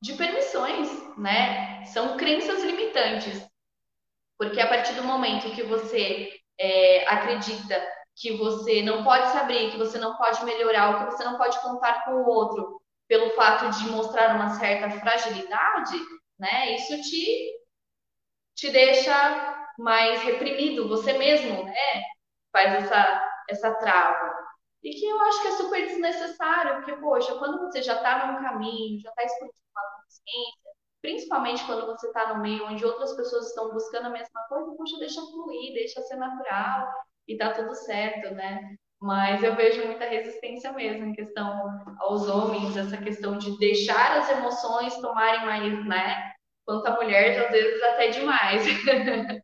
de 0.00 0.14
permissões, 0.14 0.88
né? 1.18 1.84
São 1.86 2.16
crenças 2.16 2.62
limitantes. 2.62 3.46
Porque 4.38 4.60
a 4.60 4.68
partir 4.68 4.94
do 4.94 5.04
momento 5.04 5.54
que 5.54 5.62
você 5.62 6.32
é, 6.58 7.06
acredita 7.08 7.80
que 8.16 8.36
você 8.36 8.82
não 8.82 9.04
pode 9.04 9.30
se 9.30 9.38
abrir, 9.38 9.70
que 9.70 9.78
você 9.78 9.98
não 9.98 10.16
pode 10.16 10.44
melhorar, 10.44 10.90
ou 10.90 11.06
que 11.06 11.12
você 11.12 11.24
não 11.24 11.38
pode 11.38 11.60
contar 11.62 12.04
com 12.04 12.12
o 12.12 12.26
outro 12.26 12.81
pelo 13.12 13.28
fato 13.32 13.68
de 13.78 13.90
mostrar 13.90 14.34
uma 14.36 14.58
certa 14.58 14.88
fragilidade, 14.88 15.98
né? 16.38 16.74
Isso 16.76 16.98
te, 17.02 17.60
te 18.56 18.70
deixa 18.70 19.68
mais 19.78 20.22
reprimido, 20.22 20.88
você 20.88 21.12
mesmo, 21.12 21.62
né? 21.62 22.02
Faz 22.50 22.72
essa, 22.72 23.30
essa 23.50 23.74
trava. 23.74 24.34
E 24.82 24.94
que 24.94 25.04
eu 25.04 25.20
acho 25.24 25.42
que 25.42 25.48
é 25.48 25.52
super 25.52 25.86
desnecessário, 25.86 26.76
porque, 26.76 26.96
poxa, 27.02 27.38
quando 27.38 27.58
você 27.58 27.82
já 27.82 27.96
está 27.96 28.32
num 28.32 28.42
caminho, 28.42 28.98
já 28.98 29.10
está 29.10 29.24
expandindo 29.24 29.58
uma 29.76 30.02
consciência, 30.02 30.70
principalmente 31.02 31.66
quando 31.66 31.84
você 31.88 32.06
está 32.06 32.32
no 32.32 32.40
meio 32.40 32.64
onde 32.64 32.82
outras 32.82 33.14
pessoas 33.14 33.48
estão 33.48 33.70
buscando 33.74 34.06
a 34.06 34.10
mesma 34.10 34.40
coisa, 34.48 34.74
poxa, 34.74 34.98
deixa 34.98 35.20
fluir, 35.20 35.74
deixa 35.74 36.00
ser 36.00 36.16
natural 36.16 36.90
e 37.28 37.36
tá 37.36 37.52
tudo 37.52 37.74
certo, 37.74 38.34
né? 38.34 38.74
Mas 39.02 39.42
eu 39.42 39.56
vejo 39.56 39.84
muita 39.84 40.04
resistência 40.04 40.72
mesmo 40.72 41.06
em 41.06 41.12
questão 41.12 41.84
aos 41.98 42.28
homens, 42.28 42.76
essa 42.76 42.96
questão 42.96 43.36
de 43.36 43.58
deixar 43.58 44.18
as 44.18 44.30
emoções 44.30 44.94
tomarem 44.98 45.44
mais, 45.44 45.84
né? 45.86 46.30
Quanto 46.64 46.86
a 46.86 46.94
mulher, 46.94 47.44
às 47.44 47.50
vezes 47.50 47.82
até 47.82 48.10
demais. 48.10 48.62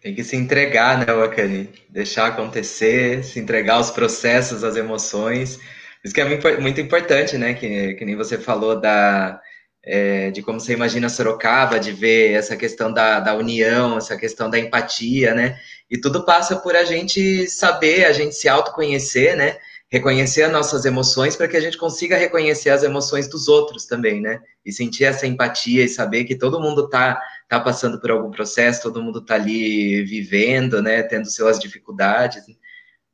Tem 0.00 0.14
que 0.14 0.22
se 0.22 0.36
entregar, 0.36 0.98
né, 0.98 1.12
Wakani? 1.12 1.72
Deixar 1.88 2.26
acontecer, 2.28 3.24
se 3.24 3.40
entregar 3.40 3.74
aos 3.74 3.90
processos, 3.90 4.62
às 4.62 4.76
emoções. 4.76 5.58
Isso 6.04 6.14
que 6.14 6.20
é 6.20 6.60
muito 6.60 6.80
importante, 6.80 7.36
né? 7.36 7.54
Que, 7.54 7.94
que 7.94 8.04
nem 8.04 8.14
você 8.14 8.38
falou 8.38 8.80
da, 8.80 9.40
é, 9.86 10.30
de 10.30 10.42
como 10.42 10.58
você 10.58 10.72
imagina 10.72 11.08
Sorocaba, 11.08 11.78
de 11.78 11.92
ver 11.92 12.32
essa 12.32 12.56
questão 12.56 12.92
da, 12.92 13.20
da 13.20 13.34
união, 13.34 13.98
essa 13.98 14.16
questão 14.16 14.48
da 14.48 14.58
empatia, 14.58 15.34
né? 15.34 15.58
E 15.90 16.00
tudo 16.00 16.24
passa 16.24 16.56
por 16.56 16.74
a 16.74 16.84
gente 16.84 17.46
saber, 17.48 18.06
a 18.06 18.12
gente 18.12 18.34
se 18.34 18.48
autoconhecer, 18.48 19.36
né? 19.36 19.58
Reconhecer 19.90 20.42
as 20.42 20.52
nossas 20.52 20.84
emoções 20.86 21.36
para 21.36 21.46
que 21.46 21.56
a 21.56 21.60
gente 21.60 21.76
consiga 21.76 22.16
reconhecer 22.16 22.70
as 22.70 22.82
emoções 22.82 23.28
dos 23.28 23.46
outros 23.46 23.84
também, 23.84 24.20
né? 24.20 24.40
E 24.64 24.72
sentir 24.72 25.04
essa 25.04 25.26
empatia 25.26 25.84
e 25.84 25.88
saber 25.88 26.24
que 26.24 26.34
todo 26.34 26.60
mundo 26.60 26.88
tá, 26.88 27.20
tá 27.48 27.60
passando 27.60 28.00
por 28.00 28.10
algum 28.10 28.30
processo, 28.30 28.82
todo 28.82 29.02
mundo 29.02 29.24
tá 29.24 29.34
ali 29.34 30.02
vivendo, 30.02 30.82
né? 30.82 31.02
Tendo 31.02 31.30
suas 31.30 31.60
dificuldades. 31.60 32.42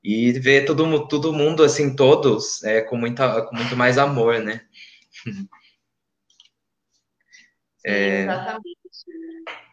E 0.02 0.32
ver 0.32 0.64
todo, 0.64 1.08
todo 1.08 1.32
mundo, 1.32 1.62
assim, 1.62 1.94
todos, 1.94 2.62
é, 2.62 2.80
com, 2.80 2.96
muita, 2.96 3.42
com 3.42 3.56
muito 3.56 3.76
mais 3.76 3.98
amor, 3.98 4.38
né? 4.38 4.62
É... 7.84 8.22
Exatamente. 8.22 8.78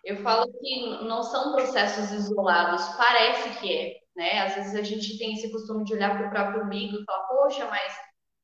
Eu 0.04 0.18
falo 0.18 0.52
que 0.54 1.04
não 1.04 1.22
são 1.22 1.52
processos 1.52 2.12
isolados, 2.12 2.82
parece 2.96 3.60
que 3.60 3.78
é, 3.78 3.98
né? 4.16 4.40
Às 4.40 4.56
vezes 4.56 4.76
a 4.76 4.82
gente 4.82 5.18
tem 5.18 5.34
esse 5.34 5.52
costume 5.52 5.84
de 5.84 5.94
olhar 5.94 6.18
para 6.18 6.28
o 6.28 6.30
próprio 6.30 6.64
umbigo 6.64 6.98
e 6.98 7.04
falar, 7.04 7.28
poxa, 7.28 7.66
mas 7.66 7.94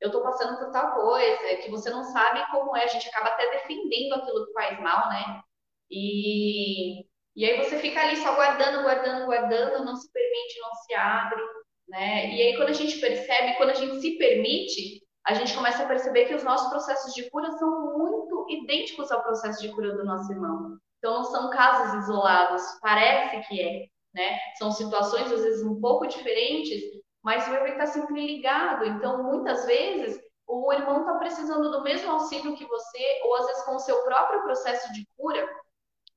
eu 0.01 0.07
estou 0.07 0.21
passando 0.21 0.57
por 0.59 0.71
tal 0.71 0.93
coisa, 0.93 1.55
que 1.61 1.71
você 1.71 1.89
não 1.89 2.03
sabe 2.03 2.45
como 2.51 2.75
é, 2.75 2.83
a 2.83 2.87
gente 2.87 3.07
acaba 3.07 3.29
até 3.29 3.49
defendendo 3.51 4.15
aquilo 4.15 4.45
que 4.45 4.51
faz 4.51 4.77
mal, 4.81 5.07
né? 5.09 5.41
E, 5.89 7.05
e 7.35 7.45
aí 7.45 7.63
você 7.63 7.79
fica 7.79 8.01
ali 8.01 8.17
só 8.17 8.35
guardando, 8.35 8.83
guardando, 8.83 9.25
guardando, 9.25 9.85
não 9.85 9.95
se 9.95 10.11
permite, 10.11 10.59
não 10.59 10.75
se 10.75 10.93
abre, 10.93 11.41
né? 11.87 12.35
E 12.35 12.41
aí 12.41 12.57
quando 12.57 12.69
a 12.69 12.73
gente 12.73 12.99
percebe, 12.99 13.55
quando 13.55 13.69
a 13.69 13.75
gente 13.75 14.01
se 14.01 14.17
permite, 14.17 15.01
a 15.25 15.33
gente 15.33 15.53
começa 15.55 15.83
a 15.83 15.87
perceber 15.87 16.25
que 16.25 16.35
os 16.35 16.43
nossos 16.43 16.69
processos 16.69 17.13
de 17.13 17.29
cura 17.29 17.49
são 17.53 17.97
muito 17.97 18.22
idênticos 18.49 19.11
ao 19.11 19.23
processo 19.23 19.61
de 19.61 19.71
cura 19.73 19.95
do 19.95 20.05
nosso 20.05 20.31
irmão. 20.31 20.77
Então, 20.97 21.15
não 21.15 21.23
são 21.23 21.49
casos 21.49 22.03
isolados, 22.03 22.61
parece 22.81 23.45
que 23.47 23.61
é, 23.61 23.85
né? 24.13 24.39
São 24.57 24.71
situações, 24.71 25.31
às 25.31 25.41
vezes, 25.41 25.63
um 25.63 25.79
pouco 25.79 26.07
diferentes, 26.07 26.81
mas 27.23 27.47
vai 27.47 27.71
estar 27.71 27.87
sempre 27.87 28.25
ligado. 28.25 28.85
Então, 28.85 29.23
muitas 29.23 29.65
vezes, 29.65 30.19
o 30.47 30.71
irmão 30.71 31.01
está 31.01 31.15
precisando 31.15 31.71
do 31.71 31.83
mesmo 31.83 32.11
auxílio 32.11 32.55
que 32.55 32.65
você, 32.65 33.21
ou 33.25 33.35
às 33.35 33.45
vezes 33.47 33.63
com 33.63 33.75
o 33.75 33.79
seu 33.79 34.03
próprio 34.03 34.43
processo 34.43 34.91
de 34.93 35.05
cura, 35.17 35.47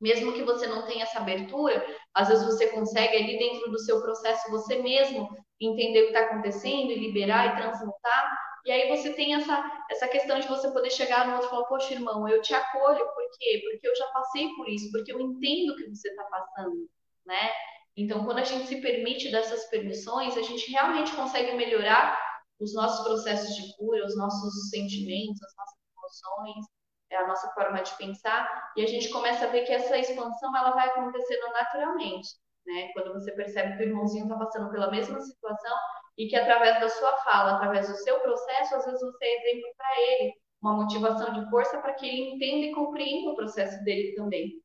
mesmo 0.00 0.32
que 0.32 0.42
você 0.42 0.66
não 0.66 0.84
tenha 0.86 1.04
essa 1.04 1.18
abertura, 1.18 1.84
às 2.14 2.28
vezes 2.28 2.44
você 2.44 2.68
consegue 2.68 3.16
ali 3.16 3.38
dentro 3.38 3.70
do 3.70 3.78
seu 3.78 4.00
processo 4.02 4.50
você 4.50 4.82
mesmo 4.82 5.28
entender 5.60 6.00
o 6.00 6.06
que 6.06 6.12
está 6.12 6.26
acontecendo 6.26 6.90
e 6.90 6.98
liberar 6.98 7.46
e 7.46 7.56
transmutar. 7.56 8.45
E 8.66 8.72
aí 8.72 8.88
você 8.88 9.12
tem 9.12 9.34
essa, 9.34 9.84
essa 9.88 10.08
questão 10.08 10.40
de 10.40 10.48
você 10.48 10.68
poder 10.72 10.90
chegar 10.90 11.26
no 11.26 11.34
outro 11.34 11.46
e 11.46 11.50
falar, 11.50 11.64
poxa, 11.66 11.94
irmão, 11.94 12.28
eu 12.28 12.42
te 12.42 12.52
acolho, 12.52 12.98
por 13.14 13.24
quê? 13.38 13.62
Porque 13.62 13.86
eu 13.86 13.94
já 13.94 14.06
passei 14.08 14.48
por 14.56 14.68
isso, 14.68 14.90
porque 14.90 15.12
eu 15.12 15.20
entendo 15.20 15.70
o 15.70 15.76
que 15.76 15.88
você 15.88 16.08
está 16.08 16.24
passando, 16.24 16.90
né? 17.24 17.52
Então, 17.96 18.24
quando 18.24 18.38
a 18.38 18.44
gente 18.44 18.66
se 18.66 18.80
permite 18.80 19.30
dessas 19.30 19.66
permissões, 19.70 20.36
a 20.36 20.42
gente 20.42 20.68
realmente 20.70 21.14
consegue 21.14 21.52
melhorar 21.52 22.20
os 22.58 22.74
nossos 22.74 23.04
processos 23.06 23.54
de 23.54 23.76
cura, 23.76 24.04
os 24.04 24.16
nossos 24.16 24.68
sentimentos, 24.70 25.40
as 25.42 25.54
nossas 25.56 25.78
emoções, 25.96 26.66
a 27.12 27.26
nossa 27.28 27.48
forma 27.52 27.82
de 27.82 27.96
pensar, 27.96 28.72
e 28.76 28.82
a 28.82 28.86
gente 28.86 29.08
começa 29.10 29.44
a 29.46 29.48
ver 29.48 29.64
que 29.64 29.72
essa 29.72 29.96
expansão 29.96 30.56
ela 30.56 30.72
vai 30.72 30.88
acontecendo 30.88 31.52
naturalmente, 31.52 32.28
né? 32.66 32.90
Quando 32.92 33.12
você 33.12 33.30
percebe 33.32 33.76
que 33.76 33.84
o 33.84 33.86
irmãozinho 33.86 34.24
está 34.24 34.36
passando 34.36 34.70
pela 34.72 34.90
mesma 34.90 35.20
situação, 35.20 35.76
e 36.16 36.26
que 36.26 36.36
através 36.36 36.80
da 36.80 36.88
sua 36.88 37.12
fala, 37.18 37.56
através 37.56 37.88
do 37.88 37.96
seu 37.96 38.18
processo, 38.20 38.74
às 38.74 38.84
vezes 38.86 39.00
você 39.00 39.24
é 39.24 39.40
exemplo 39.40 39.68
para 39.76 40.00
ele, 40.00 40.32
uma 40.62 40.74
motivação 40.74 41.32
de 41.34 41.48
força 41.50 41.78
para 41.78 41.92
que 41.94 42.06
ele 42.06 42.30
entenda 42.30 42.66
e 42.66 42.74
compreenda 42.74 43.30
o 43.30 43.36
processo 43.36 43.82
dele 43.84 44.14
também. 44.14 44.60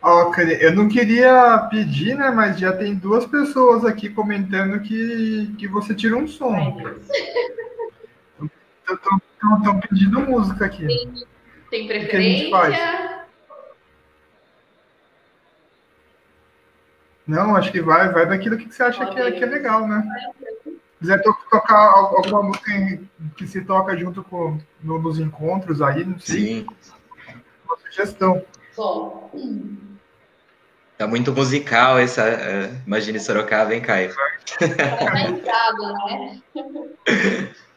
Ok, 0.00 0.58
eu 0.60 0.72
não 0.72 0.88
queria 0.88 1.66
pedir, 1.70 2.16
né? 2.16 2.30
Mas 2.30 2.58
já 2.58 2.72
tem 2.72 2.94
duas 2.94 3.26
pessoas 3.26 3.84
aqui 3.84 4.08
comentando 4.08 4.80
que, 4.80 5.52
que 5.58 5.66
você 5.66 5.92
tira 5.92 6.16
um 6.16 6.28
som. 6.28 6.54
Estão 8.88 9.80
pedindo 9.80 10.20
música 10.20 10.66
aqui. 10.66 10.86
Tem, 10.86 11.12
tem 11.68 11.88
preferência? 11.88 13.07
Não, 17.28 17.54
acho 17.54 17.70
que 17.70 17.82
vai, 17.82 18.10
vai 18.10 18.26
daquilo 18.26 18.56
que 18.56 18.72
você 18.72 18.82
acha 18.82 19.04
que 19.04 19.20
é, 19.20 19.30
que 19.30 19.44
é 19.44 19.46
legal, 19.46 19.86
né? 19.86 20.02
Se 20.64 20.80
quiser 20.98 21.22
tocar 21.22 21.90
alguma 21.92 22.42
música 22.42 23.00
que 23.36 23.46
se 23.46 23.60
toca 23.60 23.94
junto 23.96 24.24
com 24.24 24.58
no, 24.82 24.98
nos 24.98 25.18
encontros 25.18 25.82
aí, 25.82 26.06
não 26.06 26.18
sei. 26.18 26.40
Sim. 26.40 26.66
Uma 27.66 27.76
sugestão. 27.84 28.42
Bom. 28.74 29.30
Tá 30.96 31.06
muito 31.06 31.30
musical 31.32 31.98
essa. 31.98 32.24
Uh, 32.24 32.82
Imagine 32.86 33.20
Sorocaba, 33.20 33.74
hein, 33.74 33.82
Caio? 33.82 34.14
Tá 34.58 35.20
entrada, 35.28 35.92
né? 35.92 36.40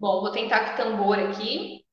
Bom, 0.00 0.20
vou 0.20 0.32
tentar 0.32 0.70
com 0.70 0.76
tambor 0.82 1.18
aqui. 1.18 1.84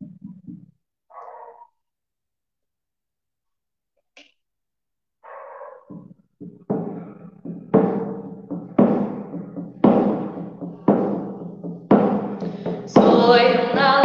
Boy, 13.21 14.00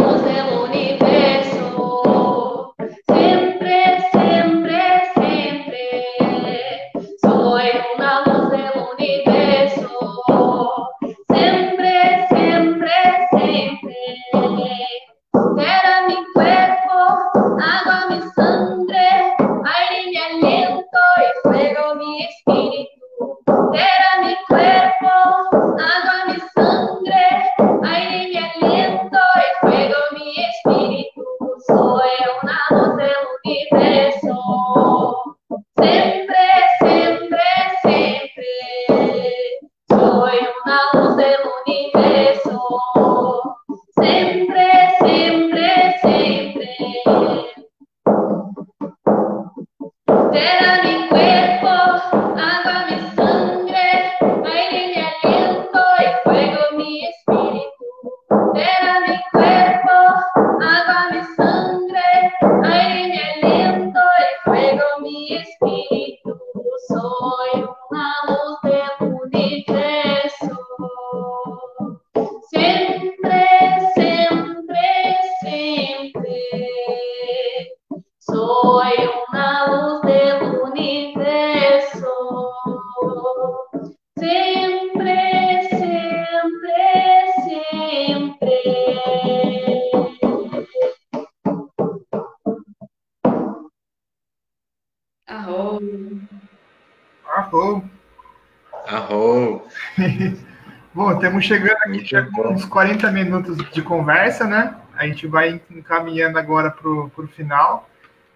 estamos 101.37 101.45
chegando 101.45 101.77
aqui 101.77 102.05
já 102.05 102.23
com 102.23 102.49
uns 102.49 102.65
40 102.65 103.11
minutos 103.11 103.57
de 103.71 103.81
conversa, 103.81 104.45
né? 104.45 104.75
A 104.95 105.05
gente 105.05 105.27
vai 105.27 105.61
encaminhando 105.69 106.37
agora 106.39 106.71
para 106.71 106.89
o 106.89 107.27
final. 107.27 107.89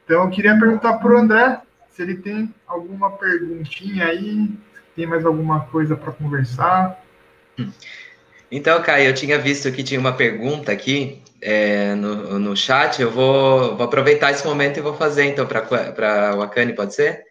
Então, 0.04 0.24
eu 0.24 0.30
queria 0.30 0.58
perguntar 0.58 0.94
para 0.94 1.12
o 1.12 1.18
André 1.18 1.62
se 1.90 2.02
ele 2.02 2.16
tem 2.16 2.54
alguma 2.68 3.12
perguntinha 3.12 4.06
aí, 4.06 4.50
tem 4.96 5.06
mais 5.06 5.26
alguma 5.26 5.62
coisa 5.68 5.96
para 5.96 6.12
conversar. 6.12 7.04
Então, 8.52 8.82
Caio, 8.82 9.10
eu 9.10 9.14
tinha 9.14 9.40
visto 9.40 9.72
que 9.72 9.84
tinha 9.84 10.00
uma 10.00 10.14
pergunta 10.14 10.72
aqui 10.72 11.22
é, 11.42 11.96
no, 11.96 12.40
no 12.40 12.56
chat. 12.56 13.02
Eu 13.02 13.10
vou, 13.10 13.76
vou 13.76 13.86
aproveitar 13.86 14.32
esse 14.32 14.46
momento 14.46 14.78
e 14.78 14.82
vou 14.82 14.96
fazer, 14.96 15.26
então, 15.26 15.48
para 15.48 16.36
o 16.36 16.42
Akane, 16.42 16.74
pode 16.74 16.94
ser? 16.94 17.24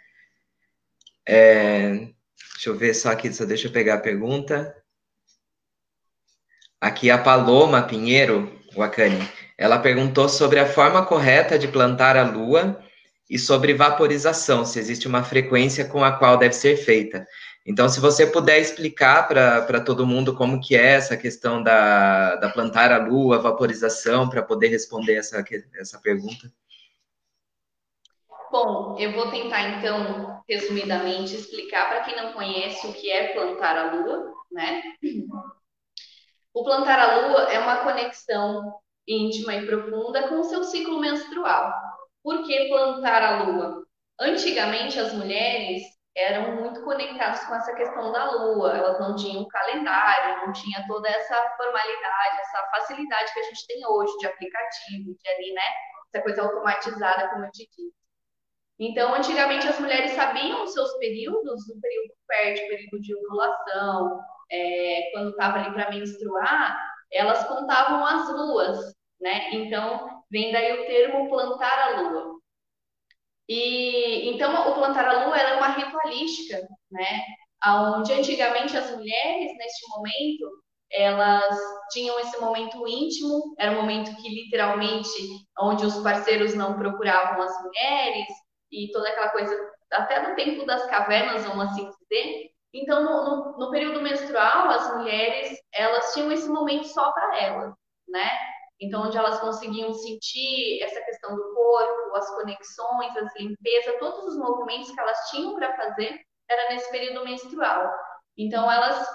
É, 1.27 2.09
deixa 2.55 2.69
eu 2.69 2.77
ver 2.77 2.95
só 2.95 3.11
aqui, 3.11 3.33
só 3.33 3.45
deixa 3.45 3.69
eu 3.69 3.73
pegar 3.73 3.95
a 3.95 3.99
pergunta. 3.99 4.80
Aqui 6.81 7.11
a 7.11 7.19
Paloma 7.19 7.83
Pinheiro, 7.83 8.59
Wakani, 8.75 9.29
ela 9.59 9.79
perguntou 9.79 10.31
sobre 10.31 10.59
a 10.59 10.65
forma 10.65 11.05
correta 11.05 11.59
de 11.59 11.69
plantar 11.69 12.17
a 12.17 12.23
lua 12.23 12.83
e 13.29 13.39
sobre 13.39 13.75
vaporização, 13.75 14.65
se 14.65 14.79
existe 14.79 15.07
uma 15.07 15.23
frequência 15.23 15.85
com 15.85 16.03
a 16.03 16.11
qual 16.11 16.39
deve 16.39 16.55
ser 16.55 16.79
feita. 16.79 17.27
Então, 17.67 17.87
se 17.87 18.01
você 18.01 18.27
puder 18.27 18.59
explicar 18.59 19.29
para 19.29 19.81
todo 19.83 20.07
mundo 20.07 20.35
como 20.35 20.59
que 20.59 20.75
é 20.75 20.93
essa 20.93 21.19
questão 21.19 21.63
da, 21.63 22.37
da 22.37 22.49
plantar 22.49 22.91
a 22.91 22.97
lua, 22.97 23.39
vaporização, 23.39 24.31
para 24.31 24.43
poder 24.43 24.69
responder 24.69 25.17
essa, 25.17 25.45
essa 25.75 26.01
pergunta. 26.01 26.51
Bom, 28.51 28.97
eu 28.99 29.13
vou 29.13 29.31
tentar 29.31 29.79
então, 29.79 30.43
resumidamente, 30.49 31.37
explicar 31.37 31.91
para 31.91 32.01
quem 32.01 32.17
não 32.17 32.33
conhece 32.33 32.87
o 32.87 32.93
que 32.95 33.11
é 33.11 33.35
plantar 33.35 33.77
a 33.77 33.93
lua, 33.93 34.33
né? 34.51 34.83
O 36.53 36.65
plantar 36.65 36.99
a 36.99 37.27
lua 37.27 37.43
é 37.53 37.59
uma 37.59 37.85
conexão 37.85 38.81
íntima 39.07 39.55
e 39.55 39.67
profunda 39.67 40.29
com 40.29 40.41
o 40.41 40.45
seu 40.45 40.65
ciclo 40.65 40.99
menstrual. 40.99 41.73
Por 42.23 42.45
que 42.45 42.69
plantar 42.69 43.23
a 43.23 43.43
lua? 43.45 43.85
Antigamente, 44.21 44.99
as 44.99 45.13
mulheres 45.13 45.83
eram 46.17 46.57
muito 46.57 46.83
conectadas 46.83 47.45
com 47.45 47.55
essa 47.55 47.73
questão 47.75 48.13
da 48.13 48.31
lua, 48.33 48.77
elas 48.77 48.99
não 48.99 49.15
tinham 49.15 49.47
calendário, 49.47 50.47
não 50.47 50.53
tinha 50.53 50.85
toda 50.89 51.09
essa 51.09 51.51
formalidade, 51.57 52.41
essa 52.41 52.67
facilidade 52.71 53.33
que 53.33 53.41
a 53.41 53.45
gente 53.45 53.67
tem 53.67 53.87
hoje 53.87 54.17
de 54.19 54.27
aplicativo, 54.27 55.15
de 55.15 55.29
ali, 55.29 55.53
né? 55.53 55.63
Essa 56.13 56.23
coisa 56.23 56.43
automatizada, 56.43 57.29
como 57.29 57.45
eu 57.45 57.51
te 57.53 57.69
disse. 57.71 58.00
Então, 58.81 59.15
antigamente 59.15 59.69
as 59.69 59.79
mulheres 59.79 60.13
sabiam 60.13 60.65
os 60.65 60.73
seus 60.73 60.97
períodos, 60.97 61.69
o 61.69 61.79
período 61.83 62.15
fértil, 62.27 62.65
o 62.65 62.69
período 62.69 63.01
de 63.03 63.15
ovulação, 63.15 64.21
é, 64.51 65.11
quando 65.13 65.31
estava 65.31 65.59
ali 65.59 65.75
para 65.75 65.91
menstruar, 65.91 66.79
elas 67.13 67.45
contavam 67.47 68.07
as 68.07 68.33
luas, 68.33 68.79
né? 69.21 69.51
Então, 69.53 70.23
vem 70.31 70.51
daí 70.51 70.81
o 70.81 70.87
termo 70.87 71.29
plantar 71.29 71.79
a 71.79 72.01
lua. 72.01 72.41
E 73.47 74.31
então 74.31 74.71
o 74.71 74.75
plantar 74.75 75.07
a 75.09 75.27
lua 75.27 75.39
era 75.39 75.59
uma 75.59 75.69
ritualística, 75.69 76.67
né? 76.91 77.23
Onde 77.67 78.15
antigamente 78.15 78.77
as 78.79 78.91
mulheres 78.97 79.57
neste 79.59 79.89
momento 79.91 80.63
elas 80.93 81.57
tinham 81.91 82.19
esse 82.21 82.41
momento 82.41 82.87
íntimo, 82.89 83.55
era 83.59 83.73
um 83.73 83.77
momento 83.77 84.17
que 84.17 84.29
literalmente 84.29 85.09
onde 85.61 85.85
os 85.85 86.03
parceiros 86.03 86.55
não 86.55 86.79
procuravam 86.79 87.43
as 87.43 87.63
mulheres 87.63 88.27
e 88.71 88.91
toda 88.93 89.09
aquela 89.09 89.31
coisa 89.31 89.71
até 89.93 90.21
do 90.21 90.37
tempo 90.37 90.65
das 90.65 90.87
cavernas, 90.87 91.45
vamos 91.45 91.67
assim 91.67 91.91
dizer, 91.91 92.51
então, 92.73 93.03
no, 93.03 93.25
no, 93.25 93.59
no, 93.59 93.71
período 93.71 94.01
menstrual, 94.01 94.69
as 94.71 94.97
mulheres, 94.97 95.59
elas 95.73 96.15
tinham 96.15 96.31
esse 96.31 96.49
momento 96.49 96.87
só 96.87 97.11
para 97.13 97.39
elas, 97.39 97.75
né? 98.09 98.31
Então, 98.81 99.03
onde 99.03 99.19
elas 99.19 99.41
conseguiam 99.41 99.93
sentir 99.93 100.81
essa 100.83 101.01
questão 101.03 101.35
do 101.35 101.53
corpo, 101.53 102.17
as 102.17 102.31
conexões, 102.37 103.17
as 103.17 103.35
limpezas, 103.37 103.99
todos 103.99 104.25
os 104.25 104.37
movimentos 104.39 104.91
que 104.91 105.01
elas 105.01 105.19
tinham 105.31 105.57
para 105.57 105.77
fazer, 105.77 106.21
era 106.49 106.73
nesse 106.73 106.91
período 106.91 107.25
menstrual. 107.25 107.93
Então, 108.39 108.71
elas, 108.71 109.07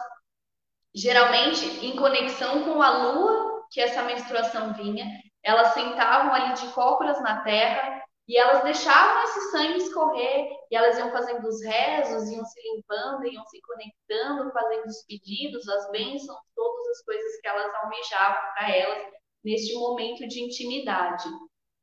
geralmente, 0.94 1.66
em 1.86 1.96
conexão 1.96 2.64
com 2.64 2.82
a 2.82 2.90
lua, 2.90 3.66
que 3.72 3.82
essa 3.82 4.04
menstruação 4.04 4.74
vinha, 4.74 5.06
elas 5.42 5.70
sentavam 5.70 6.34
ali 6.34 6.54
de 6.54 6.68
cócoras 6.74 7.22
na 7.22 7.42
terra 7.42 8.04
e 8.28 8.38
elas 8.38 8.64
deixavam 8.64 9.24
esse 9.24 9.52
sangue 9.52 9.78
escorrer, 9.78 10.50
e 10.72 10.76
elas 10.76 10.98
iam 10.98 11.12
fazendo 11.12 11.48
os 11.48 11.64
rezos, 11.64 12.30
iam 12.30 12.44
se 12.44 12.60
limpando, 12.62 13.28
iam 13.28 13.46
se 13.46 13.62
conectando, 13.62 14.52
fazendo 14.52 14.86
os 14.86 15.04
pedidos, 15.06 15.68
as 15.70 15.92
bênçãos, 15.92 16.40
todas 16.56 16.88
as 16.88 17.04
coisas 17.04 17.40
que 17.40 17.48
elas 17.48 17.72
almejavam 17.76 18.54
para 18.54 18.76
elas 18.76 19.04
neste 19.44 19.76
momento 19.76 20.28
de 20.28 20.42
intimidade. 20.42 21.30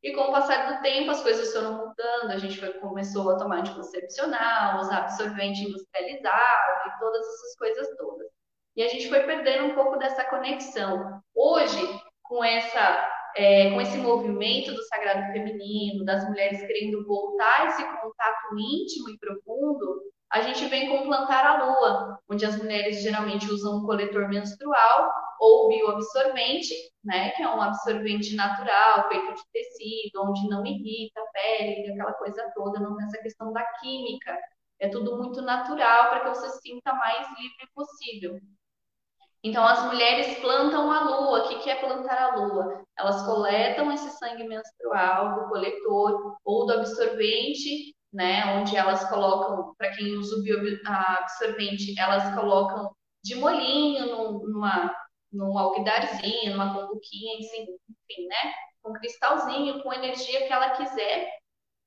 E 0.02 0.12
com 0.14 0.22
o 0.22 0.32
passar 0.32 0.74
do 0.74 0.82
tempo, 0.82 1.12
as 1.12 1.22
coisas 1.22 1.52
foram 1.52 1.74
mudando, 1.74 2.32
a 2.32 2.38
gente 2.38 2.58
foi, 2.58 2.72
começou 2.80 3.30
a 3.30 3.38
tomar 3.38 3.60
anticoncepcional, 3.60 4.80
usar 4.80 4.98
absorvente 4.98 5.62
industrializado 5.62 6.88
e 6.88 6.98
todas 6.98 7.24
essas 7.24 7.56
coisas 7.56 7.96
todas. 7.96 8.26
E 8.74 8.82
a 8.82 8.88
gente 8.88 9.08
foi 9.08 9.22
perdendo 9.22 9.66
um 9.66 9.74
pouco 9.76 9.96
dessa 9.98 10.24
conexão. 10.24 11.22
Hoje, 11.32 11.80
com 12.24 12.42
essa 12.42 13.08
é, 13.36 13.70
com 13.70 13.80
esse 13.80 13.96
movimento 13.98 14.72
do 14.72 14.82
sagrado 14.84 15.32
feminino, 15.32 16.04
das 16.04 16.28
mulheres 16.28 16.60
querendo 16.60 17.06
voltar 17.06 17.68
esse 17.68 17.82
contato 17.82 18.58
íntimo 18.58 19.10
e 19.10 19.18
profundo, 19.18 20.12
a 20.32 20.40
gente 20.40 20.64
vem 20.66 20.88
com 20.88 21.04
plantar 21.04 21.44
a 21.44 21.64
lua, 21.64 22.18
onde 22.28 22.46
as 22.46 22.56
mulheres 22.56 23.02
geralmente 23.02 23.50
usam 23.50 23.78
um 23.78 23.86
coletor 23.86 24.28
menstrual 24.28 25.10
ou 25.38 25.68
bioabsorvente, 25.68 26.74
né, 27.04 27.30
que 27.32 27.42
é 27.42 27.48
um 27.48 27.60
absorvente 27.60 28.34
natural, 28.34 29.08
feito 29.08 29.34
de 29.34 29.42
tecido, 29.52 30.22
onde 30.22 30.48
não 30.48 30.64
irrita 30.64 31.20
a 31.20 31.26
pele, 31.32 31.92
aquela 31.92 32.14
coisa 32.14 32.50
toda, 32.54 32.80
não 32.80 32.96
tem 32.96 33.06
essa 33.06 33.18
questão 33.18 33.52
da 33.52 33.62
química. 33.80 34.38
É 34.80 34.88
tudo 34.88 35.18
muito 35.18 35.42
natural 35.42 36.08
para 36.08 36.20
que 36.20 36.28
você 36.30 36.48
se 36.48 36.60
sinta 36.62 36.94
mais 36.94 37.26
livre 37.38 37.68
possível. 37.74 38.40
Então, 39.44 39.64
as 39.66 39.84
mulheres 39.86 40.38
plantam 40.38 40.90
a 40.90 41.00
lua. 41.00 41.44
O 41.44 41.48
que 41.58 41.68
é 41.68 41.74
plantar 41.76 42.16
a 42.16 42.36
lua? 42.36 42.84
Elas 42.96 43.22
coletam 43.26 43.90
esse 43.92 44.10
sangue 44.18 44.44
menstrual 44.44 45.34
do 45.34 45.48
coletor 45.48 46.36
ou 46.44 46.66
do 46.66 46.74
absorvente, 46.74 47.94
né? 48.12 48.56
Onde 48.56 48.76
elas 48.76 49.08
colocam, 49.08 49.74
para 49.76 49.90
quem 49.96 50.14
usa 50.16 50.36
o 50.36 50.44
absorvente, 51.18 51.98
elas 51.98 52.34
colocam 52.34 52.94
de 53.24 53.34
molinho 53.34 54.06
numa, 54.46 54.94
num 55.32 55.58
alguidarzinho, 55.58 56.52
numa 56.52 56.74
cumbuquinha, 56.74 57.38
enfim, 57.38 58.26
né? 58.28 58.52
Com 58.82 58.92
cristalzinho, 58.92 59.82
com 59.82 59.92
energia 59.92 60.46
que 60.46 60.52
ela 60.52 60.70
quiser. 60.70 61.41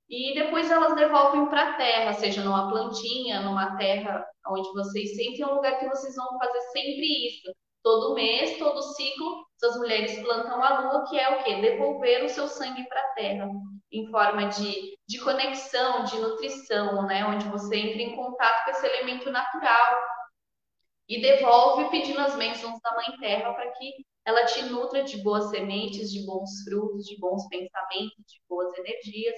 E 0.07 0.35
depois 0.35 0.69
elas 0.69 0.95
devolvem 0.95 1.47
para 1.47 1.71
a 1.71 1.73
terra, 1.73 2.13
seja 2.13 2.43
numa 2.43 2.69
plantinha, 2.69 3.41
numa 3.41 3.75
terra 3.75 4.23
onde 4.47 4.71
vocês 4.73 5.15
sentem, 5.15 5.41
é 5.41 5.47
um 5.47 5.55
lugar 5.55 5.79
que 5.79 5.89
vocês 5.89 6.15
vão 6.15 6.37
fazer 6.37 6.61
sempre 6.71 7.27
isso. 7.27 7.51
Todo 7.81 8.13
mês, 8.13 8.57
todo 8.57 8.81
ciclo, 8.81 9.45
essas 9.61 9.77
mulheres 9.77 10.19
plantam 10.19 10.63
a 10.63 10.79
lua, 10.81 11.05
que 11.09 11.19
é 11.19 11.29
o 11.29 11.43
quê? 11.43 11.55
Devolver 11.61 12.23
o 12.23 12.29
seu 12.29 12.47
sangue 12.47 12.87
para 12.87 12.99
a 12.99 13.13
terra, 13.13 13.49
em 13.91 14.09
forma 14.11 14.47
de, 14.47 14.95
de 15.07 15.19
conexão, 15.21 16.03
de 16.03 16.17
nutrição, 16.19 17.03
né? 17.07 17.25
Onde 17.25 17.47
você 17.49 17.75
entra 17.75 18.01
em 18.01 18.15
contato 18.15 18.65
com 18.65 18.71
esse 18.71 18.85
elemento 18.85 19.31
natural 19.31 19.99
e 21.07 21.21
devolve 21.21 21.89
pedindo 21.89 22.19
as 22.19 22.35
bênçãos 22.35 22.79
da 22.81 22.95
Mãe 22.95 23.17
Terra 23.19 23.53
para 23.53 23.71
que 23.71 23.93
ela 24.25 24.45
te 24.45 24.63
nutra 24.65 25.03
de 25.03 25.17
boas 25.21 25.51
sementes, 25.51 26.11
de 26.11 26.25
bons 26.25 26.63
frutos, 26.63 27.05
de 27.05 27.19
bons 27.19 27.47
pensamentos, 27.47 28.17
de 28.17 28.41
boas 28.49 28.75
energias 28.77 29.35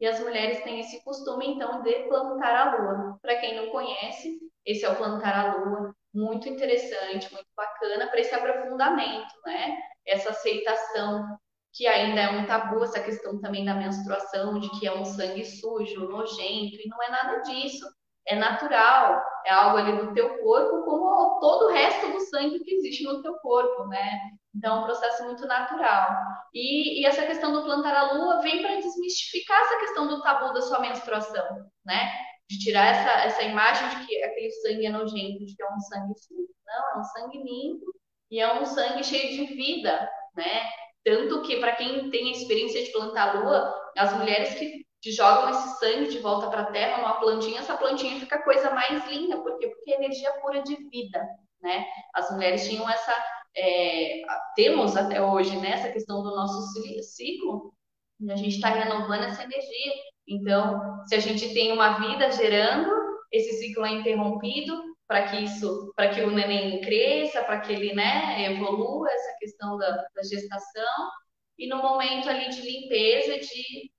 e 0.00 0.06
as 0.06 0.20
mulheres 0.20 0.62
têm 0.62 0.80
esse 0.80 1.02
costume, 1.02 1.54
então, 1.54 1.82
de 1.82 1.92
plantar 2.08 2.54
a 2.54 2.76
lua. 2.76 3.18
Para 3.20 3.36
quem 3.36 3.56
não 3.56 3.70
conhece, 3.70 4.38
esse 4.64 4.84
é 4.84 4.90
o 4.90 4.96
plantar 4.96 5.34
a 5.34 5.56
lua, 5.56 5.94
muito 6.14 6.48
interessante, 6.48 7.32
muito 7.32 7.48
bacana 7.56 8.06
para 8.08 8.20
esse 8.20 8.34
aprofundamento, 8.34 9.32
né? 9.44 9.76
Essa 10.06 10.30
aceitação 10.30 11.38
que 11.72 11.86
ainda 11.86 12.20
é 12.20 12.30
um 12.30 12.46
tabu, 12.46 12.82
essa 12.82 13.00
questão 13.00 13.40
também 13.40 13.64
da 13.64 13.74
menstruação, 13.74 14.58
de 14.58 14.68
que 14.78 14.86
é 14.86 14.92
um 14.92 15.04
sangue 15.04 15.44
sujo, 15.44 16.08
nojento, 16.08 16.76
e 16.76 16.88
não 16.88 17.02
é 17.02 17.10
nada 17.10 17.38
disso. 17.42 17.86
É 18.28 18.36
natural, 18.36 19.22
é 19.46 19.50
algo 19.50 19.78
ali 19.78 19.92
do 19.96 20.12
teu 20.12 20.38
corpo, 20.38 20.84
como 20.84 21.40
todo 21.40 21.66
o 21.66 21.72
resto 21.72 22.12
do 22.12 22.20
sangue 22.20 22.60
que 22.60 22.74
existe 22.74 23.04
no 23.04 23.22
teu 23.22 23.34
corpo, 23.38 23.86
né? 23.86 24.20
Então, 24.54 24.76
é 24.76 24.80
um 24.80 24.84
processo 24.84 25.24
muito 25.24 25.46
natural. 25.46 26.10
E, 26.52 27.00
e 27.00 27.06
essa 27.06 27.26
questão 27.26 27.52
do 27.52 27.64
plantar 27.64 27.94
a 27.96 28.12
lua 28.12 28.40
vem 28.42 28.60
para 28.60 28.76
desmistificar 28.76 29.60
essa 29.62 29.78
questão 29.78 30.06
do 30.08 30.22
tabu 30.22 30.52
da 30.52 30.60
sua 30.60 30.80
menstruação, 30.80 31.70
né? 31.86 32.12
De 32.50 32.58
tirar 32.58 32.86
essa, 32.86 33.10
essa 33.24 33.42
imagem 33.42 33.88
de 33.88 34.06
que 34.06 34.22
aquele 34.22 34.50
sangue 34.50 34.86
é 34.86 34.90
nojento, 34.90 35.46
de 35.46 35.56
que 35.56 35.62
é 35.62 35.74
um 35.74 35.80
sangue 35.80 36.18
sujo. 36.18 36.48
Não, 36.66 36.96
é 36.96 36.98
um 36.98 37.04
sangue 37.04 37.38
limpo 37.38 37.86
e 38.30 38.40
é 38.40 38.60
um 38.60 38.66
sangue 38.66 39.04
cheio 39.04 39.46
de 39.46 39.54
vida, 39.54 40.10
né? 40.36 40.68
Tanto 41.04 41.40
que, 41.42 41.56
para 41.58 41.76
quem 41.76 42.10
tem 42.10 42.28
a 42.28 42.32
experiência 42.32 42.84
de 42.84 42.92
plantar 42.92 43.30
a 43.30 43.40
lua, 43.40 43.92
as 43.96 44.12
mulheres 44.18 44.54
que 44.54 44.84
que 45.00 45.12
jogam 45.12 45.50
esse 45.50 45.78
sangue 45.78 46.08
de 46.08 46.18
volta 46.18 46.48
para 46.48 46.62
a 46.62 46.72
terra 46.72 46.98
numa 46.98 47.20
plantinha, 47.20 47.60
essa 47.60 47.76
plantinha 47.76 48.18
fica 48.18 48.36
a 48.36 48.42
coisa 48.42 48.70
mais 48.70 49.06
linda, 49.06 49.40
por 49.40 49.58
quê? 49.58 49.68
Porque 49.68 49.92
é 49.92 49.96
energia 49.96 50.32
pura 50.40 50.62
de 50.62 50.76
vida, 50.90 51.24
né? 51.62 51.86
As 52.14 52.30
mulheres 52.30 52.66
tinham 52.68 52.88
essa, 52.88 53.14
é, 53.56 54.22
temos 54.56 54.96
até 54.96 55.22
hoje, 55.22 55.56
né, 55.58 55.72
essa 55.72 55.92
questão 55.92 56.22
do 56.22 56.34
nosso 56.34 56.60
ciclo, 57.02 57.72
e 58.20 58.32
a 58.32 58.36
gente 58.36 58.56
está 58.56 58.68
renovando 58.70 59.24
essa 59.24 59.44
energia. 59.44 59.92
Então, 60.26 61.04
se 61.06 61.14
a 61.14 61.20
gente 61.20 61.54
tem 61.54 61.72
uma 61.72 62.00
vida 62.00 62.30
gerando, 62.32 62.90
esse 63.32 63.58
ciclo 63.58 63.86
é 63.86 63.92
interrompido 63.92 64.82
para 65.06 65.28
que 65.28 65.36
isso, 65.36 65.92
para 65.96 66.10
que 66.10 66.20
o 66.20 66.30
neném 66.30 66.80
cresça, 66.80 67.42
para 67.44 67.60
que 67.60 67.72
ele, 67.72 67.94
né, 67.94 68.44
evolua 68.52 69.08
essa 69.10 69.36
questão 69.38 69.78
da, 69.78 69.90
da 70.14 70.22
gestação, 70.22 71.10
e 71.56 71.66
no 71.68 71.78
momento 71.78 72.28
ali 72.28 72.48
de 72.50 72.60
limpeza, 72.60 73.38
de 73.38 73.90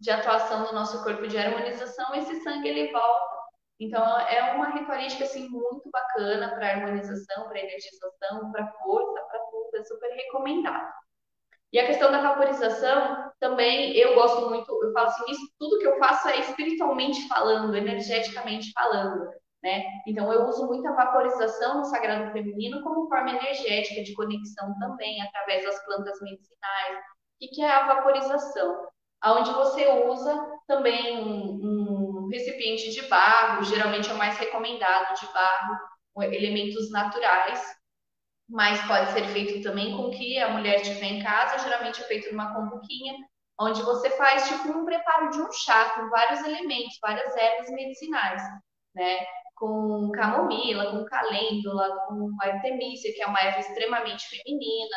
de 0.00 0.10
atuação 0.10 0.64
do 0.64 0.72
nosso 0.72 1.02
corpo 1.02 1.26
de 1.26 1.38
harmonização, 1.38 2.14
esse 2.14 2.42
sangue 2.42 2.68
ele 2.68 2.92
volta. 2.92 3.36
Então 3.78 4.02
é 4.20 4.54
uma 4.54 4.70
ritualística 4.70 5.24
assim 5.24 5.48
muito 5.48 5.90
bacana 5.90 6.54
para 6.54 6.70
harmonização, 6.70 7.48
para 7.48 7.60
energização, 7.60 8.50
para 8.52 8.72
força, 8.82 9.20
para 9.26 9.38
tudo, 9.50 9.76
é 9.76 9.84
super 9.84 10.10
recomendado. 10.10 10.92
E 11.72 11.78
a 11.78 11.86
questão 11.86 12.10
da 12.10 12.22
vaporização 12.22 13.30
também 13.38 13.96
eu 13.96 14.14
gosto 14.14 14.48
muito, 14.48 14.70
eu 14.82 14.92
falo 14.92 15.08
assim, 15.08 15.30
isso, 15.30 15.46
tudo 15.58 15.78
que 15.78 15.86
eu 15.86 15.98
faço 15.98 16.28
é 16.28 16.40
espiritualmente 16.40 17.26
falando, 17.28 17.76
energeticamente 17.76 18.72
falando. 18.72 19.28
Né? 19.62 19.82
Então, 20.06 20.32
eu 20.32 20.46
uso 20.46 20.66
muito 20.66 20.86
a 20.86 20.92
vaporização 20.92 21.78
no 21.78 21.84
sagrado 21.86 22.30
feminino 22.32 22.82
como 22.84 23.08
forma 23.08 23.30
energética 23.30 24.02
de 24.02 24.14
conexão 24.14 24.78
também, 24.78 25.20
através 25.22 25.64
das 25.64 25.84
plantas 25.84 26.20
medicinais. 26.20 26.98
O 27.42 27.48
que 27.52 27.60
é 27.60 27.70
a 27.70 27.86
vaporização? 27.86 28.86
Onde 29.32 29.50
você 29.52 29.86
usa 30.06 30.58
também 30.66 31.18
um, 31.18 31.60
um, 31.62 32.28
recipiente 32.30 32.90
de 32.90 33.02
barro, 33.02 33.64
geralmente 33.64 34.10
é 34.10 34.12
o 34.12 34.18
mais 34.18 34.36
recomendado 34.38 35.18
de 35.18 35.26
barro, 35.32 35.76
elementos 36.32 36.90
naturais, 36.90 37.60
mas 38.48 38.80
pode 38.86 39.10
ser 39.12 39.26
feito 39.28 39.62
também 39.62 39.96
com 39.96 40.10
que 40.10 40.38
a 40.38 40.50
mulher 40.50 40.80
tiver 40.80 41.06
em 41.06 41.22
casa, 41.22 41.62
geralmente 41.62 42.00
é 42.00 42.04
feito 42.04 42.30
numa 42.30 42.54
combuquinha, 42.54 43.14
onde 43.60 43.82
você 43.82 44.10
faz 44.10 44.48
tipo 44.48 44.68
um 44.68 44.84
preparo 44.84 45.30
de 45.30 45.40
um 45.40 45.50
chá 45.52 45.90
com 45.94 46.08
vários 46.10 46.40
elementos, 46.44 46.98
várias 47.00 47.34
ervas 47.36 47.70
medicinais, 47.70 48.42
né? 48.94 49.26
Com 49.56 50.10
camomila, 50.12 50.90
com 50.90 51.04
calêndula, 51.06 52.06
com 52.06 52.30
artemícia, 52.42 53.12
que 53.14 53.22
é 53.22 53.26
uma 53.26 53.40
erva 53.40 53.60
extremamente 53.60 54.28
feminina, 54.28 54.96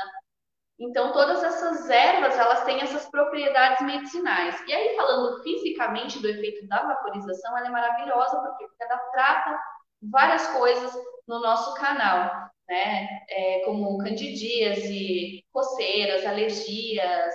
então, 0.79 1.11
todas 1.11 1.43
essas 1.43 1.89
ervas, 1.89 2.39
elas 2.39 2.63
têm 2.63 2.81
essas 2.81 3.05
propriedades 3.09 3.85
medicinais. 3.85 4.63
E 4.65 4.73
aí, 4.73 4.95
falando 4.95 5.43
fisicamente 5.43 6.19
do 6.19 6.29
efeito 6.29 6.65
da 6.69 6.81
vaporização, 6.81 7.57
ela 7.57 7.67
é 7.67 7.69
maravilhosa, 7.69 8.39
porque, 8.39 8.65
ela 8.79 8.97
trata 9.11 9.59
várias 10.01 10.47
coisas 10.47 10.93
no 11.27 11.41
nosso 11.41 11.73
canal, 11.75 12.49
né? 12.69 13.09
É, 13.29 13.61
como 13.65 13.97
candidíase, 13.97 15.43
coceiras, 15.51 16.25
alergias, 16.25 17.33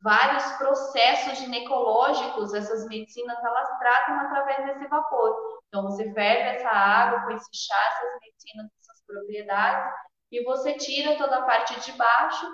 vários 0.00 0.44
processos 0.52 1.38
ginecológicos, 1.38 2.54
essas 2.54 2.86
medicinas, 2.86 3.36
elas 3.42 3.78
tratam 3.80 4.20
através 4.20 4.66
desse 4.66 4.86
vapor. 4.86 5.60
Então, 5.66 5.82
você 5.82 6.12
ferve 6.12 6.56
essa 6.58 6.68
água 6.68 7.22
com 7.22 7.32
esse 7.32 7.50
chá, 7.52 7.76
essas 7.88 8.20
medicinas, 8.20 8.70
essas 8.80 9.04
propriedades, 9.04 9.92
e 10.30 10.44
você 10.44 10.74
tira 10.74 11.16
toda 11.16 11.38
a 11.38 11.42
parte 11.42 11.78
de 11.80 11.92
baixo 11.92 12.46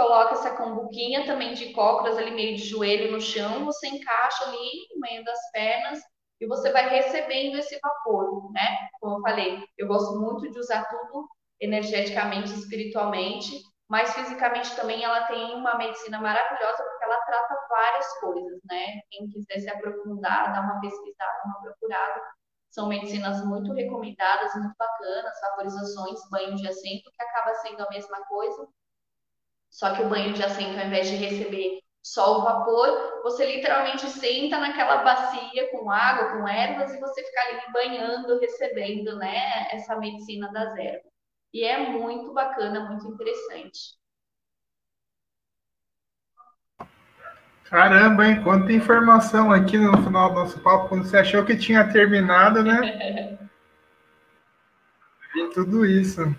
coloca 0.00 0.32
essa 0.32 0.56
cambuquinha 0.56 1.26
também 1.26 1.52
de 1.52 1.74
cócoras 1.74 2.16
ali 2.16 2.30
meio 2.30 2.56
de 2.56 2.62
joelho 2.62 3.12
no 3.12 3.20
chão, 3.20 3.66
você 3.66 3.86
encaixa 3.86 4.44
ali 4.46 4.88
no 4.94 5.00
meio 5.00 5.22
das 5.22 5.38
pernas 5.52 6.00
e 6.40 6.46
você 6.46 6.72
vai 6.72 6.88
recebendo 6.88 7.58
esse 7.58 7.78
vapor, 7.82 8.50
né? 8.50 8.88
Como 8.98 9.18
eu 9.18 9.20
falei, 9.20 9.62
eu 9.76 9.86
gosto 9.86 10.18
muito 10.18 10.50
de 10.50 10.58
usar 10.58 10.84
tudo 10.84 11.28
energeticamente, 11.60 12.50
espiritualmente, 12.50 13.60
mas 13.90 14.14
fisicamente 14.14 14.74
também 14.74 15.04
ela 15.04 15.26
tem 15.26 15.54
uma 15.54 15.76
medicina 15.76 16.18
maravilhosa 16.18 16.82
porque 16.82 17.04
ela 17.04 17.20
trata 17.26 17.66
várias 17.68 18.20
coisas, 18.20 18.58
né? 18.70 19.02
Quem 19.10 19.28
quiser 19.28 19.60
se 19.60 19.68
aprofundar, 19.68 20.50
dar 20.54 20.62
uma 20.62 20.80
pesquisada, 20.80 21.42
uma 21.44 21.60
procurada, 21.60 22.22
são 22.70 22.88
medicinas 22.88 23.44
muito 23.44 23.70
recomendadas, 23.74 24.54
muito 24.54 24.74
bacanas, 24.78 25.40
vaporizações, 25.42 26.18
banho 26.30 26.56
de 26.56 26.66
assento, 26.66 27.10
que 27.14 27.22
acaba 27.22 27.54
sendo 27.56 27.82
a 27.82 27.90
mesma 27.90 28.24
coisa, 28.24 28.66
só 29.70 29.94
que 29.94 30.02
o 30.02 30.08
banho 30.08 30.32
de 30.32 30.42
assento, 30.42 30.78
ao 30.78 30.86
invés 30.86 31.08
de 31.08 31.16
receber 31.16 31.80
só 32.02 32.38
o 32.38 32.42
vapor, 32.42 33.20
você 33.22 33.46
literalmente 33.56 34.06
senta 34.08 34.58
naquela 34.58 34.98
bacia 35.04 35.70
com 35.70 35.90
água, 35.90 36.32
com 36.32 36.48
ervas, 36.48 36.92
e 36.92 37.00
você 37.00 37.22
fica 37.22 37.40
ali 37.42 37.72
banhando, 37.72 38.40
recebendo 38.40 39.16
né, 39.16 39.68
essa 39.70 39.96
medicina 39.96 40.50
das 40.50 40.74
ervas. 40.76 41.10
E 41.52 41.64
é 41.64 41.78
muito 41.90 42.32
bacana, 42.32 42.88
muito 42.88 43.06
interessante. 43.06 43.98
Caramba, 47.64 48.26
hein? 48.26 48.42
Quanta 48.42 48.72
informação 48.72 49.52
aqui 49.52 49.78
no 49.78 49.96
final 50.02 50.30
do 50.30 50.40
nosso 50.40 50.58
papo, 50.60 50.88
quando 50.88 51.04
você 51.04 51.18
achou 51.18 51.44
que 51.44 51.56
tinha 51.56 51.86
terminado, 51.92 52.64
né? 52.64 53.38
e 55.36 55.48
tudo 55.50 55.86
isso. 55.86 56.34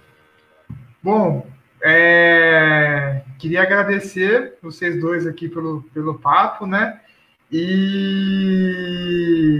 Bom, 1.01 1.50
é, 1.83 3.23
queria 3.39 3.63
agradecer 3.63 4.57
vocês 4.61 4.99
dois 4.99 5.25
aqui 5.25 5.49
pelo, 5.49 5.81
pelo 5.93 6.19
papo, 6.19 6.65
né? 6.65 6.99
E 7.51 8.85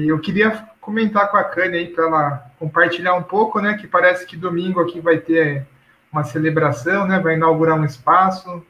eu 0.07 0.19
queria 0.19 0.69
comentar 0.80 1.30
com 1.30 1.38
a 1.38 1.43
Kanye 1.43 1.78
aí 1.78 1.88
para 1.88 2.05
ela 2.05 2.51
compartilhar 2.57 3.15
um 3.15 3.24
pouco, 3.24 3.59
né? 3.59 3.76
Que 3.76 3.88
parece 3.88 4.26
que 4.26 4.38
domingo 4.38 4.80
aqui 4.80 5.01
vai 5.01 5.17
ter 5.17 5.67
uma 6.11 6.24
celebração, 6.24 7.07
né? 7.07 7.19
Vai 7.19 7.36
inaugurar 7.36 7.78
um 7.80 7.86
espaço. 7.86 8.63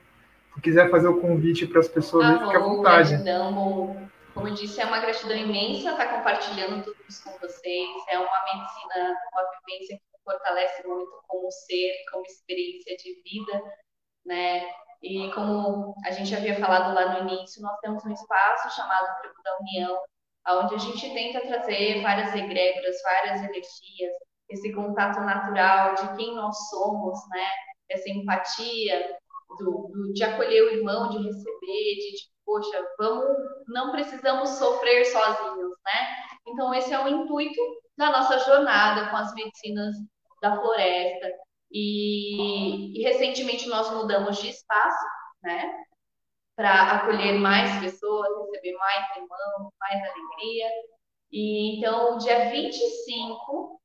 Se 0.56 0.62
quiser 0.62 0.90
fazer 0.90 1.08
o 1.08 1.20
convite 1.20 1.66
para 1.66 1.80
as 1.80 1.88
pessoas, 1.88 2.26
ah, 2.26 2.40
fique 2.40 2.56
à 2.56 2.60
vontade. 2.60 3.10
Gratidão, 3.10 3.96
como 4.34 4.48
eu 4.48 4.54
disse, 4.54 4.80
é 4.82 4.86
uma 4.86 5.00
gratidão 5.00 5.36
imensa 5.36 5.92
estar 5.92 6.08
compartilhando 6.08 6.84
tudo 6.84 6.98
isso 7.08 7.24
com 7.24 7.32
vocês. 7.40 7.90
É 8.10 8.18
uma 8.18 8.30
medicina, 8.54 9.16
uma 9.32 9.44
vivência 9.60 9.98
que 9.98 10.11
fortalece 10.24 10.88
muito 10.88 11.12
como 11.28 11.52
ser, 11.52 11.94
como 12.12 12.26
experiência 12.26 12.96
de 12.98 13.22
vida, 13.24 13.64
né? 14.26 14.70
E 15.02 15.32
como 15.34 15.96
a 16.06 16.12
gente 16.12 16.36
havia 16.36 16.60
falado 16.60 16.94
lá 16.94 17.14
no 17.24 17.30
início, 17.30 17.62
nós 17.62 17.80
temos 17.80 18.06
um 18.06 18.12
espaço 18.12 18.76
chamado 18.76 19.20
Tribo 19.22 19.42
da 19.44 19.58
União, 19.60 20.00
onde 20.64 20.76
a 20.76 20.78
gente 20.78 21.14
tenta 21.14 21.42
trazer 21.42 22.02
várias 22.02 22.34
egrégoras, 22.36 23.02
várias 23.04 23.40
energias, 23.42 24.14
esse 24.50 24.72
contato 24.74 25.20
natural 25.22 25.96
de 25.96 26.16
quem 26.18 26.36
nós 26.36 26.56
somos, 26.70 27.18
né? 27.30 27.48
Essa 27.90 28.10
empatia, 28.10 29.18
do, 29.58 29.90
do, 29.92 30.14
de 30.14 30.24
acolher 30.24 30.64
o 30.64 30.70
irmão, 30.78 31.10
de 31.10 31.18
receber, 31.18 31.96
de, 31.96 32.12
de, 32.12 32.30
poxa, 32.46 32.88
vamos, 32.98 33.38
não 33.68 33.92
precisamos 33.92 34.50
sofrer 34.52 35.06
sozinhos, 35.06 35.76
né? 35.86 36.16
Então, 36.48 36.74
esse 36.74 36.94
é 36.94 37.04
o 37.04 37.08
intuito 37.08 37.62
da 38.02 38.12
nossa 38.12 38.40
jornada 38.40 39.10
com 39.10 39.18
as 39.18 39.34
medicinas 39.36 39.96
da 40.42 40.60
floresta. 40.60 41.28
E, 41.72 43.00
e 43.00 43.04
recentemente 43.04 43.70
nós 43.70 43.90
mudamos 43.92 44.40
de 44.40 44.50
espaço, 44.50 45.06
né? 45.44 45.72
Para 46.56 46.92
acolher 46.94 47.40
mais 47.40 47.80
pessoas, 47.80 48.28
receber 48.46 48.78
mais 48.78 49.16
irmãos, 49.16 49.72
mais 49.80 50.02
alegria. 50.04 50.68
E 51.32 51.78
então, 51.78 52.18
dia 52.18 52.50
25 52.50 53.80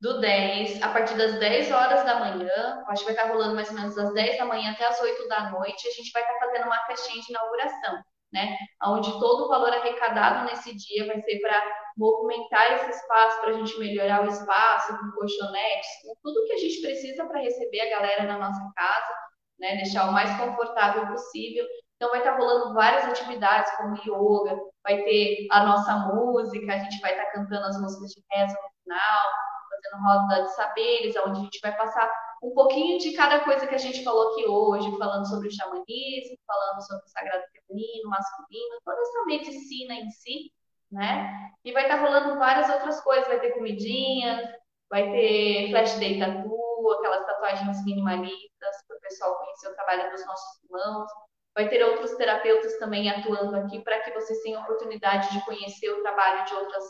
do 0.00 0.20
10, 0.20 0.82
a 0.82 0.92
partir 0.92 1.16
das 1.16 1.38
10 1.40 1.72
horas 1.72 2.04
da 2.04 2.20
manhã, 2.20 2.84
acho 2.88 3.04
que 3.04 3.12
vai 3.12 3.14
estar 3.14 3.32
rolando 3.32 3.54
mais 3.54 3.70
ou 3.70 3.74
menos 3.74 3.96
das 3.96 4.12
10 4.12 4.38
da 4.38 4.44
manhã 4.44 4.72
até 4.72 4.84
as 4.84 5.00
8 5.00 5.26
da 5.26 5.50
noite, 5.50 5.88
a 5.88 5.90
gente 5.92 6.12
vai 6.12 6.22
estar 6.22 6.38
fazendo 6.38 6.66
uma 6.66 6.84
festinha 6.86 7.22
de 7.22 7.30
inauguração 7.30 8.04
né? 8.34 8.58
Onde 8.82 9.12
todo 9.12 9.44
o 9.44 9.48
valor 9.48 9.72
arrecadado 9.72 10.44
nesse 10.46 10.74
dia 10.74 11.06
vai 11.06 11.22
ser 11.22 11.38
para 11.40 11.62
movimentar 11.96 12.72
esse 12.72 12.90
espaço, 12.90 13.40
para 13.40 13.50
a 13.50 13.52
gente 13.54 13.78
melhorar 13.78 14.24
o 14.24 14.28
espaço, 14.28 14.98
com 14.98 15.12
colchonetes, 15.12 15.88
com 16.02 16.14
tudo 16.22 16.44
que 16.46 16.52
a 16.52 16.58
gente 16.58 16.80
precisa 16.80 17.24
para 17.26 17.40
receber 17.40 17.80
a 17.80 17.90
galera 17.90 18.24
na 18.24 18.38
nossa 18.38 18.72
casa, 18.76 19.14
né? 19.58 19.76
Deixar 19.76 20.08
o 20.08 20.12
mais 20.12 20.36
confortável 20.38 21.06
possível. 21.06 21.64
Então 21.96 22.10
vai 22.10 22.18
estar 22.18 22.36
rolando 22.36 22.74
várias 22.74 23.04
atividades, 23.04 23.70
como 23.76 23.96
yoga, 23.96 24.58
vai 24.82 25.02
ter 25.04 25.46
a 25.50 25.64
nossa 25.64 25.96
música, 26.12 26.74
a 26.74 26.78
gente 26.78 27.00
vai 27.00 27.12
estar 27.12 27.30
cantando 27.30 27.66
as 27.66 27.80
músicas 27.80 28.10
de 28.10 28.22
reza 28.32 28.52
no 28.52 28.82
final, 28.82 29.30
fazendo 29.70 30.02
roda 30.02 30.42
de 30.42 30.54
saberes, 30.54 31.16
onde 31.16 31.40
a 31.40 31.42
gente 31.44 31.60
vai 31.62 31.76
passar 31.76 32.10
um 32.42 32.52
pouquinho 32.52 32.98
de 32.98 33.12
cada 33.12 33.40
coisa 33.40 33.66
que 33.66 33.74
a 33.74 33.78
gente 33.78 34.04
falou 34.04 34.32
aqui 34.32 34.44
hoje, 34.46 34.98
falando 34.98 35.26
sobre 35.26 35.48
o 35.48 35.52
xamanismo, 35.52 36.36
falando 36.46 36.86
sobre 36.86 37.04
o 37.04 37.08
sagrado 37.08 37.44
feminino, 37.52 38.10
masculino, 38.10 38.80
toda 38.84 39.00
essa 39.00 39.24
medicina 39.24 39.94
em 39.94 40.10
si, 40.10 40.52
né? 40.94 41.50
E 41.64 41.72
vai 41.72 41.82
estar 41.82 41.96
rolando 41.96 42.38
várias 42.38 42.70
outras 42.70 43.00
coisas, 43.02 43.26
vai 43.26 43.40
ter 43.40 43.52
comidinhas, 43.52 44.48
vai 44.88 45.10
ter 45.10 45.70
flash 45.70 45.98
day 45.98 46.18
tatu, 46.18 46.90
aquelas 46.98 47.26
tatuagens 47.26 47.84
minimalistas, 47.84 48.76
para 48.86 48.96
o 48.96 49.00
pessoal 49.00 49.36
conhecer 49.38 49.68
o 49.68 49.74
trabalho 49.74 50.10
dos 50.10 50.24
nossos 50.26 50.64
irmãos. 50.64 51.10
Vai 51.54 51.68
ter 51.68 51.84
outros 51.84 52.14
terapeutas 52.16 52.78
também 52.78 53.10
atuando 53.10 53.56
aqui 53.56 53.80
para 53.80 54.00
que 54.00 54.12
vocês 54.12 54.40
tenham 54.42 54.62
oportunidade 54.62 55.32
de 55.32 55.44
conhecer 55.44 55.90
o 55.90 56.02
trabalho 56.02 56.44
de 56.46 56.54
outras 56.54 56.84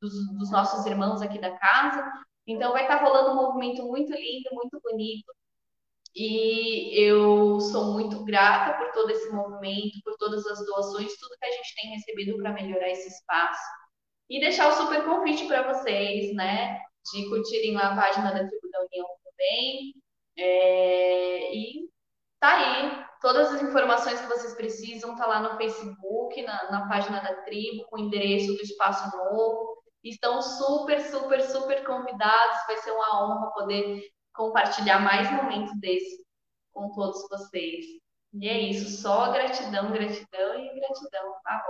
dos, 0.00 0.12
dos 0.38 0.50
nossos 0.50 0.84
irmãos 0.86 1.22
aqui 1.22 1.38
da 1.38 1.56
casa. 1.56 2.10
Então 2.46 2.72
vai 2.72 2.82
estar 2.82 2.96
rolando 2.96 3.32
um 3.32 3.36
movimento 3.36 3.82
muito 3.84 4.12
lindo, 4.12 4.50
muito 4.52 4.80
bonito. 4.82 5.32
E 6.14 6.98
eu 7.00 7.60
sou 7.60 7.92
muito 7.92 8.24
grata 8.24 8.76
por 8.78 8.92
todo 8.92 9.10
esse 9.10 9.30
movimento, 9.30 10.00
por 10.04 10.16
todas 10.16 10.44
as 10.46 10.64
doações, 10.66 11.16
tudo 11.16 11.36
que 11.40 11.46
a 11.46 11.50
gente 11.52 11.74
tem 11.80 11.90
recebido 11.92 12.36
para 12.36 12.52
melhorar 12.52 12.90
esse 12.90 13.08
espaço. 13.08 13.62
E 14.28 14.40
deixar 14.40 14.68
o 14.68 14.72
super 14.72 15.04
convite 15.04 15.46
para 15.46 15.72
vocês, 15.72 16.34
né? 16.34 16.78
De 17.12 17.28
curtirem 17.28 17.74
lá 17.74 17.92
a 17.92 17.96
página 17.96 18.32
da 18.32 18.46
Tribo 18.46 18.70
da 18.70 18.80
União 18.80 19.06
também. 19.24 19.94
É, 20.36 21.54
e 21.54 21.88
tá 22.40 22.56
aí. 22.56 23.04
Todas 23.20 23.52
as 23.54 23.62
informações 23.62 24.20
que 24.20 24.28
vocês 24.28 24.54
precisam 24.54 25.14
tá 25.16 25.26
lá 25.26 25.40
no 25.40 25.56
Facebook, 25.58 26.42
na, 26.42 26.70
na 26.70 26.88
página 26.88 27.20
da 27.20 27.42
tribo, 27.42 27.84
com 27.86 27.96
o 27.96 27.98
endereço 28.00 28.54
do 28.54 28.62
espaço 28.62 29.14
novo. 29.16 29.76
Estão 30.02 30.40
super, 30.40 31.00
super, 31.02 31.42
super 31.42 31.84
convidados. 31.84 32.66
Vai 32.66 32.78
ser 32.78 32.92
uma 32.92 33.24
honra 33.24 33.50
poder 33.52 34.02
compartilhar 34.40 35.00
mais 35.00 35.30
momentos 35.30 35.78
desse 35.78 36.24
com 36.72 36.90
todos 36.94 37.28
vocês. 37.28 37.84
E 38.32 38.48
é 38.48 38.58
isso, 38.58 39.02
só 39.02 39.30
gratidão, 39.32 39.92
gratidão 39.92 40.58
e 40.58 40.80
gratidão. 40.80 41.34
Tá. 41.44 41.62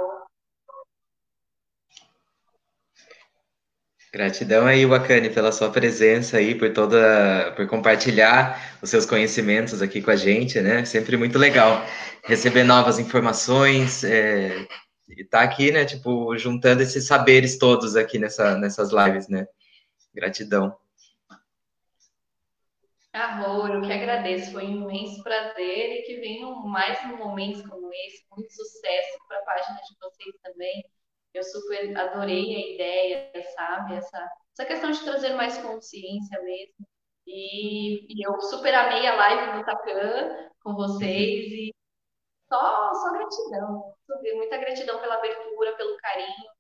Gratidão 4.13 4.67
aí, 4.67 4.85
Wakane, 4.87 5.31
pela 5.31 5.53
sua 5.53 5.71
presença 5.71 6.37
aí, 6.37 6.55
por 6.55 6.73
toda, 6.73 7.53
por 7.57 7.67
compartilhar 7.67 8.79
os 8.83 8.91
seus 8.91 9.07
conhecimentos 9.07 9.81
aqui 9.83 10.03
com 10.03 10.11
a 10.11 10.17
gente, 10.17 10.61
né? 10.61 10.85
Sempre 10.85 11.17
muito 11.17 11.39
legal 11.39 11.85
receber 12.25 12.65
novas 12.65 12.99
informações 12.99 14.05
é, 14.05 14.67
e 15.09 15.25
tá 15.25 15.43
aqui, 15.43 15.73
né? 15.73 15.85
Tipo, 15.85 16.37
juntando 16.37 16.83
esses 16.83 17.07
saberes 17.07 17.57
todos 17.57 17.97
aqui 17.97 18.19
nessa, 18.19 18.57
nessas 18.57 18.91
lives, 18.93 19.29
né? 19.29 19.47
Gratidão. 20.15 20.77
Amor, 23.21 23.71
eu 23.75 23.83
que 23.83 23.93
agradeço, 23.93 24.53
foi 24.53 24.65
um 24.65 24.89
imenso 24.91 25.23
prazer 25.23 25.93
e 25.93 26.03
que 26.05 26.21
venham 26.21 26.55
mais 26.67 27.05
momentos 27.19 27.61
como 27.69 27.91
esse, 27.93 28.25
muito 28.31 28.51
sucesso 28.51 29.19
para 29.29 29.39
a 29.39 29.45
página 29.45 29.77
de 29.77 29.95
vocês 30.01 30.35
também. 30.43 30.85
Eu 31.35 31.43
super 31.45 31.97
adorei 31.99 32.57
a 32.57 32.75
ideia, 32.75 33.31
sabe? 33.55 33.95
Essa, 33.97 34.31
essa 34.55 34.67
questão 34.67 34.91
de 34.91 35.05
trazer 35.05 35.35
mais 35.35 35.59
consciência 35.59 36.43
mesmo. 36.43 36.87
E, 37.27 38.07
e 38.09 38.27
eu 38.27 38.41
super 38.41 38.75
amei 38.75 39.07
a 39.07 39.15
live 39.15 39.59
do 39.59 39.65
Tacan 39.67 40.51
com 40.63 40.75
vocês 40.75 41.53
e 41.53 41.75
só, 42.49 42.95
só 42.95 43.13
gratidão. 43.13 43.95
Muita 44.35 44.57
gratidão 44.59 44.99
pela 44.99 45.17
abertura, 45.17 45.77
pelo 45.77 45.97
carinho. 45.99 46.51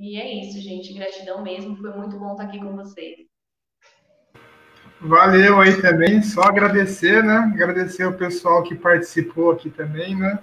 E 0.00 0.20
é 0.20 0.28
isso, 0.34 0.58
gente. 0.60 0.94
Gratidão 0.94 1.42
mesmo. 1.42 1.76
Foi 1.76 1.90
muito 1.96 2.18
bom 2.18 2.32
estar 2.32 2.44
aqui 2.44 2.58
com 2.58 2.76
vocês. 2.76 3.31
Valeu 5.02 5.60
aí 5.60 5.80
também. 5.80 6.22
Só 6.22 6.42
agradecer, 6.42 7.22
né? 7.22 7.50
Agradecer 7.54 8.04
o 8.04 8.12
pessoal 8.12 8.62
que 8.62 8.74
participou 8.74 9.50
aqui 9.50 9.68
também, 9.68 10.16
né? 10.16 10.38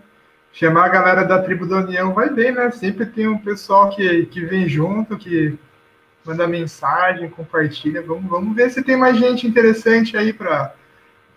chamar 0.51 0.85
a 0.85 0.89
galera 0.89 1.23
da 1.23 1.41
tribo 1.41 1.65
da 1.65 1.77
União 1.77 2.13
vai 2.13 2.29
bem, 2.29 2.51
né? 2.51 2.69
Sempre 2.71 3.05
tem 3.05 3.27
um 3.27 3.37
pessoal 3.37 3.89
que, 3.89 4.25
que 4.27 4.41
vem 4.45 4.67
junto, 4.67 5.17
que 5.17 5.57
manda 6.25 6.47
mensagem, 6.47 7.29
compartilha. 7.29 8.01
Vamos, 8.01 8.29
vamos 8.29 8.55
ver 8.55 8.69
se 8.69 8.83
tem 8.83 8.97
mais 8.97 9.17
gente 9.17 9.47
interessante 9.47 10.17
aí 10.17 10.33
para 10.33 10.73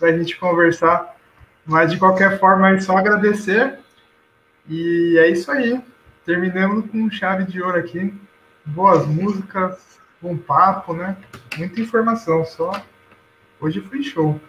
a 0.00 0.12
gente 0.12 0.36
conversar. 0.36 1.16
Mas 1.64 1.92
de 1.92 1.98
qualquer 1.98 2.38
forma, 2.38 2.70
é 2.70 2.80
só 2.80 2.96
agradecer. 2.96 3.78
E 4.68 5.16
é 5.18 5.28
isso 5.28 5.50
aí. 5.50 5.80
Terminamos 6.24 6.90
com 6.90 7.10
chave 7.10 7.44
de 7.44 7.62
ouro 7.62 7.78
aqui. 7.78 8.12
Boas 8.64 9.06
músicas, 9.06 9.98
bom 10.20 10.36
papo, 10.36 10.94
né? 10.94 11.16
Muita 11.58 11.80
informação 11.80 12.44
só. 12.44 12.72
Hoje 13.62 13.80
foi 13.80 14.02
show. 14.02 14.40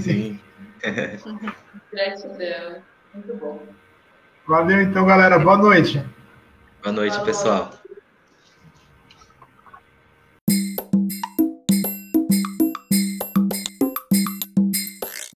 Sim. 0.00 0.40
Gratidão. 1.92 2.82
Muito 3.14 3.34
bom. 3.36 3.62
Valeu 4.44 4.82
então, 4.82 5.06
galera. 5.06 5.38
Boa 5.38 5.56
noite. 5.56 6.04
Boa 6.82 6.92
noite, 6.92 7.14
Boa 7.14 7.24
pessoal. 7.24 7.64
Noite. 7.66 7.85